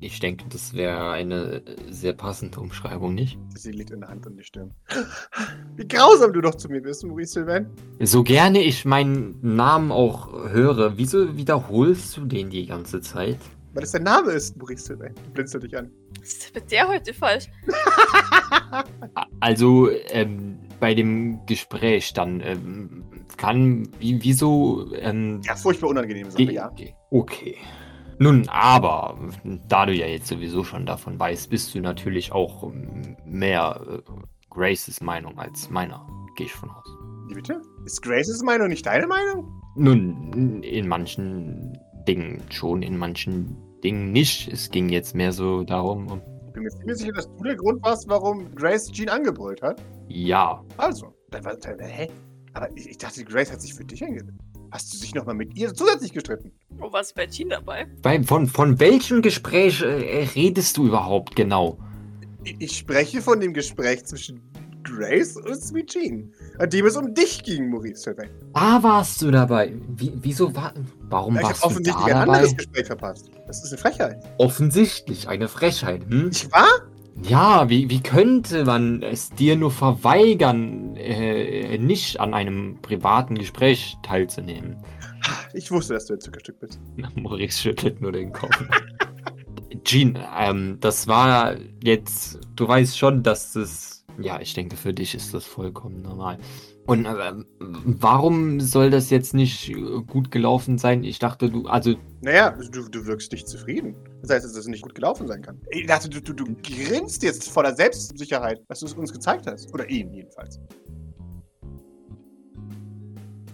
ich 0.00 0.18
denke, 0.20 0.44
das 0.48 0.74
wäre 0.74 1.10
eine 1.10 1.62
sehr 1.88 2.12
passende 2.12 2.58
Umschreibung, 2.60 3.14
nicht? 3.14 3.38
Sie 3.54 3.72
legt 3.72 3.92
eine 3.92 4.08
Hand 4.08 4.26
an 4.26 4.36
die 4.36 4.42
Stirn. 4.42 4.72
Wie 5.76 5.86
grausam 5.86 6.32
du 6.32 6.40
doch 6.40 6.54
zu 6.56 6.68
mir 6.68 6.82
bist, 6.82 7.04
Maurice 7.04 7.32
Sylvain. 7.34 7.70
So 8.00 8.22
gerne 8.22 8.62
ich 8.62 8.84
meinen 8.84 9.38
Namen 9.40 9.92
auch 9.92 10.32
höre, 10.50 10.96
wieso 10.98 11.36
wiederholst 11.36 12.16
du 12.16 12.24
den 12.24 12.50
die 12.50 12.66
ganze 12.66 13.00
Zeit? 13.00 13.38
Weil 13.74 13.84
es 13.84 13.92
dein 13.92 14.02
Name 14.02 14.32
ist, 14.32 14.56
Maurice 14.56 14.84
Sylvain. 14.84 15.14
Du 15.14 15.30
blinzelt 15.30 15.62
dich 15.64 15.76
an. 15.76 15.90
Was 16.20 16.28
ist 16.28 16.54
mit 16.54 16.70
der 16.70 16.88
heute 16.88 17.14
falsch? 17.14 17.46
Also, 19.40 19.90
ähm, 20.10 20.58
bei 20.80 20.94
dem 20.94 21.44
Gespräch 21.46 22.12
dann, 22.14 22.40
ähm, 22.40 23.04
kann, 23.36 23.88
wie, 23.98 24.22
wieso, 24.22 24.92
ähm, 24.94 25.40
Ja, 25.44 25.56
furchtbar 25.56 25.90
unangenehme 25.90 26.30
Sache, 26.30 26.44
ja. 26.44 26.70
okay. 27.10 27.56
Nun, 28.22 28.48
aber, 28.48 29.18
da 29.66 29.84
du 29.84 29.92
ja 29.92 30.06
jetzt 30.06 30.28
sowieso 30.28 30.62
schon 30.62 30.86
davon 30.86 31.18
weißt, 31.18 31.50
bist 31.50 31.74
du 31.74 31.80
natürlich 31.80 32.30
auch 32.30 32.62
ähm, 32.62 33.16
mehr 33.24 33.80
äh, 33.84 34.12
Graces 34.48 35.00
Meinung 35.00 35.36
als 35.40 35.68
meiner, 35.70 36.06
gehe 36.36 36.46
ich 36.46 36.52
von 36.52 36.70
aus. 36.70 36.86
Wie 37.26 37.34
bitte? 37.34 37.60
Ist 37.84 38.00
Graces 38.00 38.40
Meinung 38.44 38.68
nicht 38.68 38.86
deine 38.86 39.08
Meinung? 39.08 39.60
Nun, 39.74 40.62
in 40.62 40.86
manchen 40.86 41.76
Dingen 42.06 42.40
schon, 42.48 42.82
in 42.82 42.96
manchen 42.96 43.56
Dingen 43.82 44.12
nicht. 44.12 44.46
Es 44.52 44.70
ging 44.70 44.88
jetzt 44.88 45.16
mehr 45.16 45.32
so 45.32 45.64
darum, 45.64 46.06
um, 46.06 46.22
Ich 46.46 46.52
bin 46.52 46.62
mir 46.62 46.70
ziemlich 46.70 46.98
sicher, 46.98 47.12
dass 47.14 47.26
du 47.26 47.42
der 47.42 47.56
Grund 47.56 47.82
warst, 47.82 48.08
warum 48.08 48.54
Grace 48.54 48.88
Jean 48.92 49.08
angebrüllt 49.08 49.62
hat. 49.62 49.82
ja, 50.06 50.62
Also, 50.76 51.12
dann 51.30 51.44
war, 51.44 51.56
dann, 51.56 51.76
hä? 51.80 52.08
Aber 52.52 52.68
ich, 52.76 52.88
ich 52.88 52.98
dachte, 52.98 53.24
Grace 53.24 53.50
hat 53.50 53.60
sich 53.60 53.74
für 53.74 53.84
dich 53.84 54.04
eingesetzt. 54.04 54.38
Hast 54.72 54.94
du 54.94 54.98
dich 54.98 55.14
nochmal 55.14 55.34
mit 55.34 55.54
ihr 55.54 55.74
zusätzlich 55.74 56.14
gestritten? 56.14 56.50
Oh, 56.80 56.90
was 56.90 57.12
bei 57.12 57.26
Jean 57.26 57.50
dabei? 57.50 57.86
Bei, 58.00 58.22
von, 58.22 58.46
von 58.46 58.80
welchem 58.80 59.20
Gespräch 59.20 59.82
äh, 59.82 60.26
redest 60.34 60.78
du 60.78 60.86
überhaupt 60.86 61.36
genau? 61.36 61.78
Ich, 62.42 62.56
ich 62.58 62.78
spreche 62.78 63.20
von 63.20 63.38
dem 63.38 63.52
Gespräch 63.52 64.06
zwischen 64.06 64.40
Grace 64.82 65.36
und 65.36 65.62
Sweet 65.62 65.90
Jean, 65.90 66.32
an 66.58 66.70
dem 66.70 66.86
es 66.86 66.96
um 66.96 67.12
dich 67.14 67.42
ging, 67.42 67.68
Maurice 67.68 68.02
Sylvain. 68.02 68.30
Da 68.54 68.82
warst 68.82 69.20
du 69.20 69.30
dabei. 69.30 69.74
Wie, 69.88 70.10
wieso 70.16 70.54
war. 70.56 70.72
Warum 71.02 71.34
Ja, 71.34 71.42
ich 71.42 71.46
warst 71.48 71.64
habe 71.64 71.74
du 71.74 71.82
da 71.82 71.90
offensichtlich 71.90 72.14
ein 72.14 72.20
dabei? 72.20 72.32
anderes 72.38 72.56
Gespräch 72.56 72.86
verpasst. 72.86 73.30
Das 73.46 73.62
ist 73.62 73.72
eine 73.72 73.78
Frechheit. 73.78 74.24
Offensichtlich, 74.38 75.28
eine 75.28 75.48
Frechheit. 75.48 76.02
Hm? 76.08 76.30
Ich 76.32 76.50
war? 76.50 76.66
Ja, 77.22 77.68
wie, 77.68 77.88
wie 77.90 78.02
könnte 78.02 78.64
man 78.64 79.02
es 79.02 79.30
dir 79.30 79.56
nur 79.56 79.70
verweigern, 79.70 80.96
äh, 80.96 81.78
nicht 81.78 82.20
an 82.20 82.34
einem 82.34 82.78
privaten 82.80 83.36
Gespräch 83.36 83.96
teilzunehmen? 84.02 84.82
Ich 85.54 85.70
wusste, 85.70 85.94
dass 85.94 86.06
du 86.06 86.14
ein 86.14 86.20
Zuckerstück 86.20 86.58
bist. 86.60 86.80
Maurice 87.14 87.60
schüttelt 87.60 88.00
nur 88.00 88.12
den 88.12 88.32
Kopf. 88.32 88.64
Jean, 89.84 90.18
ähm, 90.38 90.78
das 90.80 91.06
war 91.06 91.56
jetzt, 91.82 92.40
du 92.56 92.66
weißt 92.66 92.96
schon, 92.96 93.22
dass 93.22 93.52
das, 93.52 94.04
ja, 94.20 94.40
ich 94.40 94.54
denke, 94.54 94.76
für 94.76 94.92
dich 94.92 95.14
ist 95.14 95.34
das 95.34 95.44
vollkommen 95.44 96.02
normal. 96.02 96.38
Und 96.84 97.06
äh, 97.06 97.32
warum 97.60 98.60
soll 98.60 98.90
das 98.90 99.10
jetzt 99.10 99.34
nicht 99.34 99.70
äh, 99.70 100.02
gut 100.06 100.30
gelaufen 100.30 100.78
sein? 100.78 101.04
Ich 101.04 101.20
dachte, 101.20 101.48
du, 101.48 101.66
also, 101.66 101.94
Naja, 102.22 102.50
du, 102.50 102.88
du 102.88 103.06
wirkst 103.06 103.30
nicht 103.30 103.46
zufrieden. 103.46 103.94
Das 104.22 104.30
heißt, 104.30 104.44
dass 104.44 104.56
es 104.56 104.66
nicht 104.66 104.82
gut 104.82 104.94
gelaufen 104.94 105.28
sein 105.28 105.42
kann. 105.42 105.60
Ich 105.70 105.86
dachte, 105.86 106.08
du, 106.08 106.20
du, 106.20 106.32
du 106.32 106.44
grinst 106.62 107.22
jetzt 107.22 107.48
voller 107.48 107.74
Selbstsicherheit, 107.74 108.60
dass 108.68 108.80
du 108.80 108.86
es 108.86 108.94
uns 108.94 109.12
gezeigt 109.12 109.46
hast. 109.46 109.72
Oder 109.72 109.88
ihm 109.88 110.12
jedenfalls. 110.12 110.60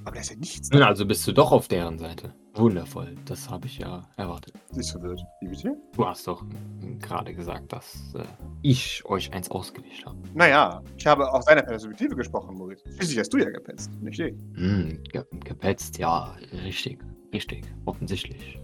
Aber 0.04 0.14
da 0.14 0.20
ist 0.20 0.30
ja 0.30 0.36
nichts. 0.36 0.72
also 0.72 1.04
bist 1.04 1.26
du 1.26 1.32
doch 1.32 1.52
auf 1.52 1.68
deren 1.68 1.98
Seite. 1.98 2.34
Wundervoll, 2.58 3.14
das 3.24 3.48
habe 3.48 3.66
ich 3.66 3.78
ja 3.78 4.04
erwartet. 4.16 4.52
Ist 4.74 4.90
verwirrt. 4.90 5.20
Wie 5.40 5.46
bitte? 5.46 5.76
Du 5.94 6.04
hast 6.04 6.26
doch 6.26 6.44
gerade 6.98 7.32
gesagt, 7.32 7.72
dass 7.72 8.12
äh, 8.16 8.24
ich 8.62 9.04
euch 9.04 9.32
eins 9.32 9.48
ausgewischt 9.50 10.04
habe. 10.04 10.18
Naja, 10.34 10.82
ich 10.96 11.06
habe 11.06 11.30
aus 11.32 11.44
deiner 11.44 11.62
Perspektive 11.62 12.16
gesprochen, 12.16 12.56
Moritz. 12.56 12.82
Schließlich 12.96 13.18
hast 13.20 13.32
du 13.32 13.38
ja 13.38 13.50
gepetzt, 13.50 13.92
nicht 14.02 14.18
ich. 14.18 14.34
Hm, 14.54 15.00
ge 15.04 15.22
gepetzt, 15.44 15.98
ja, 15.98 16.36
richtig, 16.64 16.98
richtig, 17.32 17.64
offensichtlich. 17.84 18.60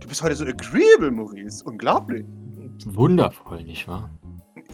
Du 0.00 0.06
bist 0.06 0.22
heute 0.22 0.36
so 0.36 0.44
agreeable, 0.44 1.10
Maurice. 1.10 1.64
Unglaublich. 1.64 2.24
Wundervoll, 2.86 3.64
nicht 3.64 3.88
wahr? 3.88 4.10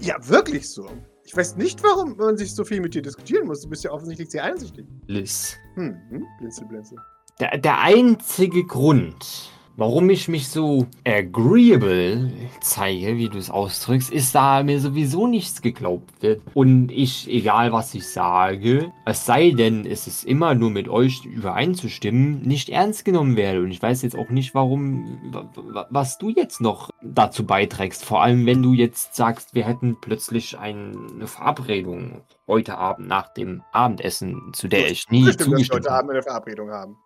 Ja, 0.01 0.17
wirklich 0.29 0.69
so. 0.69 0.87
Ich 1.25 1.35
weiß 1.35 1.57
nicht, 1.57 1.83
warum 1.83 2.17
man 2.17 2.37
sich 2.37 2.55
so 2.55 2.65
viel 2.65 2.81
mit 2.81 2.95
dir 2.95 3.03
diskutieren 3.03 3.47
muss. 3.47 3.63
Du 3.63 3.71
bist 3.71 3.85
ja 3.85 3.91
offensichtlich 3.91 4.31
sehr 4.31 4.45
einsichtig. 4.45 4.87
Liz. 5.07 5.57
Hm, 5.77 5.97
hm? 6.11 6.27
Blinzel, 6.39 6.67
blinzel. 6.67 6.99
Der, 7.41 7.57
der 7.57 7.81
einzige 7.81 8.65
Grund, 8.65 9.51
warum 9.77 10.11
ich 10.11 10.29
mich 10.29 10.49
so 10.49 10.87
agreeable 11.07 12.31
zeige, 12.61 13.17
wie 13.17 13.31
du 13.31 13.39
es 13.39 13.49
ausdrückst, 13.51 14.11
ist, 14.13 14.35
da 14.35 14.63
mir 14.63 14.79
sowieso 14.79 15.27
nichts 15.27 15.63
geglaubt 15.63 16.23
wird. 16.23 16.43
Und 16.53 16.91
ich, 16.93 17.31
egal 17.31 17.73
was 17.73 17.95
ich 17.95 18.07
sage, 18.07 18.93
es 19.07 19.25
sei 19.25 19.53
denn, 19.53 19.87
es 19.87 20.07
ist 20.07 20.25
immer 20.25 20.55
nur 20.55 20.69
mit 20.69 20.89
euch 20.91 21.25
übereinzustimmen, 21.25 22.43
nicht 22.43 22.69
ernst 22.69 23.07
genommen 23.07 23.37
werde. 23.37 23.63
Und 23.63 23.71
ich 23.71 23.81
weiß 23.81 24.03
jetzt 24.03 24.17
auch 24.19 24.29
nicht, 24.29 24.55
warum, 24.55 25.19
wa- 25.33 25.51
wa- 25.55 25.87
was 25.89 26.19
du 26.19 26.29
jetzt 26.29 26.61
noch 26.61 26.91
dazu 27.03 27.47
beiträgst. 27.47 28.05
Vor 28.05 28.23
allem, 28.23 28.45
wenn 28.45 28.63
du 28.63 28.75
jetzt 28.75 29.15
sagst, 29.17 29.55
wir 29.55 29.65
hätten 29.67 29.97
plötzlich 29.99 30.59
ein, 30.59 30.95
eine 31.15 31.27
Verabredung 31.27 32.21
heute 32.47 32.77
Abend 32.77 33.09
nach 33.09 33.33
dem 33.33 33.63
Abendessen, 33.73 34.51
zu 34.53 34.69
der 34.69 34.91
ich 34.91 35.09
nie 35.09 35.25
Bestimmt, 35.25 35.41
dass 35.41 35.47
wir 35.47 35.53
zugestimmt 35.53 35.85
heute. 35.87 35.93
Abend 35.93 36.11
eine 36.11 36.23
Verabredung 36.23 36.71
haben. 36.71 36.97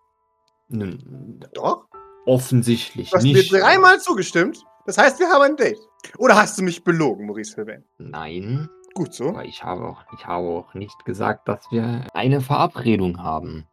Doch? 0.69 1.87
offensichtlich 2.25 3.11
Du 3.11 3.17
hast 3.17 3.23
nicht. 3.23 3.51
mir 3.51 3.59
dreimal 3.59 3.99
zugestimmt. 3.99 4.63
Das 4.85 4.97
heißt, 4.97 5.19
wir 5.19 5.27
haben 5.29 5.41
ein 5.43 5.55
Date. 5.57 5.79
Oder 6.17 6.35
hast 6.35 6.57
du 6.57 6.63
mich 6.63 6.83
belogen, 6.83 7.25
Maurice 7.27 7.53
Sylvain? 7.53 7.83
Nein, 7.97 8.69
Gut 8.93 9.13
so. 9.13 9.29
aber 9.29 9.45
ich 9.45 9.63
habe, 9.63 9.83
auch, 9.87 10.03
ich 10.17 10.25
habe 10.25 10.47
auch 10.47 10.73
nicht 10.73 11.05
gesagt, 11.05 11.47
dass 11.47 11.59
wir 11.71 12.07
eine 12.13 12.41
Verabredung 12.41 13.21
haben. 13.21 13.67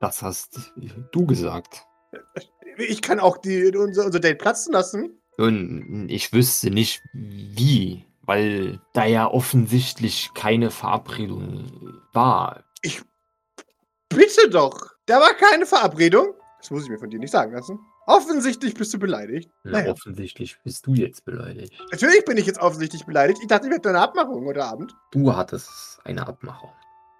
Das 0.00 0.22
hast 0.22 0.72
du 1.12 1.26
gesagt. 1.26 1.86
Ich 2.76 3.02
kann 3.02 3.20
auch 3.20 3.38
die, 3.38 3.74
unser, 3.76 4.06
unser 4.06 4.20
Date 4.20 4.38
platzen 4.38 4.72
lassen. 4.72 5.20
Und 5.38 6.08
ich 6.10 6.32
wüsste 6.32 6.70
nicht 6.70 7.02
wie, 7.12 8.04
weil 8.22 8.80
da 8.92 9.04
ja 9.04 9.26
offensichtlich 9.30 10.30
keine 10.34 10.70
Verabredung 10.70 12.00
war. 12.12 12.64
Bitte 14.08 14.48
doch. 14.50 14.93
Da 15.06 15.20
war 15.20 15.34
keine 15.34 15.66
Verabredung. 15.66 16.34
Das 16.58 16.70
muss 16.70 16.84
ich 16.84 16.88
mir 16.88 16.98
von 16.98 17.10
dir 17.10 17.18
nicht 17.18 17.30
sagen 17.30 17.52
lassen. 17.52 17.78
Offensichtlich 18.06 18.74
bist 18.74 18.92
du 18.94 18.98
beleidigt. 18.98 19.50
Na, 19.62 19.72
Naja, 19.80 19.92
offensichtlich 19.92 20.58
bist 20.62 20.86
du 20.86 20.94
jetzt 20.94 21.24
beleidigt. 21.24 21.72
natürlich 21.90 22.24
bin 22.24 22.36
ich 22.36 22.46
jetzt 22.46 22.58
offensichtlich 22.60 23.04
beleidigt. 23.04 23.38
Ich 23.42 23.48
dachte, 23.48 23.66
wir 23.68 23.74
hätten 23.76 23.88
eine 23.88 24.00
Abmachung 24.00 24.44
heute 24.46 24.64
Abend. 24.64 24.94
Du 25.10 25.34
hattest 25.34 26.00
eine 26.04 26.26
Abmachung 26.26 26.70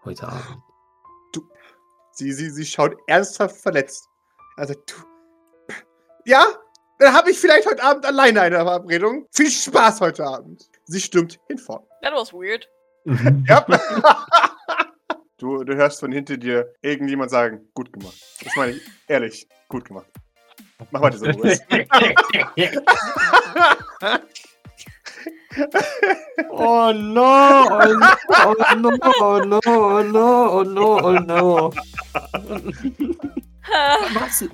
heute 0.04 0.28
Abend. 0.28 0.58
Sie, 2.12 2.32
sie, 2.32 2.50
sie 2.50 2.64
schaut 2.64 2.96
ernsthaft 3.06 3.56
verletzt. 3.56 4.08
Also, 4.56 4.74
du. 4.74 5.74
Ja, 6.24 6.46
dann 7.00 7.12
habe 7.12 7.30
ich 7.30 7.38
vielleicht 7.40 7.68
heute 7.68 7.82
Abend 7.82 8.06
alleine 8.06 8.40
eine 8.42 8.56
Verabredung. 8.56 9.26
Viel 9.32 9.50
Spaß 9.50 10.00
heute 10.00 10.24
Abend. 10.24 10.70
Sie 10.84 11.00
stürmt 11.00 11.40
hinfort. 11.48 11.84
That 12.02 12.12
was 12.14 12.32
weird. 12.32 12.68
Ja. 13.48 13.66
du, 15.44 15.62
du 15.62 15.74
hörst 15.76 16.00
von 16.00 16.10
hinter 16.10 16.36
dir 16.36 16.72
irgendjemand 16.80 17.30
sagen, 17.30 17.60
gut 17.74 17.92
gemacht. 17.92 18.16
Das 18.42 18.56
meine 18.56 18.72
ich 18.72 18.82
ehrlich, 19.08 19.46
gut 19.68 19.84
gemacht. 19.84 20.06
Mach 20.90 21.02
weiter 21.02 21.18
so, 21.18 21.26
Boris. 21.26 21.60
Oh 26.50 26.92
no, 26.92 27.68
oh 27.70 27.94
no, 27.94 28.08
oh 28.40 28.54
no, 28.74 28.90
oh 29.20 29.38
no, 29.44 29.60
oh 29.64 30.02
no, 30.02 30.50
oh 30.50 30.64
no, 30.64 30.98
oh 31.00 31.12
no. 31.12 31.72
Was? 34.14 34.44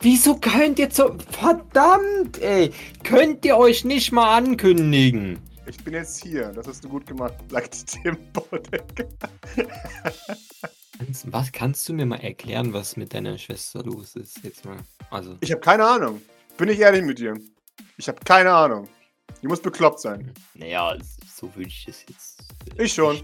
Wieso 0.00 0.34
könnt 0.38 0.80
ihr 0.80 0.90
so. 0.90 1.16
Verdammt, 1.30 2.42
ey! 2.42 2.72
Könnt 3.04 3.44
ihr 3.44 3.56
euch 3.56 3.84
nicht 3.84 4.10
mal 4.10 4.38
ankündigen? 4.38 5.38
Ich 5.68 5.76
bin 5.84 5.94
jetzt 5.94 6.22
hier, 6.22 6.48
das 6.52 6.66
hast 6.66 6.82
du 6.84 6.88
gut 6.88 7.06
gemacht, 7.06 7.34
sagt 7.50 7.86
Tim 7.86 8.16
Bodek. 8.32 8.82
Kannst- 10.98 11.30
Was 11.32 11.52
kannst 11.52 11.88
du 11.88 11.92
mir 11.92 12.06
mal 12.06 12.16
erklären, 12.20 12.72
was 12.72 12.96
mit 12.96 13.12
deiner 13.14 13.36
Schwester 13.38 13.82
los 13.84 14.16
ist? 14.16 14.42
Jetzt 14.42 14.64
mal. 14.64 14.78
Also. 15.10 15.36
Ich 15.40 15.50
habe 15.52 15.60
keine 15.60 15.84
Ahnung. 15.86 16.20
Bin 16.56 16.68
ich 16.68 16.78
ehrlich 16.80 17.02
mit 17.04 17.18
dir? 17.18 17.34
Ich 17.96 18.08
habe 18.08 18.18
keine 18.24 18.52
Ahnung. 18.52 18.88
Die 19.42 19.46
muss 19.46 19.60
bekloppt 19.60 20.00
sein. 20.00 20.32
Naja, 20.54 20.96
so 21.32 21.54
würde 21.54 21.68
ich 21.68 21.86
es 21.86 22.04
jetzt. 22.08 22.40
äh, 22.76 22.84
Ich 22.84 22.94
schon. 22.94 23.20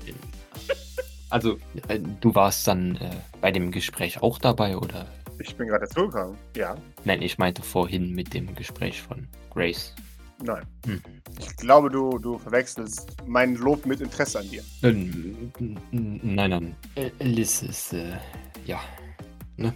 Also, 1.30 1.58
äh, 1.88 1.98
du 2.20 2.34
warst 2.34 2.66
dann 2.68 2.96
äh, 2.96 3.10
bei 3.40 3.50
dem 3.50 3.70
Gespräch 3.72 4.22
auch 4.22 4.38
dabei, 4.38 4.76
oder? 4.76 5.08
Ich 5.40 5.56
bin 5.56 5.66
gerade 5.66 5.86
dazugekommen. 5.86 6.36
Ja. 6.56 6.76
Nein, 7.04 7.22
ich 7.22 7.38
meinte 7.38 7.62
vorhin 7.62 8.12
mit 8.14 8.34
dem 8.34 8.54
Gespräch 8.54 9.02
von 9.02 9.26
Grace. 9.50 9.94
Nein. 10.42 10.64
Hm. 10.86 11.00
Ich 11.38 11.56
glaube, 11.56 11.88
du, 11.90 12.18
du 12.18 12.38
verwechselst 12.38 13.16
mein 13.26 13.54
Lob 13.56 13.86
mit 13.86 14.00
Interesse 14.00 14.40
an 14.40 14.48
dir. 14.50 14.62
Ähm, 14.82 15.52
n- 15.58 16.20
Nein, 16.22 16.50
nein. 16.50 16.76
Äh, 16.96 17.10
Liz 17.20 17.62
ist, 17.62 17.92
äh, 17.92 18.16
ja. 18.66 18.80
Ne? 19.56 19.74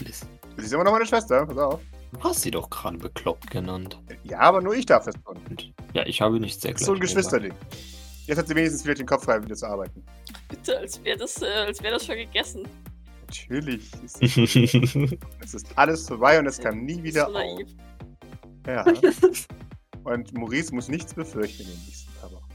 Liz. 0.00 0.26
Sie 0.56 0.64
ist 0.64 0.72
immer 0.72 0.84
noch 0.84 0.92
meine 0.92 1.06
Schwester, 1.06 1.46
pass 1.46 1.58
auf. 1.58 1.80
Du 2.12 2.20
hast 2.22 2.40
sie 2.42 2.50
doch 2.50 2.68
gerade 2.70 2.96
bekloppt 2.98 3.50
genannt. 3.50 4.00
Ja, 4.24 4.40
aber 4.40 4.60
nur 4.62 4.74
ich 4.74 4.86
darf 4.86 5.04
das 5.04 5.14
tun. 5.24 5.38
Ja, 5.92 6.04
ich 6.06 6.20
habe 6.20 6.40
nichts 6.40 6.64
ist 6.64 6.78
so 6.84 6.94
ein 6.94 7.00
Geschwisterding. 7.00 7.52
Jetzt 8.26 8.38
hat 8.38 8.48
sie 8.48 8.54
wenigstens 8.56 8.84
wieder 8.84 8.94
den 8.94 9.06
Kopf 9.06 9.24
frei, 9.24 9.42
wieder 9.42 9.54
zu 9.56 9.66
arbeiten. 9.66 10.02
Bitte, 10.48 10.78
als 10.78 11.02
wäre 11.04 11.18
das, 11.18 11.40
äh, 11.42 11.46
als 11.46 11.82
wär 11.82 11.90
das 11.92 12.06
schon 12.06 12.16
gegessen. 12.16 12.66
Natürlich. 13.26 13.90
Ist 14.02 14.22
es, 14.22 14.36
es 15.44 15.54
ist 15.54 15.66
alles 15.76 16.08
vorbei 16.08 16.38
und 16.38 16.46
es 16.46 16.58
kam 16.58 16.84
nie 16.84 17.02
wieder 17.02 17.26
so 17.26 17.26
auf. 17.28 17.32
naiv. 17.34 17.68
Ja. 18.66 18.84
Und 20.04 20.32
Maurice 20.36 20.74
muss 20.74 20.88
nichts 20.88 21.14
befürchten 21.14 21.62
in 21.62 21.68
den 21.68 21.84
nächsten 21.84 22.12
paar 22.20 22.30
Wochen. 22.32 22.48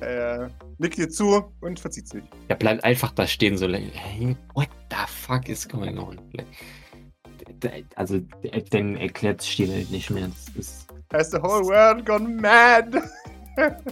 Äh, 0.00 0.48
nickt 0.78 0.98
ihr 0.98 1.10
zu 1.10 1.44
und 1.60 1.78
verzieht 1.78 2.08
sich. 2.08 2.22
Er 2.48 2.56
bleibt 2.56 2.82
einfach 2.82 3.12
da 3.12 3.26
stehen, 3.26 3.58
so 3.58 3.66
like, 3.66 3.92
hey, 3.92 4.36
what 4.54 4.68
the 4.90 4.96
fuck 5.06 5.48
is 5.48 5.68
going 5.68 5.98
on? 5.98 6.18
Also, 7.96 8.20
dann 8.70 8.96
erklärt 8.96 9.42
halt 9.42 9.90
nicht 9.90 10.10
mehr. 10.10 10.28
Das 10.28 10.56
ist, 10.56 10.94
Has 11.12 11.30
the 11.30 11.38
whole 11.38 11.64
world 11.64 12.06
gone 12.06 12.28
mad? 12.40 13.02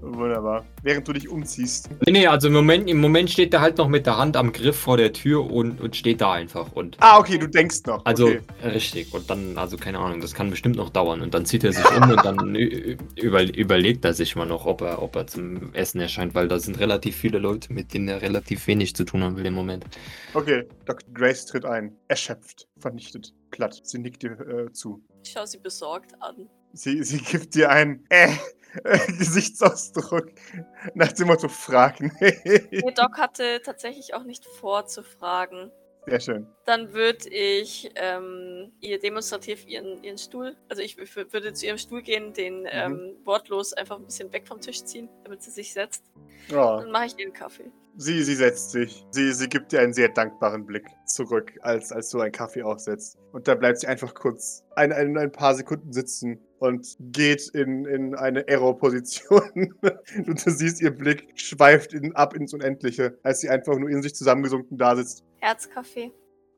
Wunderbar. 0.00 0.64
Während 0.82 1.06
du 1.08 1.12
dich 1.12 1.28
umziehst. 1.28 1.90
nee, 2.06 2.12
nee, 2.12 2.26
also 2.26 2.48
im 2.48 2.54
Moment, 2.54 2.88
im 2.88 3.00
Moment 3.00 3.30
steht 3.30 3.54
er 3.54 3.60
halt 3.60 3.78
noch 3.78 3.88
mit 3.88 4.06
der 4.06 4.18
Hand 4.18 4.36
am 4.36 4.52
Griff 4.52 4.76
vor 4.76 4.96
der 4.96 5.12
Tür 5.12 5.50
und, 5.50 5.80
und 5.80 5.96
steht 5.96 6.20
da 6.20 6.32
einfach. 6.32 6.72
Und 6.72 6.96
Ah, 7.00 7.18
okay, 7.18 7.38
du 7.38 7.48
denkst 7.48 7.82
noch. 7.86 8.04
Also 8.04 8.26
okay. 8.26 8.40
richtig. 8.64 9.12
Und 9.14 9.28
dann, 9.30 9.56
also 9.58 9.76
keine 9.76 9.98
Ahnung, 9.98 10.20
das 10.20 10.34
kann 10.34 10.50
bestimmt 10.50 10.76
noch 10.76 10.90
dauern. 10.90 11.20
Und 11.22 11.34
dann 11.34 11.46
zieht 11.46 11.64
er 11.64 11.72
sich 11.72 11.84
um 11.90 12.10
und 12.10 12.24
dann 12.24 12.54
über, 13.16 13.42
überlegt 13.42 14.04
er 14.04 14.14
sich 14.14 14.36
mal 14.36 14.46
noch, 14.46 14.66
ob 14.66 14.80
er, 14.82 15.02
ob 15.02 15.16
er 15.16 15.26
zum 15.26 15.74
Essen 15.74 16.00
erscheint, 16.00 16.34
weil 16.34 16.48
da 16.48 16.58
sind 16.58 16.78
relativ 16.78 17.16
viele 17.16 17.38
Leute, 17.38 17.72
mit 17.72 17.94
denen 17.94 18.08
er 18.08 18.22
relativ 18.22 18.66
wenig 18.66 18.94
zu 18.94 19.04
tun 19.04 19.22
haben 19.22 19.36
will 19.36 19.46
im 19.46 19.54
Moment. 19.54 19.84
Okay, 20.34 20.64
Dr. 20.84 21.08
Grace 21.12 21.46
tritt 21.46 21.64
ein. 21.64 21.96
Erschöpft, 22.08 22.68
vernichtet, 22.78 23.32
platt. 23.50 23.80
Sie 23.82 23.98
nickt 23.98 24.22
dir 24.22 24.32
äh, 24.40 24.72
zu. 24.72 25.02
Ich 25.24 25.30
schaue 25.32 25.46
sie 25.46 25.58
besorgt 25.58 26.12
an. 26.20 26.48
Sie, 26.74 27.02
sie 27.04 27.18
gibt 27.18 27.54
dir 27.54 27.70
einen 27.70 28.04
äh, 28.10 28.32
äh, 28.82 28.98
Gesichtsausdruck 29.18 30.30
nach 30.94 31.12
dem 31.12 31.28
Motto 31.28 31.48
Fragen. 31.48 32.12
Nee, 32.20 32.82
Doc 32.96 33.18
hatte 33.18 33.60
tatsächlich 33.64 34.14
auch 34.14 34.24
nicht 34.24 34.44
vor 34.44 34.86
zu 34.86 35.02
fragen. 35.02 35.70
Sehr 36.06 36.20
schön. 36.20 36.46
Dann 36.66 36.92
würde 36.92 37.28
ich 37.30 37.90
ähm, 37.94 38.72
ihr 38.80 38.98
demonstrativ 38.98 39.66
ihren, 39.66 40.02
ihren 40.04 40.18
Stuhl, 40.18 40.54
also 40.68 40.82
ich 40.82 40.98
würde 40.98 41.52
zu 41.54 41.64
ihrem 41.64 41.78
Stuhl 41.78 42.02
gehen, 42.02 42.34
den 42.34 42.66
ähm, 42.70 43.16
wortlos 43.24 43.72
einfach 43.72 43.96
ein 43.96 44.04
bisschen 44.04 44.30
weg 44.32 44.46
vom 44.46 44.60
Tisch 44.60 44.84
ziehen, 44.84 45.08
damit 45.22 45.42
sie 45.42 45.50
sich 45.50 45.72
setzt. 45.72 46.04
Oh, 46.50 46.80
Dann 46.80 46.90
mache 46.90 47.06
ich 47.06 47.18
ihr 47.18 47.24
einen 47.24 47.32
Kaffee. 47.32 47.70
sie, 47.96 48.22
sie 48.22 48.34
setzt 48.34 48.72
sich. 48.72 49.06
Sie, 49.12 49.32
sie 49.32 49.48
gibt 49.48 49.72
dir 49.72 49.80
einen 49.80 49.94
sehr 49.94 50.10
dankbaren 50.10 50.66
Blick 50.66 50.84
zurück, 51.06 51.54
als, 51.62 51.90
als 51.90 52.10
du 52.10 52.20
einen 52.20 52.32
Kaffee 52.32 52.62
aufsetzt. 52.64 53.16
Und 53.32 53.48
da 53.48 53.54
bleibt 53.54 53.78
sie 53.80 53.86
einfach 53.86 54.12
kurz 54.12 54.62
ein, 54.76 54.92
ein, 54.92 55.16
ein 55.16 55.32
paar 55.32 55.54
Sekunden 55.54 55.92
sitzen 55.92 56.38
und 56.64 56.96
geht 57.00 57.48
in, 57.48 57.84
in 57.84 58.14
eine 58.14 58.46
Aero-Position. 58.48 59.74
und 60.26 60.46
du 60.46 60.50
siehst, 60.50 60.80
ihr 60.80 60.90
Blick 60.90 61.32
schweift 61.34 61.92
in, 61.92 62.14
ab 62.16 62.34
ins 62.34 62.54
Unendliche, 62.54 63.18
als 63.22 63.40
sie 63.40 63.48
einfach 63.48 63.76
nur 63.78 63.90
in 63.90 64.02
sich 64.02 64.14
zusammengesunken 64.14 64.78
da 64.78 64.96
sitzt. 64.96 65.24
Herzkaffee. 65.40 66.12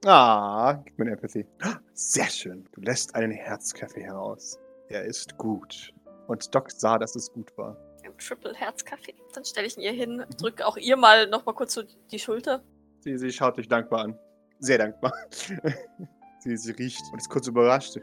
Ah, 0.04 0.74
gib 0.84 0.98
mir 0.98 1.10
Empathy. 1.10 1.46
Sehr 1.94 2.28
schön. 2.28 2.68
Du 2.72 2.80
lässt 2.80 3.14
einen 3.14 3.32
Herzkaffee 3.32 4.02
heraus. 4.02 4.58
Er 4.88 5.04
ist 5.04 5.36
gut. 5.36 5.92
Und 6.28 6.54
Doc 6.54 6.70
sah, 6.70 6.98
dass 6.98 7.16
es 7.16 7.32
gut 7.32 7.56
war. 7.56 7.76
Im 8.04 8.16
Triple 8.18 8.54
Herzkaffee. 8.54 9.14
Dann 9.34 9.44
stelle 9.44 9.66
ich 9.66 9.76
ihn 9.76 9.82
ihr 9.82 9.92
hin, 9.92 10.24
drücke 10.38 10.64
auch 10.64 10.76
ihr 10.76 10.96
mal 10.96 11.26
noch 11.28 11.44
mal 11.44 11.54
kurz 11.54 11.74
so 11.74 11.82
die 12.10 12.18
Schulter. 12.18 12.62
Sie, 13.00 13.16
sie 13.16 13.32
schaut 13.32 13.56
dich 13.56 13.68
dankbar 13.68 14.04
an. 14.04 14.18
Sehr 14.60 14.78
dankbar. 14.78 15.12
sie, 16.40 16.56
sie 16.56 16.72
riecht 16.72 17.02
und 17.12 17.18
ist 17.18 17.28
kurz 17.28 17.48
überrascht. 17.48 17.98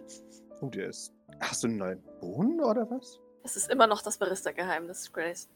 Oh, 0.61 0.69
der 0.69 0.87
ist. 0.87 1.13
Hast 1.39 1.63
du 1.63 1.67
einen 1.67 1.77
neuen 1.77 2.03
Bohnen 2.19 2.61
oder 2.61 2.89
was? 2.89 3.19
Es 3.43 3.57
ist 3.57 3.69
immer 3.69 3.87
noch 3.87 4.01
das 4.01 4.17
Barista-Geheimnis, 4.17 5.11
Grace. 5.11 5.49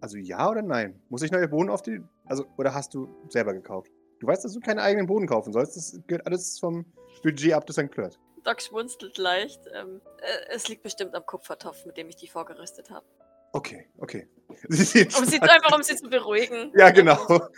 Also 0.00 0.18
ja 0.18 0.48
oder 0.50 0.62
nein? 0.62 1.00
Muss 1.08 1.22
ich 1.22 1.30
neue 1.30 1.48
Bohnen 1.48 1.70
auf 1.70 1.82
die. 1.82 2.00
Also, 2.26 2.46
oder 2.56 2.74
hast 2.74 2.94
du 2.94 3.08
selber 3.28 3.52
gekauft? 3.54 3.90
Du 4.20 4.26
weißt, 4.26 4.44
dass 4.44 4.52
du 4.52 4.60
keine 4.60 4.82
eigenen 4.82 5.06
Bohnen 5.06 5.26
kaufen 5.26 5.52
sollst. 5.52 5.76
Das 5.76 5.98
gehört 6.06 6.26
alles 6.26 6.58
vom 6.58 6.84
Budget 7.22 7.54
ab, 7.54 7.66
das 7.66 7.76
St. 7.76 7.92
Flirt. 7.92 8.18
Doc 8.44 8.60
schmunzelt 8.60 9.16
leicht. 9.18 9.60
Ähm, 9.74 10.00
äh, 10.18 10.54
es 10.54 10.68
liegt 10.68 10.82
bestimmt 10.82 11.14
am 11.14 11.24
Kupfertopf, 11.24 11.86
mit 11.86 11.96
dem 11.96 12.08
ich 12.08 12.16
die 12.16 12.28
vorgerüstet 12.28 12.90
habe. 12.90 13.06
Okay, 13.52 13.88
okay. 13.98 14.28
Sie 14.68 14.84
sieht 14.84 15.18
Um 15.18 15.24
sie 15.24 15.40
einfach, 15.40 15.74
um 15.74 15.82
sie 15.82 15.96
zu 15.96 16.08
beruhigen. 16.08 16.72
Ja, 16.76 16.90
genau. 16.90 17.18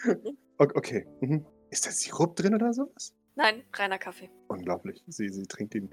Okay. 0.59 1.09
Mhm. 1.20 1.45
Ist 1.70 1.87
da 1.87 1.91
Sirup 1.91 2.37
drin 2.37 2.55
oder 2.55 2.73
sowas? 2.73 3.12
Nein, 3.35 3.64
reiner 3.72 3.99
Kaffee. 3.99 4.30
Unglaublich. 4.49 5.03
Sie, 5.07 5.28
sie 5.30 5.47
trinkt 5.47 5.72
den 5.72 5.91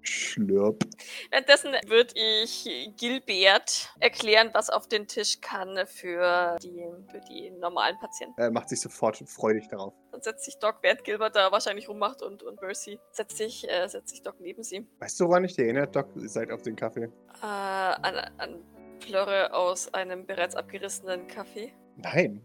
Schlürp. 0.00 0.84
Währenddessen 1.30 1.72
würde 1.86 2.14
ich 2.14 2.94
Gilbert 2.96 3.94
erklären, 4.00 4.50
was 4.54 4.70
auf 4.70 4.88
den 4.88 5.06
Tisch 5.06 5.40
kann 5.42 5.86
für 5.86 6.56
die, 6.62 6.86
für 7.10 7.20
die 7.28 7.50
normalen 7.50 7.98
Patienten. 7.98 8.40
Er 8.40 8.50
macht 8.50 8.70
sich 8.70 8.80
sofort 8.80 9.18
freudig 9.28 9.68
darauf. 9.68 9.92
Dann 10.12 10.22
setzt 10.22 10.46
sich 10.46 10.58
Doc, 10.58 10.78
während 10.80 11.04
Gilbert 11.04 11.36
da 11.36 11.52
wahrscheinlich 11.52 11.90
rummacht 11.90 12.22
und, 12.22 12.42
und 12.42 12.60
Mercy 12.62 12.98
setzt 13.10 13.36
sich, 13.36 13.68
äh, 13.68 13.86
setzt 13.86 14.08
sich 14.08 14.22
Doc 14.22 14.40
neben 14.40 14.62
sie. 14.62 14.86
Weißt 15.00 15.20
du, 15.20 15.28
woran 15.28 15.44
ich 15.44 15.56
dich 15.56 15.66
erinnert, 15.66 15.94
Doc? 15.94 16.06
Ihr 16.16 16.28
seid 16.28 16.50
auf 16.50 16.62
den 16.62 16.74
Kaffee. 16.74 17.04
Äh, 17.42 17.46
an, 17.46 18.16
an 18.38 18.64
Plörre 19.00 19.52
aus 19.52 19.92
einem 19.92 20.26
bereits 20.26 20.54
abgerissenen 20.54 21.26
Kaffee. 21.26 21.74
Nein. 21.96 22.42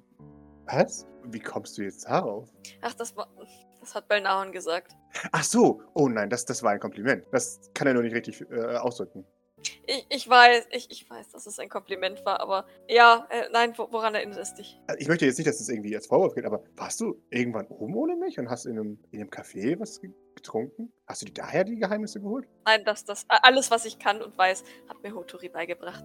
Was? 0.65 1.07
Wie 1.25 1.39
kommst 1.39 1.77
du 1.77 1.83
jetzt 1.83 2.05
darauf? 2.05 2.49
Ach, 2.81 2.93
das 2.93 3.15
war. 3.15 3.27
Das 3.83 3.95
hat 3.95 4.07
Belnahon 4.07 4.53
gesagt. 4.53 4.93
Ach 5.33 5.43
so. 5.43 5.81
Oh 5.93 6.07
nein, 6.07 6.29
das, 6.29 6.45
das 6.45 6.63
war 6.63 6.71
ein 6.71 6.79
Kompliment. 6.79 7.25
Das 7.31 7.59
kann 7.73 7.85
er 7.85 7.93
nur 7.93 8.03
nicht 8.03 8.15
richtig 8.15 8.41
äh, 8.49 8.77
ausdrücken. 8.77 9.25
Ich, 9.85 10.05
ich 10.09 10.29
weiß, 10.29 10.67
ich, 10.71 10.89
ich 10.89 11.09
weiß, 11.09 11.29
dass 11.31 11.45
es 11.45 11.59
ein 11.59 11.67
Kompliment 11.69 12.25
war, 12.25 12.39
aber 12.39 12.65
ja, 12.87 13.27
äh, 13.29 13.49
nein, 13.51 13.73
wo, 13.77 13.87
woran 13.91 14.15
erinnert 14.15 14.37
es 14.39 14.53
dich? 14.55 14.79
Also 14.87 14.99
ich 14.99 15.07
möchte 15.07 15.25
jetzt 15.25 15.37
nicht, 15.37 15.47
dass 15.47 15.59
es 15.59 15.67
irgendwie 15.69 15.95
als 15.95 16.07
Vorwurf 16.07 16.33
geht, 16.35 16.45
aber 16.45 16.63
warst 16.75 16.99
du 17.01 17.21
irgendwann 17.29 17.67
oben 17.67 17.95
ohne 17.95 18.15
mich 18.15 18.39
und 18.39 18.49
hast 18.49 18.65
in 18.65 18.77
einem, 18.79 18.99
in 19.11 19.19
einem 19.21 19.29
Café 19.29 19.79
was 19.79 19.99
ge- 20.01 20.11
getrunken? 20.35 20.91
Hast 21.07 21.21
du 21.21 21.25
dir 21.25 21.33
daher 21.33 21.63
die 21.65 21.75
Geheimnisse 21.77 22.19
geholt? 22.21 22.47
Nein, 22.65 22.83
das, 22.85 23.03
das, 23.05 23.25
alles, 23.27 23.69
was 23.71 23.85
ich 23.85 23.99
kann 23.99 24.21
und 24.21 24.37
weiß, 24.37 24.63
hat 24.89 25.01
mir 25.03 25.13
Hoturi 25.13 25.49
beigebracht. 25.49 26.03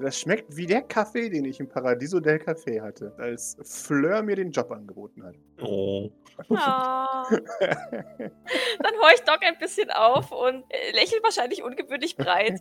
Das 0.00 0.18
schmeckt 0.18 0.56
wie 0.56 0.66
der 0.66 0.82
Kaffee, 0.82 1.28
den 1.28 1.44
ich 1.44 1.60
im 1.60 1.68
Paradiso 1.68 2.20
del 2.20 2.36
Café 2.38 2.80
hatte, 2.80 3.14
als 3.18 3.56
Fleur 3.62 4.22
mir 4.22 4.36
den 4.36 4.50
Job 4.50 4.70
angeboten 4.70 5.22
hat. 5.24 5.34
Oh. 5.60 6.10
Ah. 6.48 7.24
Dann 7.30 8.94
horche 9.00 9.14
ich 9.16 9.20
Doc 9.22 9.42
ein 9.42 9.58
bisschen 9.58 9.90
auf 9.90 10.32
und 10.32 10.64
äh, 10.70 10.92
lächelt 10.92 11.22
wahrscheinlich 11.22 11.62
ungewöhnlich 11.62 12.16
breit. 12.16 12.60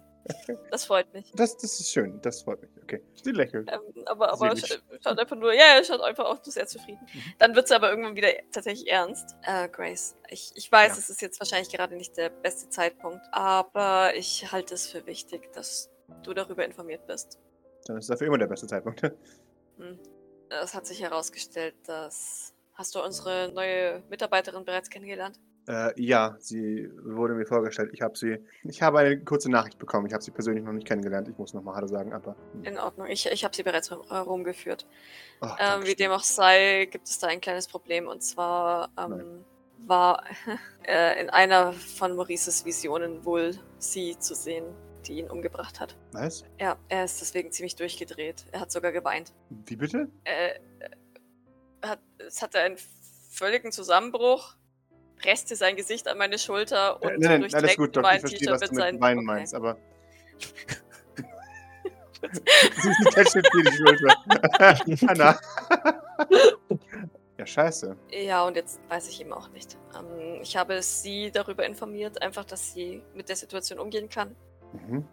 Das 0.70 0.86
freut 0.86 1.12
mich. 1.14 1.32
Das, 1.36 1.58
das 1.58 1.80
ist 1.80 1.92
schön, 1.92 2.22
das 2.22 2.44
freut 2.44 2.62
mich. 2.62 2.70
Okay, 2.84 3.02
sie 3.24 3.32
lächelt. 3.32 3.70
Ähm, 3.72 3.80
aber 4.06 4.32
aber 4.34 4.56
Selig. 4.56 4.66
sch 4.74 4.82
schaut 5.04 5.20
einfach 5.20 5.36
nur, 5.36 5.54
ja, 5.54 5.76
er 5.78 5.84
schaut 5.84 6.02
einfach 6.02 6.26
auch 6.26 6.36
nur 6.46 6.52
sehr 6.52 6.68
zufrieden. 6.68 7.00
Mhm. 7.14 7.34
Dann 7.40 7.56
wird 7.56 7.68
sie 7.68 7.76
aber 7.76 7.90
irgendwann 7.90 8.16
wieder 8.16 8.30
tatsächlich 8.52 8.90
ernst. 8.92 9.36
Äh, 9.44 9.68
Grace, 9.70 10.16
ich, 10.30 10.52
ich 10.56 10.72
weiß, 10.72 10.94
Ja. 10.94 10.98
es 11.00 11.10
ist 11.10 11.22
jetzt 11.22 11.40
wahrscheinlich 11.40 11.70
gerade 11.72 11.96
nicht 11.96 12.18
der 12.18 12.30
beste 12.30 12.70
Zeitpunkt, 12.70 13.22
aber 13.32 14.16
ich 14.16 14.52
halte 14.52 14.74
es 14.76 14.88
für 14.88 15.06
wichtig, 15.06 15.52
dass 15.54 15.91
du 16.24 16.34
darüber 16.34 16.66
informiert 16.66 17.06
bist. 17.08 17.40
Dann 17.88 17.98
ist 17.98 18.10
dafür 18.10 18.28
immer 18.28 18.38
der 18.38 18.48
beste 18.48 18.68
Zeitpunkt. 18.68 19.02
Hm. 19.78 19.98
Es 20.50 20.76
hat 20.76 20.86
sich 20.86 21.02
herausgestellt, 21.02 21.76
dass. 21.88 22.54
Hast 22.74 22.94
du 22.94 23.02
unsere 23.04 23.52
neue 23.54 24.04
Mitarbeiterin 24.10 24.64
bereits 24.66 24.90
kennengelernt? 24.90 25.40
Äh, 25.68 25.94
ja, 26.02 26.36
sie 26.40 26.90
wurde 27.04 27.34
mir 27.36 27.46
vorgestellt. 27.46 27.92
Ich 27.94 28.02
habe 28.02 28.18
sie. 28.18 28.38
Ich 28.64 28.82
habe 28.82 29.00
eine 29.00 29.20
kurze 29.24 29.50
Nachricht 29.50 29.80
bekommen. 29.80 30.06
Ich 30.08 30.14
habe 30.14 30.24
sie 30.24 30.32
persönlich 30.32 30.64
noch 30.64 30.74
nicht 30.74 30.86
kennengelernt. 30.88 31.28
Ich 31.30 31.38
muss 31.38 31.54
nochmal 31.54 31.76
Hallo 31.76 31.88
sagen, 31.88 32.14
aber. 32.14 32.36
In 32.64 32.78
Ordnung. 32.78 33.08
Ich, 33.08 33.26
ich 33.28 33.44
habe 33.44 33.56
sie 33.56 33.64
bereits 33.64 33.92
rum- 33.92 34.04
herumgeführt. 34.10 34.86
Oh, 35.42 35.48
Ähm, 35.60 35.86
wie 35.86 35.96
dem 35.96 36.12
auch 36.12 36.24
sei, 36.24 36.86
gibt 36.92 37.08
es 37.08 37.18
da 37.20 37.28
ein 37.28 37.40
kleines 37.42 37.68
Problem. 37.68 38.08
Und 38.08 38.22
zwar 38.22 38.90
ähm, 39.00 39.46
war 39.88 40.24
äh, 40.86 41.20
in 41.22 41.30
einer 41.30 41.74
von 41.74 42.16
Maurices 42.16 42.66
Visionen 42.66 43.24
wohl 43.26 43.58
sie 43.80 44.18
zu 44.20 44.36
sehen, 44.36 44.66
die 45.08 45.20
ihn 45.20 45.30
umgebracht 45.30 45.80
hat. 45.80 45.98
Was? 46.12 46.44
Ja, 46.60 46.78
er 46.90 47.06
ist 47.06 47.22
deswegen 47.22 47.52
ziemlich 47.52 47.76
durchgedreht. 47.76 48.46
Er 48.52 48.62
hat 48.62 48.72
sogar 48.72 48.92
geweint. 48.92 49.34
Wie 49.50 49.76
bitte? 49.76 50.10
Äh, 50.24 50.60
er 51.82 51.90
hat, 51.90 52.00
es 52.18 52.42
hatte 52.42 52.60
einen 52.60 52.78
völligen 53.30 53.72
Zusammenbruch, 53.72 54.56
presste 55.18 55.56
sein 55.56 55.76
Gesicht 55.76 56.08
an 56.08 56.18
meine 56.18 56.38
Schulter 56.38 57.02
und 57.02 57.10
Äh, 57.10 57.18
nein, 57.18 57.42
nein, 57.42 57.54
alles 57.54 57.78
gut, 57.78 57.96
Doc. 57.96 58.04
Was 58.04 58.22
du 58.22 58.28
mit 58.30 59.02
Weinen 59.02 59.20
Okay. 59.20 59.26
meinst, 59.26 59.54
aber. 59.56 59.78
sie 62.22 63.06
tätschelt 63.14 63.48
dir 63.54 63.64
die 63.64 63.78
Schulter. 63.78 64.16
Anna. 65.08 65.40
ja, 67.38 67.46
scheiße. 67.46 67.98
Ja, 68.12 68.46
und 68.46 68.56
jetzt 68.56 68.80
weiß 68.90 69.08
ich 69.10 69.22
eben 69.22 69.34
auch 69.34 69.50
nicht. 69.50 69.78
Ähm, 69.98 70.40
ich 70.42 70.56
habe 70.56 70.82
sie 70.82 71.32
darüber 71.32 71.66
informiert, 71.66 72.22
einfach, 72.22 72.46
dass 72.46 72.74
sie 72.74 73.02
mit 73.16 73.30
der 73.30 73.36
Situation 73.36 73.80
umgehen 73.80 74.10
kann. 74.10 74.36
Mhm. 74.74 75.08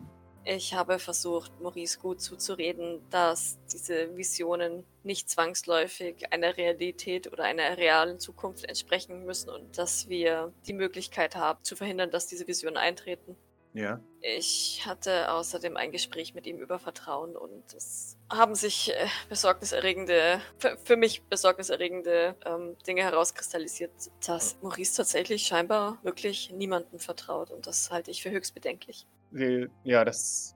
Ich 0.51 0.73
habe 0.73 0.99
versucht, 0.99 1.61
Maurice 1.61 1.99
gut 1.99 2.23
zuzureden, 2.23 3.03
dass 3.11 3.59
diese 3.71 4.17
Visionen 4.17 4.85
nicht 5.03 5.29
zwangsläufig 5.29 6.33
einer 6.33 6.57
Realität 6.57 7.31
oder 7.31 7.45
einer 7.45 7.77
realen 7.77 8.19
Zukunft 8.19 8.65
entsprechen 8.65 9.27
müssen 9.27 9.51
und 9.51 9.77
dass 9.77 10.09
wir 10.09 10.55
die 10.67 10.73
Möglichkeit 10.73 11.37
haben, 11.37 11.63
zu 11.63 11.77
verhindern, 11.77 12.11
dass 12.11 12.27
diese 12.27 12.47
Visionen 12.47 12.79
eintreten. 12.79 13.37
Ja. 13.75 14.01
Ich 14.23 14.83
hatte 14.87 15.31
außerdem 15.31 15.77
ein 15.77 15.93
Gespräch 15.93 16.35
mit 16.35 16.47
ihm 16.47 16.59
über 16.59 16.79
Vertrauen 16.79 17.37
und 17.37 17.75
es 17.75 18.17
haben 18.31 18.55
sich 18.55 18.93
äh, 18.95 19.07
besorgniserregende, 19.29 20.41
für, 20.59 20.79
für 20.83 20.97
mich 20.97 21.23
besorgniserregende 21.25 22.35
ähm, 22.47 22.75
Dinge 22.87 23.03
herauskristallisiert, 23.03 23.93
dass 24.27 24.57
Maurice 24.63 24.97
tatsächlich 24.97 25.47
scheinbar 25.47 25.99
wirklich 26.03 26.51
niemandem 26.53 26.99
vertraut 26.99 27.51
und 27.51 27.67
das 27.67 27.91
halte 27.91 28.11
ich 28.11 28.23
für 28.23 28.31
höchst 28.31 28.55
bedenklich. 28.55 29.07
Ja, 29.33 30.05
das. 30.05 30.55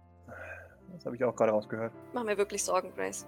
Das 0.92 1.06
habe 1.06 1.16
ich 1.16 1.24
auch 1.24 1.34
gerade 1.34 1.52
rausgehört. 1.52 1.92
Mach 2.12 2.24
mir 2.24 2.36
wirklich 2.36 2.62
Sorgen, 2.62 2.92
Grace. 2.94 3.26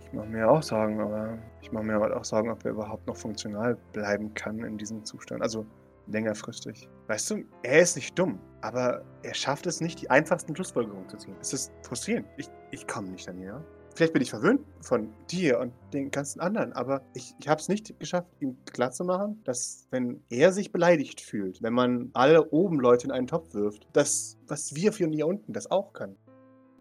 Ich 0.00 0.12
mache 0.12 0.26
mir 0.26 0.48
auch 0.48 0.62
Sorgen, 0.62 1.00
aber 1.00 1.38
ich 1.60 1.72
mache 1.72 1.84
mir 1.84 1.98
halt 2.00 2.12
auch 2.12 2.24
Sorgen, 2.24 2.50
ob 2.50 2.64
er 2.64 2.72
überhaupt 2.72 3.06
noch 3.06 3.16
funktional 3.16 3.76
bleiben 3.92 4.34
kann 4.34 4.58
in 4.58 4.76
diesem 4.76 5.04
Zustand. 5.04 5.42
Also 5.42 5.66
längerfristig. 6.06 6.88
Weißt 7.06 7.30
du, 7.30 7.44
er 7.62 7.80
ist 7.80 7.96
nicht 7.96 8.18
dumm, 8.18 8.38
aber 8.60 9.04
er 9.22 9.34
schafft 9.34 9.66
es 9.66 9.80
nicht, 9.80 10.02
die 10.02 10.10
einfachsten 10.10 10.54
Schlussfolgerungen 10.54 11.08
zu 11.08 11.16
ziehen. 11.16 11.36
Es 11.40 11.52
ist 11.52 11.72
frustrierend. 11.82 12.26
Ich, 12.36 12.48
ich 12.70 12.86
komme 12.86 13.08
nicht 13.08 13.28
an 13.28 13.38
ihn. 13.38 13.52
Vielleicht 13.94 14.12
bin 14.12 14.22
ich 14.22 14.30
verwöhnt 14.30 14.60
von 14.80 15.12
dir 15.30 15.60
und 15.60 15.72
den 15.92 16.10
ganzen 16.10 16.40
anderen, 16.40 16.72
aber 16.72 17.02
ich, 17.14 17.34
ich 17.38 17.46
habe 17.46 17.60
es 17.60 17.68
nicht 17.68 17.98
geschafft, 18.00 18.28
ihm 18.40 18.56
klarzumachen, 18.64 19.40
dass 19.44 19.86
wenn 19.90 20.20
er 20.30 20.52
sich 20.52 20.72
beleidigt 20.72 21.20
fühlt, 21.20 21.62
wenn 21.62 21.74
man 21.74 22.10
alle 22.12 22.50
oben 22.50 22.80
Leute 22.80 23.06
in 23.06 23.12
einen 23.12 23.28
Topf 23.28 23.54
wirft, 23.54 23.86
dass 23.92 24.36
was 24.48 24.74
wir 24.74 24.92
von 24.92 25.12
hier 25.12 25.28
unten 25.28 25.52
das 25.52 25.70
auch 25.70 25.92
kann. 25.92 26.16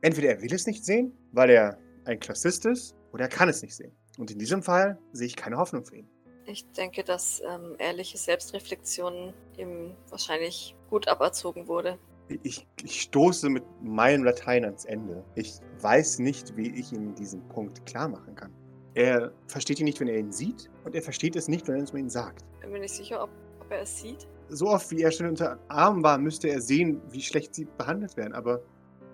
Entweder 0.01 0.29
er 0.29 0.41
will 0.41 0.53
es 0.53 0.65
nicht 0.65 0.83
sehen, 0.83 1.13
weil 1.31 1.51
er 1.51 1.77
ein 2.05 2.19
Klassist 2.19 2.65
ist, 2.65 2.95
oder 3.13 3.25
er 3.25 3.29
kann 3.29 3.47
es 3.47 3.61
nicht 3.61 3.75
sehen. 3.75 3.91
Und 4.17 4.31
in 4.31 4.39
diesem 4.39 4.63
Fall 4.63 4.97
sehe 5.11 5.27
ich 5.27 5.35
keine 5.35 5.57
Hoffnung 5.57 5.85
für 5.85 5.97
ihn. 5.97 6.09
Ich 6.45 6.69
denke, 6.71 7.03
dass 7.03 7.41
ähm, 7.47 7.75
ehrliche 7.77 8.17
Selbstreflexion 8.17 9.33
ihm 9.57 9.95
wahrscheinlich 10.09 10.75
gut 10.89 11.07
aberzogen 11.07 11.67
wurde. 11.67 11.97
Ich, 12.43 12.65
ich 12.83 13.01
stoße 13.01 13.49
mit 13.49 13.63
meinem 13.81 14.23
Latein 14.23 14.63
ans 14.65 14.85
Ende. 14.85 15.23
Ich 15.35 15.59
weiß 15.81 16.19
nicht, 16.19 16.55
wie 16.55 16.69
ich 16.69 16.91
ihm 16.93 17.13
diesen 17.15 17.47
Punkt 17.49 17.85
klar 17.85 18.07
machen 18.07 18.35
kann. 18.35 18.51
Er 18.95 19.31
versteht 19.47 19.79
ihn 19.79 19.85
nicht, 19.85 19.99
wenn 19.99 20.07
er 20.07 20.17
ihn 20.17 20.31
sieht, 20.31 20.69
und 20.85 20.95
er 20.95 21.01
versteht 21.01 21.35
es 21.35 21.47
nicht, 21.47 21.67
wenn 21.67 21.75
er 21.75 21.83
es 21.83 21.93
mir 21.93 21.99
ihn 21.99 22.09
sagt. 22.09 22.45
Bin 22.61 22.71
mir 22.71 22.79
nicht 22.79 22.93
sicher, 22.93 23.23
ob, 23.23 23.29
ob 23.59 23.71
er 23.71 23.81
es 23.81 23.99
sieht. 23.99 24.27
So 24.49 24.67
oft, 24.67 24.89
wie 24.91 25.01
er 25.01 25.11
schon 25.11 25.27
unter 25.27 25.59
Arm 25.67 26.03
war, 26.03 26.17
müsste 26.17 26.49
er 26.49 26.61
sehen, 26.61 27.01
wie 27.09 27.21
schlecht 27.21 27.55
sie 27.55 27.65
behandelt 27.77 28.15
werden, 28.17 28.33
aber 28.33 28.61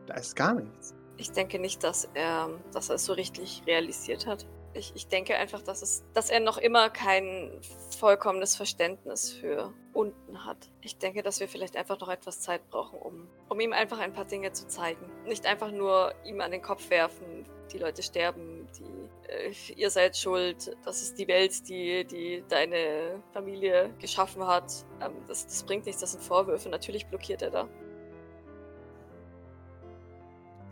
da 0.05 0.15
ist 0.15 0.35
gar 0.35 0.53
nichts. 0.53 0.95
Ich 1.17 1.31
denke 1.31 1.59
nicht, 1.59 1.83
dass 1.83 2.09
er, 2.13 2.49
dass 2.73 2.89
er 2.89 2.95
es 2.95 3.05
so 3.05 3.13
richtig 3.13 3.63
realisiert 3.67 4.25
hat. 4.25 4.47
Ich, 4.79 4.93
ich 4.95 5.07
denke 5.07 5.35
einfach, 5.35 5.61
dass, 5.61 5.81
es, 5.81 6.05
dass 6.13 6.29
er 6.29 6.39
noch 6.39 6.57
immer 6.57 6.89
kein 6.89 7.51
vollkommenes 7.99 8.55
Verständnis 8.55 9.29
für 9.29 9.73
unten 9.91 10.45
hat. 10.45 10.69
Ich 10.79 10.97
denke, 10.97 11.21
dass 11.21 11.41
wir 11.41 11.49
vielleicht 11.49 11.75
einfach 11.75 11.99
noch 11.99 12.07
etwas 12.07 12.39
Zeit 12.39 12.65
brauchen, 12.69 12.97
um, 12.97 13.27
um 13.49 13.59
ihm 13.59 13.73
einfach 13.73 13.99
ein 13.99 14.13
paar 14.13 14.23
Dinge 14.23 14.53
zu 14.53 14.67
zeigen. 14.67 15.05
Nicht 15.25 15.45
einfach 15.45 15.71
nur 15.71 16.13
ihm 16.23 16.39
an 16.39 16.51
den 16.51 16.61
Kopf 16.61 16.89
werfen, 16.89 17.45
die 17.73 17.77
Leute 17.77 18.01
sterben, 18.01 18.69
die, 18.79 19.29
äh, 19.29 19.53
ihr 19.75 19.89
seid 19.89 20.15
schuld, 20.15 20.77
das 20.85 21.01
ist 21.01 21.19
die 21.19 21.27
Welt, 21.27 21.67
die, 21.67 22.05
die 22.05 22.45
deine 22.47 23.21
Familie 23.33 23.93
geschaffen 23.99 24.47
hat. 24.47 24.85
Ähm, 25.01 25.11
das, 25.27 25.45
das 25.45 25.63
bringt 25.63 25.87
nichts, 25.87 25.99
das 25.99 26.13
sind 26.13 26.23
Vorwürfe. 26.23 26.69
Natürlich 26.69 27.05
blockiert 27.05 27.41
er 27.41 27.51
da. 27.51 27.67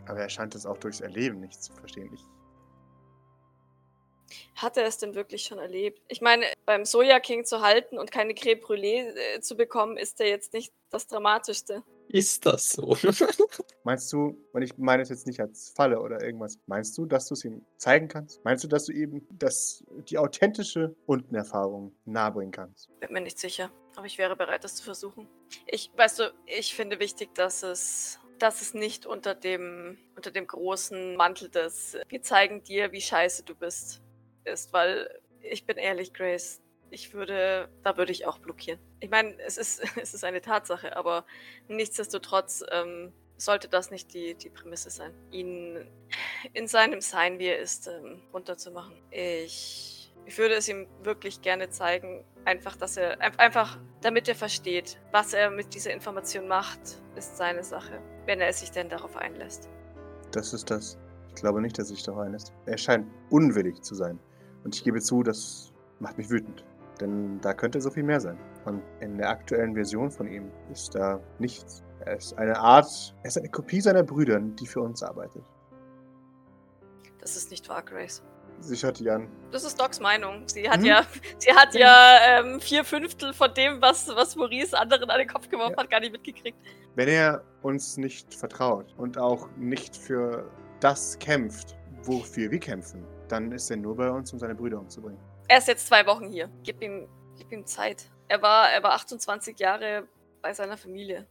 Aber 0.06 0.20
er 0.20 0.30
scheint 0.30 0.54
es 0.54 0.64
auch 0.64 0.78
durchs 0.78 1.02
Erleben 1.02 1.40
nicht 1.40 1.62
zu 1.62 1.74
verstehen. 1.74 2.10
Ich, 2.14 2.22
Hat 4.54 4.76
er 4.76 4.86
es 4.86 4.98
denn 4.98 5.14
wirklich 5.14 5.42
schon 5.42 5.58
erlebt? 5.58 6.02
Ich 6.08 6.20
meine, 6.20 6.46
beim 6.66 6.84
Soja 6.84 7.20
King 7.20 7.44
zu 7.44 7.60
halten 7.60 7.98
und 7.98 8.10
keine 8.10 8.34
Creme 8.34 8.60
Brûlée 8.60 9.14
äh, 9.14 9.40
zu 9.40 9.56
bekommen, 9.56 9.96
ist 9.96 10.20
ja 10.20 10.26
jetzt 10.26 10.52
nicht 10.52 10.72
das 10.90 11.06
Dramatischste. 11.06 11.82
Ist 12.08 12.46
das 12.46 12.72
so? 12.72 12.96
meinst 13.84 14.12
du, 14.12 14.42
und 14.52 14.62
ich 14.62 14.76
meine 14.78 15.02
es 15.02 15.10
jetzt 15.10 15.26
nicht 15.26 15.40
als 15.40 15.72
Falle 15.76 16.00
oder 16.00 16.22
irgendwas, 16.22 16.58
meinst 16.66 16.96
du, 16.96 17.04
dass 17.04 17.26
du 17.26 17.34
es 17.34 17.44
ihm 17.44 17.64
zeigen 17.76 18.08
kannst? 18.08 18.42
Meinst 18.44 18.64
du, 18.64 18.68
dass 18.68 18.86
du 18.86 18.92
eben 18.92 19.26
das, 19.30 19.84
die 20.08 20.16
authentische 20.16 20.94
Untenerfahrung 21.06 21.94
nahebringen 22.06 22.52
kannst? 22.52 22.88
Bin 23.00 23.12
mir 23.12 23.20
nicht 23.20 23.38
sicher, 23.38 23.70
aber 23.94 24.06
ich 24.06 24.16
wäre 24.16 24.36
bereit, 24.36 24.64
das 24.64 24.76
zu 24.76 24.84
versuchen. 24.84 25.28
Ich, 25.66 25.90
weißt 25.96 26.18
du, 26.18 26.34
ich 26.46 26.74
finde 26.74 26.98
wichtig, 26.98 27.34
dass 27.34 27.62
es, 27.62 28.20
dass 28.38 28.62
es 28.62 28.72
nicht 28.72 29.04
unter 29.04 29.34
dem, 29.34 29.98
unter 30.16 30.30
dem 30.30 30.46
großen 30.46 31.14
Mantel 31.16 31.50
des 31.50 31.98
Wir 32.08 32.22
zeigen 32.22 32.64
dir, 32.64 32.90
wie 32.92 33.02
scheiße 33.02 33.42
du 33.42 33.54
bist, 33.54 34.00
ist, 34.48 34.72
weil 34.72 35.08
ich 35.40 35.64
bin 35.66 35.76
ehrlich, 35.76 36.12
Grace, 36.12 36.60
ich 36.90 37.12
würde, 37.12 37.68
da 37.84 37.96
würde 37.96 38.12
ich 38.12 38.26
auch 38.26 38.38
blockieren. 38.38 38.80
Ich 39.00 39.10
meine, 39.10 39.38
es 39.40 39.58
ist, 39.58 39.82
es 40.02 40.14
ist 40.14 40.24
eine 40.24 40.40
Tatsache, 40.40 40.96
aber 40.96 41.24
nichtsdestotrotz 41.68 42.64
ähm, 42.72 43.12
sollte 43.36 43.68
das 43.68 43.90
nicht 43.90 44.12
die, 44.14 44.34
die 44.34 44.50
Prämisse 44.50 44.90
sein, 44.90 45.12
ihn 45.30 45.88
in 46.54 46.66
seinem 46.66 47.00
Sein, 47.00 47.38
wie 47.38 47.46
er 47.46 47.58
ist, 47.58 47.86
ähm, 47.86 48.20
runterzumachen. 48.32 48.96
Ich, 49.10 50.12
ich 50.26 50.38
würde 50.38 50.54
es 50.54 50.68
ihm 50.68 50.88
wirklich 51.02 51.40
gerne 51.40 51.70
zeigen, 51.70 52.24
einfach, 52.44 52.74
dass 52.76 52.96
er, 52.96 53.20
ein- 53.20 53.38
einfach, 53.38 53.78
damit 54.00 54.28
er 54.28 54.34
versteht, 54.34 54.98
was 55.12 55.32
er 55.34 55.50
mit 55.50 55.74
dieser 55.74 55.92
Information 55.92 56.48
macht, 56.48 56.80
ist 57.16 57.36
seine 57.36 57.62
Sache, 57.62 58.00
wenn 58.26 58.40
er 58.40 58.52
sich 58.52 58.70
denn 58.72 58.88
darauf 58.88 59.16
einlässt. 59.16 59.68
Das 60.32 60.52
ist 60.52 60.70
das. 60.70 60.98
Ich 61.28 61.34
glaube 61.36 61.60
nicht, 61.60 61.78
dass 61.78 61.88
sich 61.88 62.02
darauf 62.02 62.22
einlässt. 62.22 62.52
Er 62.66 62.76
scheint 62.78 63.06
unwillig 63.30 63.80
zu 63.82 63.94
sein. 63.94 64.18
Und 64.64 64.74
ich 64.74 64.84
gebe 64.84 65.00
zu, 65.00 65.22
das 65.22 65.72
macht 66.00 66.18
mich 66.18 66.30
wütend. 66.30 66.64
Denn 67.00 67.40
da 67.40 67.54
könnte 67.54 67.80
so 67.80 67.90
viel 67.90 68.02
mehr 68.02 68.20
sein. 68.20 68.38
Und 68.64 68.82
in 69.00 69.18
der 69.18 69.30
aktuellen 69.30 69.74
Version 69.74 70.10
von 70.10 70.26
ihm 70.26 70.50
ist 70.72 70.94
da 70.94 71.20
nichts. 71.38 71.82
Er 72.00 72.16
ist 72.16 72.36
eine 72.38 72.58
Art, 72.58 73.14
er 73.22 73.28
ist 73.28 73.38
eine 73.38 73.48
Kopie 73.48 73.80
seiner 73.80 74.02
Brüder, 74.02 74.40
die 74.40 74.66
für 74.66 74.80
uns 74.80 75.02
arbeitet. 75.02 75.42
Das 77.20 77.36
ist 77.36 77.50
nicht 77.50 77.68
wahr, 77.68 77.82
Grace. 77.82 78.22
Sie 78.60 78.76
schaut 78.76 78.98
die 78.98 79.08
an. 79.08 79.28
Das 79.52 79.62
ist 79.64 79.78
Docs 79.80 80.00
Meinung. 80.00 80.42
Sie 80.48 80.68
hat 80.68 80.80
Mhm. 80.80 80.86
ja, 80.86 81.02
sie 81.38 81.52
hat 81.52 81.74
ja 81.74 82.16
ähm, 82.40 82.60
vier 82.60 82.84
Fünftel 82.84 83.32
von 83.32 83.54
dem, 83.54 83.80
was, 83.80 84.08
was 84.08 84.34
Maurice 84.34 84.76
anderen 84.76 85.08
an 85.10 85.18
den 85.18 85.28
Kopf 85.28 85.48
geworfen 85.48 85.74
Ja. 85.76 85.82
hat, 85.84 85.90
gar 85.90 86.00
nicht 86.00 86.12
mitgekriegt. 86.12 86.58
Wenn 86.96 87.08
er 87.08 87.42
uns 87.62 87.96
nicht 87.96 88.34
vertraut 88.34 88.92
und 88.96 89.16
auch 89.18 89.48
nicht 89.56 89.96
für 89.96 90.50
das 90.80 91.16
kämpft, 91.20 91.76
wofür 92.02 92.50
wir 92.50 92.58
kämpfen, 92.58 93.04
dann 93.28 93.52
ist 93.52 93.70
er 93.70 93.76
nur 93.76 93.96
bei 93.96 94.10
uns, 94.10 94.32
um 94.32 94.38
seine 94.38 94.54
Brüder 94.54 94.78
umzubringen. 94.78 95.18
Er 95.48 95.58
ist 95.58 95.68
jetzt 95.68 95.86
zwei 95.86 96.06
Wochen 96.06 96.28
hier. 96.30 96.50
Gib 96.62 96.82
ihm, 96.82 97.08
gib 97.36 97.50
ihm 97.52 97.66
Zeit. 97.66 98.10
Er 98.28 98.42
war, 98.42 98.70
er 98.70 98.82
war 98.82 98.92
28 98.92 99.58
Jahre 99.58 100.06
bei 100.42 100.52
seiner 100.52 100.76
Familie. 100.76 101.26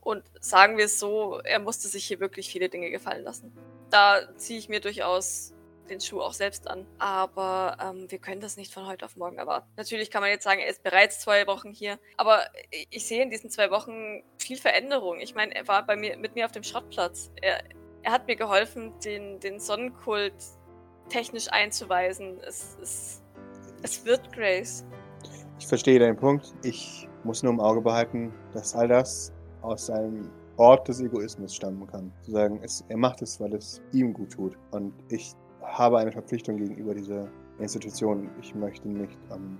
Und 0.00 0.24
sagen 0.40 0.76
wir 0.76 0.84
es 0.86 0.98
so, 0.98 1.40
er 1.44 1.58
musste 1.58 1.88
sich 1.88 2.04
hier 2.04 2.20
wirklich 2.20 2.50
viele 2.50 2.68
Dinge 2.68 2.90
gefallen 2.90 3.24
lassen. 3.24 3.52
Da 3.90 4.20
ziehe 4.36 4.58
ich 4.58 4.68
mir 4.68 4.80
durchaus 4.80 5.54
den 5.90 6.00
Schuh 6.00 6.20
auch 6.20 6.32
selbst 6.32 6.68
an. 6.68 6.86
Aber 6.98 7.76
ähm, 7.82 8.10
wir 8.10 8.18
können 8.18 8.40
das 8.40 8.56
nicht 8.56 8.72
von 8.72 8.86
heute 8.86 9.04
auf 9.04 9.16
morgen 9.16 9.38
erwarten. 9.38 9.68
Natürlich 9.76 10.10
kann 10.10 10.20
man 10.22 10.30
jetzt 10.30 10.44
sagen, 10.44 10.60
er 10.60 10.68
ist 10.68 10.82
bereits 10.82 11.20
zwei 11.20 11.46
Wochen 11.46 11.72
hier. 11.72 11.98
Aber 12.16 12.40
ich- 12.90 13.06
sehe 13.06 13.22
in 13.22 13.30
diesen 13.30 13.50
zwei 13.50 13.70
Wochen 13.70 14.22
viel 14.38 14.56
Veränderung. 14.58 15.20
Ich 15.20 15.34
meine, 15.34 15.54
er 15.54 15.66
war 15.68 15.84
bei 15.84 15.96
mir, 15.96 16.16
mit 16.16 16.34
mir 16.34 16.44
auf 16.46 16.52
dem 16.52 16.62
Schrottplatz. 16.62 17.30
Er, 17.40 17.62
er 18.02 18.12
hat 18.12 18.26
mir 18.26 18.36
geholfen, 18.36 18.92
den, 19.00 19.40
den 19.40 19.58
Sonnenkult 19.60 20.34
technisch 21.08 21.48
einzuweisen. 21.50 22.38
Es, 22.46 22.76
es, 22.82 23.22
es 23.82 24.04
wird 24.04 24.32
Grace. 24.32 24.84
Ich 25.58 25.66
verstehe 25.66 25.98
deinen 25.98 26.16
Punkt. 26.16 26.54
Ich 26.62 27.08
muss 27.24 27.42
nur 27.42 27.52
im 27.52 27.60
Auge 27.60 27.80
behalten, 27.80 28.32
dass 28.52 28.74
all 28.74 28.88
das 28.88 29.32
aus 29.62 29.90
einem 29.90 30.30
Ort 30.56 30.88
des 30.88 31.00
Egoismus 31.00 31.54
stammen 31.54 31.86
kann. 31.86 32.12
Zu 32.22 32.32
sagen, 32.32 32.60
es, 32.62 32.84
er 32.88 32.96
macht 32.96 33.22
es, 33.22 33.40
weil 33.40 33.54
es 33.54 33.80
ihm 33.92 34.12
gut 34.12 34.32
tut. 34.32 34.56
Und 34.70 34.92
ich 35.08 35.32
habe 35.62 35.98
eine 35.98 36.12
Verpflichtung 36.12 36.56
gegenüber 36.56 36.94
dieser 36.94 37.28
Institution. 37.58 38.28
Ich 38.40 38.54
möchte 38.54 38.88
nicht 38.88 39.16
ähm, 39.30 39.58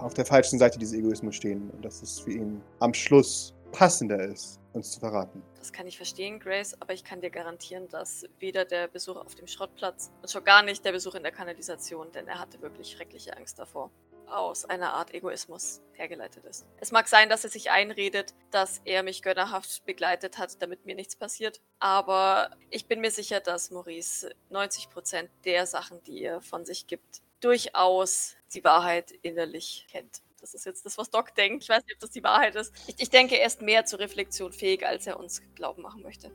auf 0.00 0.14
der 0.14 0.26
falschen 0.26 0.58
Seite 0.58 0.78
dieses 0.78 0.94
Egoismus 0.94 1.36
stehen 1.36 1.70
und 1.70 1.84
dass 1.84 2.02
es 2.02 2.20
für 2.20 2.32
ihn 2.32 2.60
am 2.80 2.92
Schluss 2.92 3.54
passender 3.74 4.20
ist, 4.20 4.60
uns 4.72 4.92
zu 4.92 5.00
verraten. 5.00 5.42
Das 5.58 5.72
kann 5.72 5.86
ich 5.86 5.96
verstehen, 5.96 6.38
Grace, 6.38 6.80
aber 6.80 6.94
ich 6.94 7.02
kann 7.02 7.20
dir 7.20 7.30
garantieren, 7.30 7.88
dass 7.88 8.24
weder 8.38 8.64
der 8.64 8.86
Besuch 8.86 9.16
auf 9.16 9.34
dem 9.34 9.48
Schrottplatz 9.48 10.12
und 10.22 10.30
schon 10.30 10.44
gar 10.44 10.62
nicht 10.62 10.84
der 10.84 10.92
Besuch 10.92 11.16
in 11.16 11.24
der 11.24 11.32
Kanalisation, 11.32 12.12
denn 12.12 12.28
er 12.28 12.38
hatte 12.38 12.62
wirklich 12.62 12.92
schreckliche 12.92 13.36
Angst 13.36 13.58
davor, 13.58 13.90
aus 14.26 14.64
einer 14.64 14.92
Art 14.92 15.12
Egoismus 15.12 15.80
hergeleitet 15.92 16.44
ist. 16.44 16.66
Es 16.78 16.92
mag 16.92 17.08
sein, 17.08 17.28
dass 17.28 17.42
er 17.42 17.50
sich 17.50 17.72
einredet, 17.72 18.32
dass 18.52 18.80
er 18.84 19.02
mich 19.02 19.22
gönnerhaft 19.22 19.84
begleitet 19.84 20.38
hat, 20.38 20.62
damit 20.62 20.86
mir 20.86 20.94
nichts 20.94 21.16
passiert, 21.16 21.60
aber 21.80 22.50
ich 22.70 22.86
bin 22.86 23.00
mir 23.00 23.10
sicher, 23.10 23.40
dass 23.40 23.72
Maurice 23.72 24.30
90% 24.52 25.28
der 25.44 25.66
Sachen, 25.66 26.00
die 26.04 26.22
er 26.22 26.40
von 26.40 26.64
sich 26.64 26.86
gibt, 26.86 27.22
durchaus 27.40 28.36
die 28.54 28.62
Wahrheit 28.62 29.10
innerlich 29.22 29.86
kennt. 29.90 30.22
Das 30.44 30.52
ist 30.52 30.66
jetzt 30.66 30.84
das, 30.84 30.98
was 30.98 31.08
Doc 31.08 31.34
denkt. 31.36 31.62
Ich 31.62 31.70
weiß 31.70 31.82
nicht, 31.86 31.94
ob 31.94 32.00
das 32.00 32.10
die 32.10 32.22
Wahrheit 32.22 32.54
ist. 32.54 32.70
Ich, 32.86 32.96
ich 32.98 33.08
denke, 33.08 33.40
er 33.40 33.46
ist 33.46 33.62
mehr 33.62 33.86
zur 33.86 33.98
Reflexion 33.98 34.52
fähig, 34.52 34.84
als 34.84 35.06
er 35.06 35.18
uns 35.18 35.40
glauben 35.54 35.80
machen 35.80 36.02
möchte. 36.02 36.30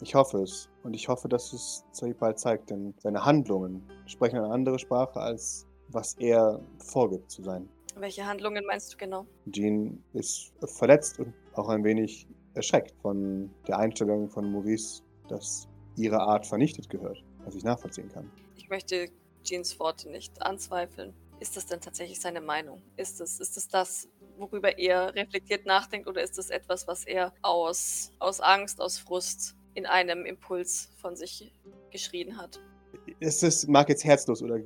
Ich 0.00 0.14
hoffe 0.14 0.38
es. 0.38 0.70
Und 0.84 0.94
ich 0.94 1.08
hoffe, 1.08 1.28
dass 1.28 1.52
es 1.52 1.84
sich 1.92 2.16
bald 2.16 2.38
zeigt, 2.38 2.70
denn 2.70 2.94
seine 2.96 3.26
Handlungen 3.26 3.86
sprechen 4.06 4.38
eine 4.38 4.50
andere 4.50 4.78
Sprache, 4.78 5.20
als 5.20 5.66
was 5.88 6.14
er 6.14 6.62
vorgibt 6.78 7.30
zu 7.30 7.42
sein. 7.42 7.68
Welche 7.96 8.24
Handlungen 8.26 8.64
meinst 8.64 8.90
du 8.94 8.96
genau? 8.96 9.26
Jean 9.50 10.02
ist 10.14 10.54
verletzt 10.64 11.18
und 11.18 11.34
auch 11.52 11.68
ein 11.68 11.84
wenig 11.84 12.26
erschreckt 12.54 12.94
von 13.02 13.50
der 13.68 13.78
Einstellung 13.78 14.30
von 14.30 14.50
Maurice, 14.50 15.02
dass 15.28 15.68
ihre 15.96 16.20
Art 16.20 16.46
vernichtet 16.46 16.88
gehört, 16.88 17.22
was 17.44 17.54
ich 17.54 17.64
nachvollziehen 17.64 18.08
kann. 18.08 18.30
Ich 18.56 18.70
möchte 18.70 19.10
Jeans 19.42 19.78
Worte 19.78 20.08
nicht 20.08 20.40
anzweifeln. 20.40 21.12
Ist 21.42 21.56
das 21.56 21.66
denn 21.66 21.80
tatsächlich 21.80 22.20
seine 22.20 22.40
Meinung? 22.40 22.80
Ist 22.96 23.20
es 23.20 23.40
ist 23.40 23.56
es 23.56 23.66
das, 23.66 24.08
worüber 24.38 24.78
er 24.78 25.12
reflektiert 25.16 25.66
nachdenkt, 25.66 26.06
oder 26.06 26.22
ist 26.22 26.38
es 26.38 26.50
etwas, 26.50 26.86
was 26.86 27.04
er 27.04 27.32
aus, 27.42 28.12
aus 28.20 28.40
Angst, 28.40 28.80
aus 28.80 28.96
Frust 28.98 29.56
in 29.74 29.84
einem 29.84 30.24
Impuls 30.24 30.90
von 30.98 31.16
sich 31.16 31.52
geschrien 31.90 32.38
hat? 32.38 32.60
Es 33.18 33.42
ist, 33.42 33.66
mag 33.66 33.88
jetzt 33.88 34.04
herzlos 34.04 34.40
oder 34.40 34.60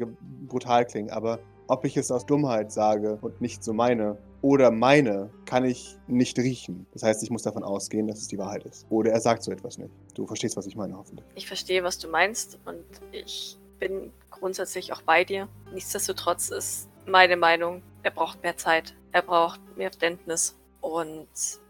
brutal 0.46 0.84
klingen, 0.84 1.08
aber 1.08 1.38
ob 1.66 1.86
ich 1.86 1.96
es 1.96 2.10
aus 2.10 2.26
Dummheit 2.26 2.70
sage 2.70 3.16
und 3.22 3.40
nicht 3.40 3.64
so 3.64 3.72
meine 3.72 4.18
oder 4.42 4.70
meine, 4.70 5.30
kann 5.46 5.64
ich 5.64 5.96
nicht 6.06 6.38
riechen. 6.38 6.86
Das 6.92 7.02
heißt, 7.02 7.22
ich 7.22 7.30
muss 7.30 7.42
davon 7.42 7.64
ausgehen, 7.64 8.06
dass 8.06 8.18
es 8.18 8.28
die 8.28 8.36
Wahrheit 8.36 8.66
ist. 8.66 8.84
Oder 8.90 9.12
er 9.12 9.20
sagt 9.22 9.42
so 9.44 9.50
etwas 9.50 9.78
nicht. 9.78 9.94
Du 10.12 10.26
verstehst, 10.26 10.58
was 10.58 10.66
ich 10.66 10.76
meine, 10.76 10.94
hoffentlich. 10.94 11.26
Ich 11.36 11.46
verstehe, 11.46 11.82
was 11.82 11.98
du 11.98 12.08
meinst 12.08 12.58
und 12.66 12.84
ich 13.12 13.58
bin 13.78 14.12
grundsätzlich 14.30 14.92
auch 14.92 15.02
bei 15.02 15.24
dir. 15.24 15.48
Nichtsdestotrotz 15.72 16.50
ist 16.50 16.88
meine 17.06 17.36
Meinung, 17.36 17.82
er 18.02 18.10
braucht 18.10 18.42
mehr 18.42 18.56
Zeit, 18.56 18.94
er 19.12 19.22
braucht 19.22 19.60
mehr 19.76 19.90
Verständnis 19.90 20.58
und 20.80 21.28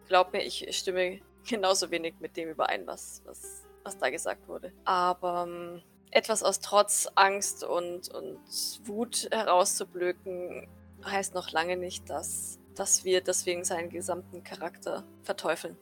glaub 0.09 0.33
mir, 0.33 0.43
ich 0.43 0.67
stimme 0.77 1.21
genauso 1.49 1.91
wenig 1.91 2.15
mit 2.21 2.37
dem 2.37 2.51
überein, 2.51 2.87
was, 2.87 3.23
was, 3.25 3.65
was 3.85 3.99
da 3.99 4.11
gesagt 4.11 4.49
wurde. 4.49 4.73
Aber 4.85 5.47
ähm, 5.49 5.83
etwas 6.11 6.43
aus 6.43 6.61
Trotz, 6.61 7.09
Angst 7.15 7.65
und, 7.65 8.09
und 8.09 8.39
Wut 8.85 9.29
herauszublöken, 9.31 10.69
heißt 11.05 11.35
noch 11.35 11.53
lange 11.53 11.77
nicht, 11.77 12.09
dass, 12.11 12.59
dass 12.75 13.05
wir 13.05 13.21
deswegen 13.21 13.65
seinen 13.65 13.91
gesamten 13.91 14.43
Charakter 14.43 15.05
verteufeln 15.23 15.77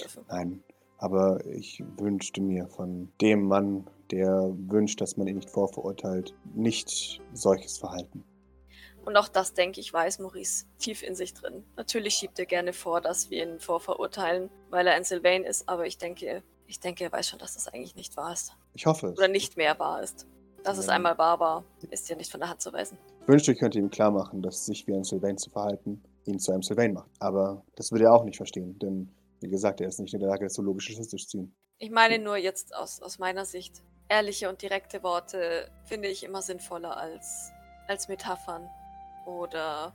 dürfen. 0.00 0.24
Nein, 0.28 0.64
aber 0.98 1.44
ich 1.46 1.82
wünschte 1.96 2.40
mir 2.40 2.66
von 2.68 3.12
dem 3.20 3.46
Mann, 3.46 3.86
der 4.14 4.52
wünscht, 4.68 5.00
dass 5.00 5.16
man 5.16 5.26
ihn 5.26 5.36
nicht 5.36 5.50
vorverurteilt, 5.50 6.34
nicht 6.54 7.20
solches 7.32 7.78
Verhalten. 7.78 8.24
Und 9.04 9.16
auch 9.16 9.28
das, 9.28 9.52
denke 9.52 9.80
ich, 9.80 9.92
weiß 9.92 10.20
Maurice 10.20 10.66
tief 10.78 11.02
in 11.02 11.16
sich 11.16 11.34
drin. 11.34 11.64
Natürlich 11.76 12.14
schiebt 12.14 12.38
er 12.38 12.46
gerne 12.46 12.72
vor, 12.72 13.00
dass 13.00 13.28
wir 13.28 13.42
ihn 13.42 13.58
vorverurteilen, 13.58 14.50
weil 14.70 14.86
er 14.86 14.94
ein 14.94 15.04
Sylvain 15.04 15.42
ist, 15.42 15.68
aber 15.68 15.86
ich 15.86 15.98
denke, 15.98 16.42
ich 16.66 16.80
denke, 16.80 17.04
er 17.04 17.12
weiß 17.12 17.28
schon, 17.28 17.40
dass 17.40 17.54
das 17.54 17.68
eigentlich 17.68 17.96
nicht 17.96 18.16
wahr 18.16 18.32
ist. 18.32 18.52
Ich 18.74 18.86
hoffe 18.86 19.08
es. 19.08 19.18
Oder 19.18 19.28
nicht 19.28 19.56
mehr 19.56 19.78
wahr 19.78 20.02
ist. 20.02 20.26
Dass 20.62 20.78
es 20.78 20.86
Ähm, 20.86 20.92
einmal 20.92 21.18
wahr 21.18 21.40
war, 21.40 21.64
ist 21.90 22.08
ja 22.08 22.16
nicht 22.16 22.30
von 22.30 22.40
der 22.40 22.48
Hand 22.48 22.62
zu 22.62 22.72
weisen. 22.72 22.96
Ich 23.22 23.28
wünschte, 23.28 23.52
ich 23.52 23.58
könnte 23.58 23.78
ihm 23.78 23.90
klar 23.90 24.10
machen, 24.10 24.40
dass 24.40 24.64
sich 24.64 24.86
wie 24.86 24.94
ein 24.94 25.04
Sylvain 25.04 25.36
zu 25.36 25.50
verhalten 25.50 26.02
ihn 26.26 26.38
zu 26.38 26.52
einem 26.52 26.62
Sylvain 26.62 26.94
macht. 26.94 27.10
Aber 27.18 27.64
das 27.76 27.92
würde 27.92 28.04
er 28.06 28.14
auch 28.14 28.24
nicht 28.24 28.36
verstehen, 28.36 28.78
denn 28.78 29.10
wie 29.40 29.48
gesagt, 29.48 29.80
er 29.80 29.88
ist 29.88 30.00
nicht 30.00 30.14
in 30.14 30.20
der 30.20 30.30
Lage, 30.30 30.44
das 30.44 30.54
so 30.54 30.62
logisch 30.62 30.86
Schlüsse 30.86 31.06
zu 31.06 31.16
ziehen. 31.16 31.54
Ich 31.78 31.90
meine 31.90 32.18
nur 32.18 32.36
jetzt 32.36 32.74
aus, 32.74 33.02
aus 33.02 33.18
meiner 33.18 33.44
Sicht. 33.44 33.82
Ehrliche 34.08 34.48
und 34.48 34.60
direkte 34.62 35.02
Worte 35.02 35.70
finde 35.84 36.08
ich 36.08 36.24
immer 36.24 36.42
sinnvoller 36.42 36.96
als, 36.96 37.50
als 37.88 38.08
Metaphern 38.08 38.68
oder 39.26 39.92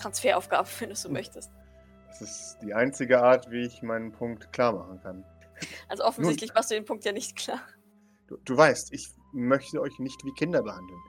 Transferaufgaben, 0.00 0.70
wenn 0.80 0.88
du 0.90 0.96
so 0.96 1.08
Hm. 1.08 1.14
möchtest. 1.14 1.50
Das 2.08 2.20
ist 2.20 2.58
die 2.62 2.74
einzige 2.74 3.20
Art, 3.22 3.50
wie 3.50 3.66
ich 3.66 3.82
meinen 3.82 4.12
Punkt 4.12 4.52
klar 4.52 4.72
machen 4.72 5.00
kann. 5.02 5.24
Also 5.88 6.04
offensichtlich 6.04 6.54
machst 6.54 6.70
du 6.70 6.74
den 6.74 6.84
Punkt 6.84 7.04
ja 7.04 7.12
nicht 7.12 7.36
klar. 7.36 7.60
Du, 8.28 8.36
du 8.44 8.56
weißt, 8.56 8.92
ich 8.92 9.08
möchte 9.32 9.80
euch 9.80 9.98
nicht 9.98 10.24
wie 10.24 10.32
Kinder 10.34 10.62
behandeln. 10.62 11.00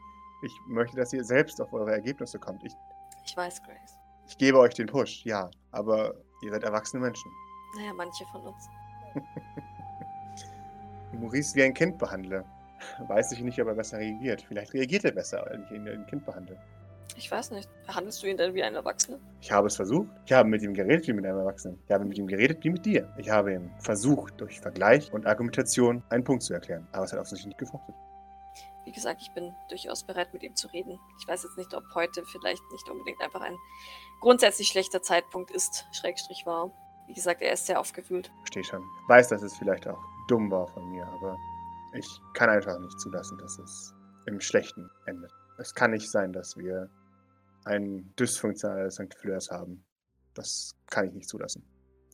Ich 0.43 0.51
möchte, 0.67 0.97
dass 0.97 1.13
ihr 1.13 1.23
selbst 1.23 1.61
auf 1.61 1.71
eure 1.73 1.91
Ergebnisse 1.91 2.39
kommt. 2.39 2.63
Ich, 2.63 2.73
Ich 3.25 3.37
weiß, 3.37 3.61
Grace. 3.63 3.97
ich 4.27 4.37
gebe 4.37 4.59
euch 4.59 4.73
den 4.73 4.87
Push, 4.87 5.23
ja, 5.25 5.49
aber 5.71 6.13
ihr 6.41 6.51
seid 6.51 6.63
erwachsene 6.63 7.01
Menschen. 7.01 7.31
Naja, 7.77 7.93
manche 7.93 8.25
von 8.27 8.41
uns. 8.41 8.67
Maurice 11.15 11.55
wie 11.55 11.63
ein 11.63 11.73
Kind 11.73 11.97
behandle. 11.97 12.45
Weiß 13.07 13.31
ich 13.31 13.41
nicht, 13.41 13.59
ob 13.61 13.67
er 13.67 13.75
besser 13.75 13.97
reagiert. 13.97 14.41
Vielleicht 14.47 14.73
reagiert 14.73 15.05
er 15.05 15.11
besser, 15.11 15.45
wenn 15.49 15.63
ich 15.63 15.71
ihn 15.71 15.85
wie 15.85 15.91
ein 15.91 16.05
Kind 16.05 16.25
behandle. 16.25 16.59
Ich 17.17 17.31
weiß 17.31 17.51
nicht. 17.51 17.69
Behandelst 17.85 18.21
du 18.21 18.27
ihn 18.27 18.37
denn 18.37 18.53
wie 18.53 18.63
ein 18.63 18.75
Erwachsener? 18.75 19.19
Ich 19.39 19.51
habe 19.51 19.67
es 19.67 19.75
versucht. 19.75 20.09
Ich 20.25 20.33
habe 20.33 20.49
mit 20.49 20.61
ihm 20.61 20.73
geredet 20.73 21.07
wie 21.07 21.13
mit 21.13 21.25
einem 21.25 21.39
Erwachsenen. 21.39 21.79
Ich 21.85 21.91
habe 21.91 22.03
mit 22.03 22.17
ihm 22.17 22.27
geredet 22.27 22.63
wie 22.63 22.69
mit 22.69 22.85
dir. 22.85 23.13
Ich 23.17 23.29
habe 23.29 23.53
ihm 23.53 23.71
versucht, 23.79 24.41
durch 24.41 24.59
Vergleich 24.59 25.13
und 25.13 25.25
Argumentation 25.25 26.03
einen 26.09 26.23
Punkt 26.23 26.43
zu 26.43 26.53
erklären. 26.53 26.87
Aber 26.91 27.05
es 27.05 27.13
hat 27.13 27.19
offensichtlich 27.19 27.47
nicht 27.47 27.59
gefruchtet. 27.59 27.95
Wie 28.83 28.91
gesagt, 28.91 29.21
ich 29.21 29.31
bin 29.33 29.55
durchaus 29.69 30.03
bereit, 30.03 30.33
mit 30.33 30.43
ihm 30.43 30.55
zu 30.55 30.67
reden. 30.67 30.99
Ich 31.19 31.27
weiß 31.27 31.43
jetzt 31.43 31.57
nicht, 31.57 31.73
ob 31.73 31.83
heute 31.95 32.23
vielleicht 32.25 32.61
nicht 32.71 32.89
unbedingt 32.89 33.21
einfach 33.21 33.41
ein 33.41 33.55
grundsätzlich 34.19 34.67
schlechter 34.67 35.01
Zeitpunkt 35.01 35.51
ist, 35.51 35.87
Schrägstrich 35.91 36.45
war. 36.45 36.71
Wie 37.07 37.13
gesagt, 37.13 37.41
er 37.41 37.53
ist 37.53 37.65
sehr 37.65 37.79
aufgewühlt. 37.79 38.31
Verstehe 38.41 38.63
schon. 38.63 38.83
Weiß, 39.07 39.29
dass 39.29 39.41
es 39.41 39.55
vielleicht 39.55 39.87
auch 39.87 39.99
dumm 40.27 40.51
war 40.51 40.67
von 40.67 40.89
mir, 40.89 41.05
aber 41.05 41.37
ich 41.93 42.07
kann 42.33 42.49
einfach 42.49 42.77
nicht 42.79 42.99
zulassen, 42.99 43.37
dass 43.37 43.57
es 43.59 43.93
im 44.25 44.39
Schlechten 44.39 44.89
endet. 45.05 45.31
Es 45.57 45.73
kann 45.73 45.91
nicht 45.91 46.09
sein, 46.09 46.33
dass 46.33 46.57
wir 46.57 46.89
ein 47.65 48.13
dysfunktionales 48.19 48.95
St. 48.95 49.13
Fleurs 49.15 49.49
haben. 49.49 49.83
Das 50.33 50.75
kann 50.87 51.07
ich 51.07 51.13
nicht 51.13 51.29
zulassen. 51.29 51.63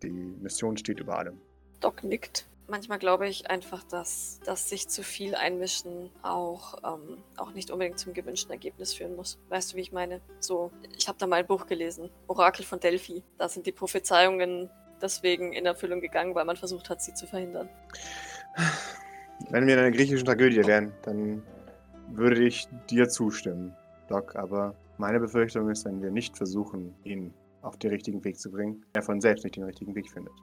Die 0.04 0.12
Mission 0.12 0.78
steht 0.78 1.00
über 1.00 1.18
allem. 1.18 1.40
Doc 1.80 2.04
nickt. 2.04 2.48
Manchmal 2.68 3.00
glaube 3.00 3.28
ich 3.28 3.50
einfach, 3.50 3.84
dass, 3.84 4.40
dass 4.46 4.70
sich 4.70 4.88
zu 4.88 5.04
viel 5.04 5.36
einmischen 5.36 6.10
auch, 6.22 6.76
ähm, 6.86 7.18
auch 7.36 7.52
nicht 7.52 7.70
unbedingt 7.70 8.00
zum 8.00 8.14
gewünschten 8.14 8.52
Ergebnis 8.52 8.94
führen 8.94 9.16
muss. 9.16 9.40
Weißt 9.50 9.74
du, 9.74 9.78
wie 9.78 9.82
ich 9.82 9.92
meine? 9.92 10.22
So, 10.40 10.72
ich 10.98 11.08
habe 11.10 11.18
da 11.18 11.28
mal 11.28 11.38
ein 11.38 11.48
Buch 11.48 11.66
gelesen, 11.66 12.10
Orakel 12.28 12.64
von 12.64 12.80
Delphi. 12.80 13.24
Da 13.38 13.50
sind 13.50 13.66
die 13.66 13.74
Prophezeiungen 13.74 14.70
deswegen 15.02 15.54
in 15.54 15.66
Erfüllung 15.66 16.02
gegangen, 16.02 16.36
weil 16.36 16.46
man 16.46 16.58
versucht 16.58 16.90
hat, 16.90 17.02
sie 17.02 17.14
zu 17.14 17.28
verhindern. 17.28 17.70
Wenn 19.50 19.66
wir 19.66 19.74
in 19.74 19.80
einer 19.80 19.92
griechischen 19.92 20.26
Tragödie 20.26 20.66
wären, 20.66 20.94
dann 21.04 21.44
würde 22.10 22.44
ich 22.44 22.68
dir 22.90 23.10
zustimmen, 23.10 23.76
Doc. 24.08 24.36
Aber 24.36 24.76
meine 24.98 25.20
Befürchtung 25.20 25.70
ist, 25.70 25.86
wenn 25.86 26.02
wir 26.02 26.12
nicht 26.12 26.38
versuchen, 26.38 26.94
ihn 27.04 27.34
auf 27.62 27.78
den 27.78 27.92
richtigen 27.92 28.24
Weg 28.24 28.40
zu 28.40 28.52
bringen, 28.52 28.86
er 28.94 29.02
von 29.02 29.22
selbst 29.22 29.44
nicht 29.44 29.56
den 29.56 29.64
richtigen 29.64 29.96
Weg 29.96 30.12
findet. 30.12 30.34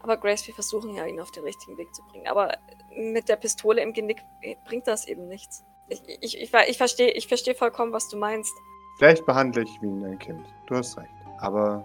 Aber 0.00 0.16
Grace, 0.16 0.46
wir 0.46 0.54
versuchen 0.54 0.94
ja, 0.94 1.06
ihn 1.06 1.20
auf 1.20 1.30
den 1.32 1.44
richtigen 1.44 1.76
Weg 1.78 1.92
zu 1.94 2.02
bringen. 2.10 2.26
Aber 2.28 2.56
mit 2.96 3.28
der 3.28 3.36
Pistole 3.36 3.82
im 3.82 3.92
Genick 3.92 4.18
bringt 4.66 4.86
das 4.86 5.08
eben 5.08 5.26
nichts. 5.28 5.64
Ich, 5.88 6.02
ich, 6.20 6.40
ich, 6.40 6.52
ich 6.52 6.78
verstehe 6.78 7.10
ich 7.10 7.26
versteh 7.26 7.54
vollkommen, 7.54 7.92
was 7.92 8.08
du 8.08 8.16
meinst. 8.16 8.52
Vielleicht 8.98 9.26
behandle 9.26 9.62
ich 9.62 9.82
ihn 9.82 10.00
wie 10.00 10.06
ein 10.06 10.18
Kind. 10.18 10.46
Du 10.66 10.76
hast 10.76 10.96
recht. 10.96 11.10
Aber 11.38 11.84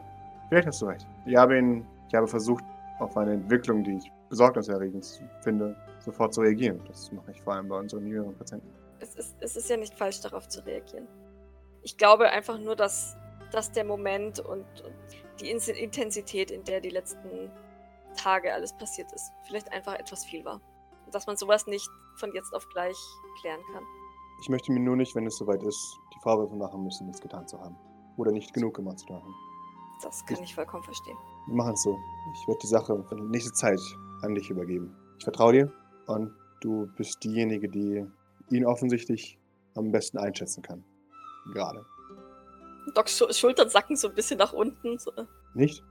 vielleicht 0.49 0.67
hast 0.67 0.82
du 0.82 0.86
recht. 0.86 1.05
Ich 1.25 1.36
habe 1.36 1.57
ihn, 1.57 1.86
ich 2.12 2.16
habe 2.16 2.28
versucht, 2.28 2.66
auf 2.99 3.16
eine 3.16 3.34
Entwicklung, 3.34 3.86
die 3.86 3.95
ich 3.95 4.12
besorgniserregend 4.28 5.24
finde, 5.43 5.78
sofort 5.99 6.34
zu 6.34 6.41
reagieren. 6.41 6.84
Das 6.86 7.09
mache 7.14 7.32
ich 7.32 7.41
vor 7.41 7.53
allem 7.53 7.70
bei 7.70 7.78
unseren 7.80 8.05
jüngeren 8.05 8.36
Patienten. 8.38 8.68
Es 8.99 9.16
ist, 9.16 9.38
es 9.39 9.55
ist 9.55 9.70
ja 9.70 9.78
nicht 9.78 9.93
falsch, 9.93 10.20
darauf 10.20 10.49
zu 10.49 10.64
reagieren. 10.66 11.07
Ich 11.84 11.95
glaube 11.95 12.30
einfach 12.30 12.59
nur, 12.59 12.76
dass, 12.76 13.16
dass 13.51 13.72
der 13.72 13.86
Moment 13.86 14.41
und, 14.41 14.66
und 14.82 14.93
die 15.39 15.51
In- 15.51 15.59
Intensität, 15.59 16.51
in 16.51 16.66
der 16.66 16.82
die 16.82 16.89
letzten 16.89 17.49
Tage 18.18 18.53
alles 18.53 18.74
passiert 18.74 19.09
ist, 19.14 19.32
vielleicht 19.47 19.72
einfach 19.72 19.95
etwas 19.95 20.26
viel 20.26 20.43
war. 20.43 20.59
Und 21.05 21.16
dass 21.16 21.28
man 21.28 21.38
sowas 21.38 21.66
nicht 21.66 21.89
von 22.18 22.34
jetzt 22.34 22.53
auf 22.53 22.68
gleich 22.70 22.97
klären 23.39 23.62
kann. 23.74 23.84
Ich 24.41 24.49
möchte 24.49 24.70
mir 24.74 24.82
nur 24.82 24.97
nicht, 24.97 25.16
wenn 25.16 25.26
es 25.26 25.38
soweit 25.38 25.64
ist, 25.64 25.97
die 26.14 26.20
Vorwürfe 26.20 26.55
machen 26.57 26.84
müssen, 26.84 27.07
nichts 27.07 27.22
getan 27.22 27.47
zu 27.47 27.57
haben. 27.57 27.78
Oder 28.18 28.34
nicht 28.34 28.53
genug 28.53 28.76
gemacht 28.76 28.99
zu 28.99 29.07
haben. 29.14 29.34
Das 30.03 30.26
kann 30.26 30.43
ich 30.43 30.53
vollkommen 30.53 30.84
verstehen. 30.84 31.18
Wir 31.48 31.56
machen 31.56 31.74
es 31.74 31.84
so. 31.84 31.98
Ich 32.34 32.48
werde 32.48 32.60
die 32.62 32.68
Sache 32.68 33.04
für 33.10 33.16
die 33.16 33.22
nächste 33.24 33.52
Zeit 33.54 33.80
an 34.22 34.36
dich 34.36 34.50
übergeben. 34.50 34.96
Ich 35.18 35.24
vertraue 35.24 35.54
dir 35.54 35.74
und 36.08 36.34
du 36.62 36.88
bist 36.98 37.24
diejenige, 37.24 37.68
die 37.68 38.06
ihn 38.50 38.66
offensichtlich 38.66 39.39
am 39.76 39.92
besten 39.92 40.18
einschätzen 40.18 40.62
kann. 40.62 40.84
Gerade. 41.54 41.86
Docs 42.96 43.18
Schu- 43.18 43.34
Schultern 43.34 43.70
sacken 43.70 43.96
so 43.96 44.10
ein 44.10 44.16
bisschen 44.16 44.38
nach 44.38 44.54
unten. 44.54 44.98
So. 45.00 45.12
Nicht? 45.54 45.84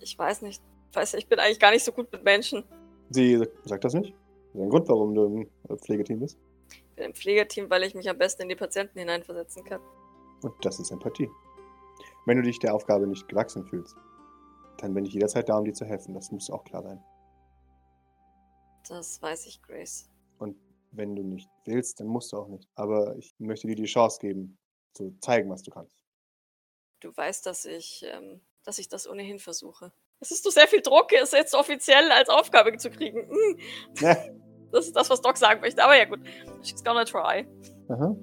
Ich 0.00 0.18
weiß 0.18 0.42
nicht. 0.42 0.62
Ich 0.90 0.96
weiß, 0.96 1.14
ich 1.14 1.26
bin 1.28 1.38
eigentlich 1.38 1.58
gar 1.60 1.70
nicht 1.70 1.84
so 1.84 1.92
gut 1.92 2.10
mit 2.12 2.22
Menschen. 2.24 2.64
Sie 3.10 3.42
sagt 3.64 3.84
das 3.84 3.94
nicht? 3.94 4.14
Das 4.52 4.54
ist 4.54 4.60
ein 4.62 4.70
Grund, 4.70 4.88
warum 4.88 5.14
du 5.14 5.24
im 5.68 5.78
Pflegeteam 5.78 6.20
bist. 6.20 6.38
Ich 6.70 6.96
bin 6.96 7.06
im 7.06 7.14
Pflegeteam, 7.14 7.68
weil 7.70 7.82
ich 7.82 7.94
mich 7.94 8.08
am 8.08 8.18
besten 8.18 8.42
in 8.42 8.48
die 8.48 8.54
Patienten 8.56 8.98
hineinversetzen 8.98 9.64
kann. 9.64 9.80
Und 10.42 10.52
das 10.64 10.78
ist 10.78 10.90
Empathie. 10.90 11.28
Wenn 12.26 12.36
du 12.38 12.42
dich 12.42 12.58
der 12.58 12.74
Aufgabe 12.74 13.06
nicht 13.06 13.28
gewachsen 13.28 13.64
fühlst, 13.66 13.96
dann 14.78 14.94
bin 14.94 15.04
ich 15.04 15.12
jederzeit 15.12 15.48
da, 15.48 15.58
um 15.58 15.64
dir 15.64 15.74
zu 15.74 15.84
helfen. 15.84 16.14
Das 16.14 16.30
muss 16.30 16.50
auch 16.50 16.64
klar 16.64 16.82
sein. 16.82 17.02
Das 18.88 19.20
weiß 19.22 19.46
ich, 19.46 19.62
Grace. 19.62 20.10
Und 20.38 20.56
wenn 20.90 21.16
du 21.16 21.22
nicht 21.22 21.48
willst, 21.64 22.00
dann 22.00 22.06
musst 22.06 22.32
du 22.32 22.38
auch 22.38 22.48
nicht. 22.48 22.68
Aber 22.74 23.16
ich 23.16 23.34
möchte 23.38 23.66
dir 23.66 23.76
die 23.76 23.84
Chance 23.84 24.18
geben, 24.20 24.58
zu 24.94 25.16
zeigen, 25.20 25.50
was 25.50 25.62
du 25.62 25.70
kannst. 25.70 25.96
Du 27.00 27.14
weißt, 27.16 27.46
dass 27.46 27.64
ich, 27.64 28.04
ähm, 28.06 28.40
dass 28.64 28.78
ich 28.78 28.88
das 28.88 29.08
ohnehin 29.08 29.38
versuche. 29.38 29.92
Es 30.20 30.30
ist 30.30 30.46
doch 30.46 30.52
sehr 30.52 30.68
viel 30.68 30.80
Druck, 30.80 31.12
es 31.12 31.32
jetzt 31.32 31.54
offiziell 31.54 32.10
als 32.12 32.28
Aufgabe 32.28 32.76
zu 32.76 32.90
kriegen. 32.90 33.28
Hm, 33.28 33.58
Ja. 34.00 34.16
Das 34.72 34.86
ist 34.86 34.96
das, 34.96 35.08
was 35.08 35.20
Doc 35.20 35.36
sagen 35.36 35.60
möchte. 35.60 35.84
Aber 35.84 35.96
ja, 35.96 36.04
gut. 36.04 36.18
She's 36.62 36.82
gonna 36.82 37.04
try. 37.04 37.46
Aha. 37.88 38.16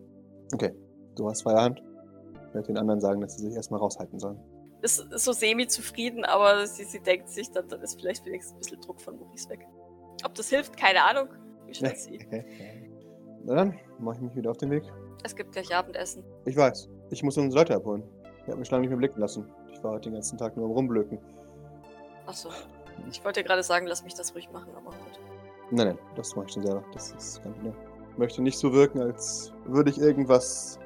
Okay. 0.53 0.75
Du 1.15 1.29
hast 1.29 1.43
freie 1.43 1.55
Hand. 1.61 1.81
Ich 2.51 2.55
werde 2.55 2.67
den 2.67 2.77
anderen 2.77 2.99
sagen, 2.99 3.21
dass 3.21 3.37
sie 3.37 3.45
sich 3.47 3.55
erstmal 3.55 3.79
raushalten 3.79 4.19
sollen. 4.19 4.37
Ist, 4.81 4.99
ist 4.99 5.23
so 5.23 5.31
semi-zufrieden, 5.31 6.25
aber 6.25 6.67
sie, 6.67 6.83
sie 6.83 6.99
denkt 6.99 7.29
sich, 7.29 7.49
dann, 7.49 7.69
dann 7.69 7.81
ist 7.81 7.97
vielleicht 7.97 8.25
wenigstens 8.25 8.55
ein 8.55 8.59
bisschen 8.59 8.81
Druck 8.81 8.99
von 8.99 9.17
Maurice 9.17 9.47
weg. 9.49 9.65
Ob 10.25 10.33
das 10.35 10.49
hilft, 10.49 10.75
keine 10.75 11.01
Ahnung. 11.01 11.29
Wir 11.65 11.73
shall 11.73 11.95
see. 11.95 12.19
Na 13.45 13.55
dann, 13.55 13.79
mache 13.99 14.17
ich 14.17 14.21
mich 14.21 14.35
wieder 14.35 14.51
auf 14.51 14.57
den 14.57 14.69
Weg. 14.69 14.83
Es 15.23 15.33
gibt 15.33 15.53
gleich 15.53 15.73
Abendessen. 15.73 16.25
Ich 16.45 16.57
weiß. 16.57 16.89
Ich 17.09 17.23
muss 17.23 17.37
unsere 17.37 17.61
Leute 17.61 17.75
abholen. 17.75 18.03
Ich 18.41 18.47
habe 18.49 18.57
mich 18.57 18.69
lange 18.69 18.81
nicht 18.81 18.89
mehr 18.89 18.97
blicken 18.97 19.21
lassen. 19.21 19.45
Ich 19.71 19.81
war 19.81 19.93
heute 19.93 20.09
den 20.09 20.15
ganzen 20.15 20.37
Tag 20.37 20.57
nur 20.57 20.65
am 20.65 20.71
Rumblöken. 20.71 21.19
Achso. 22.25 22.49
Ich 23.09 23.23
wollte 23.23 23.39
dir 23.39 23.47
gerade 23.47 23.63
sagen, 23.63 23.87
lass 23.87 24.03
mich 24.03 24.15
das 24.15 24.35
ruhig 24.35 24.51
machen, 24.51 24.71
aber 24.75 24.89
gut. 24.89 25.19
Nein, 25.71 25.87
nein, 25.87 25.99
das 26.17 26.35
mache 26.35 26.47
ich 26.47 26.53
schon 26.53 26.65
selber. 26.65 26.83
Das 26.91 27.13
ist 27.13 27.41
kein 27.41 27.53
Problem. 27.53 27.73
Ich 28.11 28.17
möchte 28.17 28.41
nicht 28.41 28.57
so 28.57 28.73
wirken, 28.73 28.99
als 28.99 29.53
würde 29.65 29.89
ich 29.89 29.97
irgendwas 29.97 30.80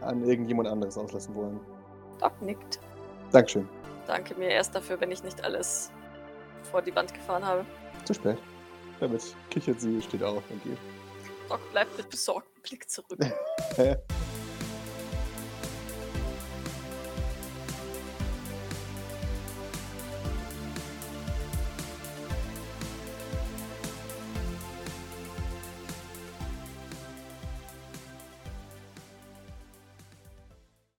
an 0.00 0.24
irgendjemand 0.24 0.68
anderes 0.68 0.96
auslassen 0.96 1.34
wollen. 1.34 1.60
Doc 2.20 2.32
nickt. 2.42 2.80
Dankeschön. 3.32 3.68
Danke 4.06 4.34
mir 4.34 4.48
erst 4.48 4.74
dafür, 4.74 5.00
wenn 5.00 5.10
ich 5.10 5.22
nicht 5.22 5.42
alles 5.44 5.90
vor 6.70 6.82
die 6.82 6.94
Wand 6.94 7.12
gefahren 7.12 7.44
habe. 7.44 7.64
Zu 8.04 8.14
spät. 8.14 8.38
Damit 9.00 9.22
kichert 9.50 9.80
sie, 9.80 10.00
steht 10.02 10.22
auf 10.22 10.42
und 10.50 10.62
geht. 10.64 10.78
Doc 11.48 11.60
bleibt 11.72 11.96
mit 11.96 12.10
besorgtem 12.10 12.62
Blick 12.62 12.88
zurück. 12.90 13.18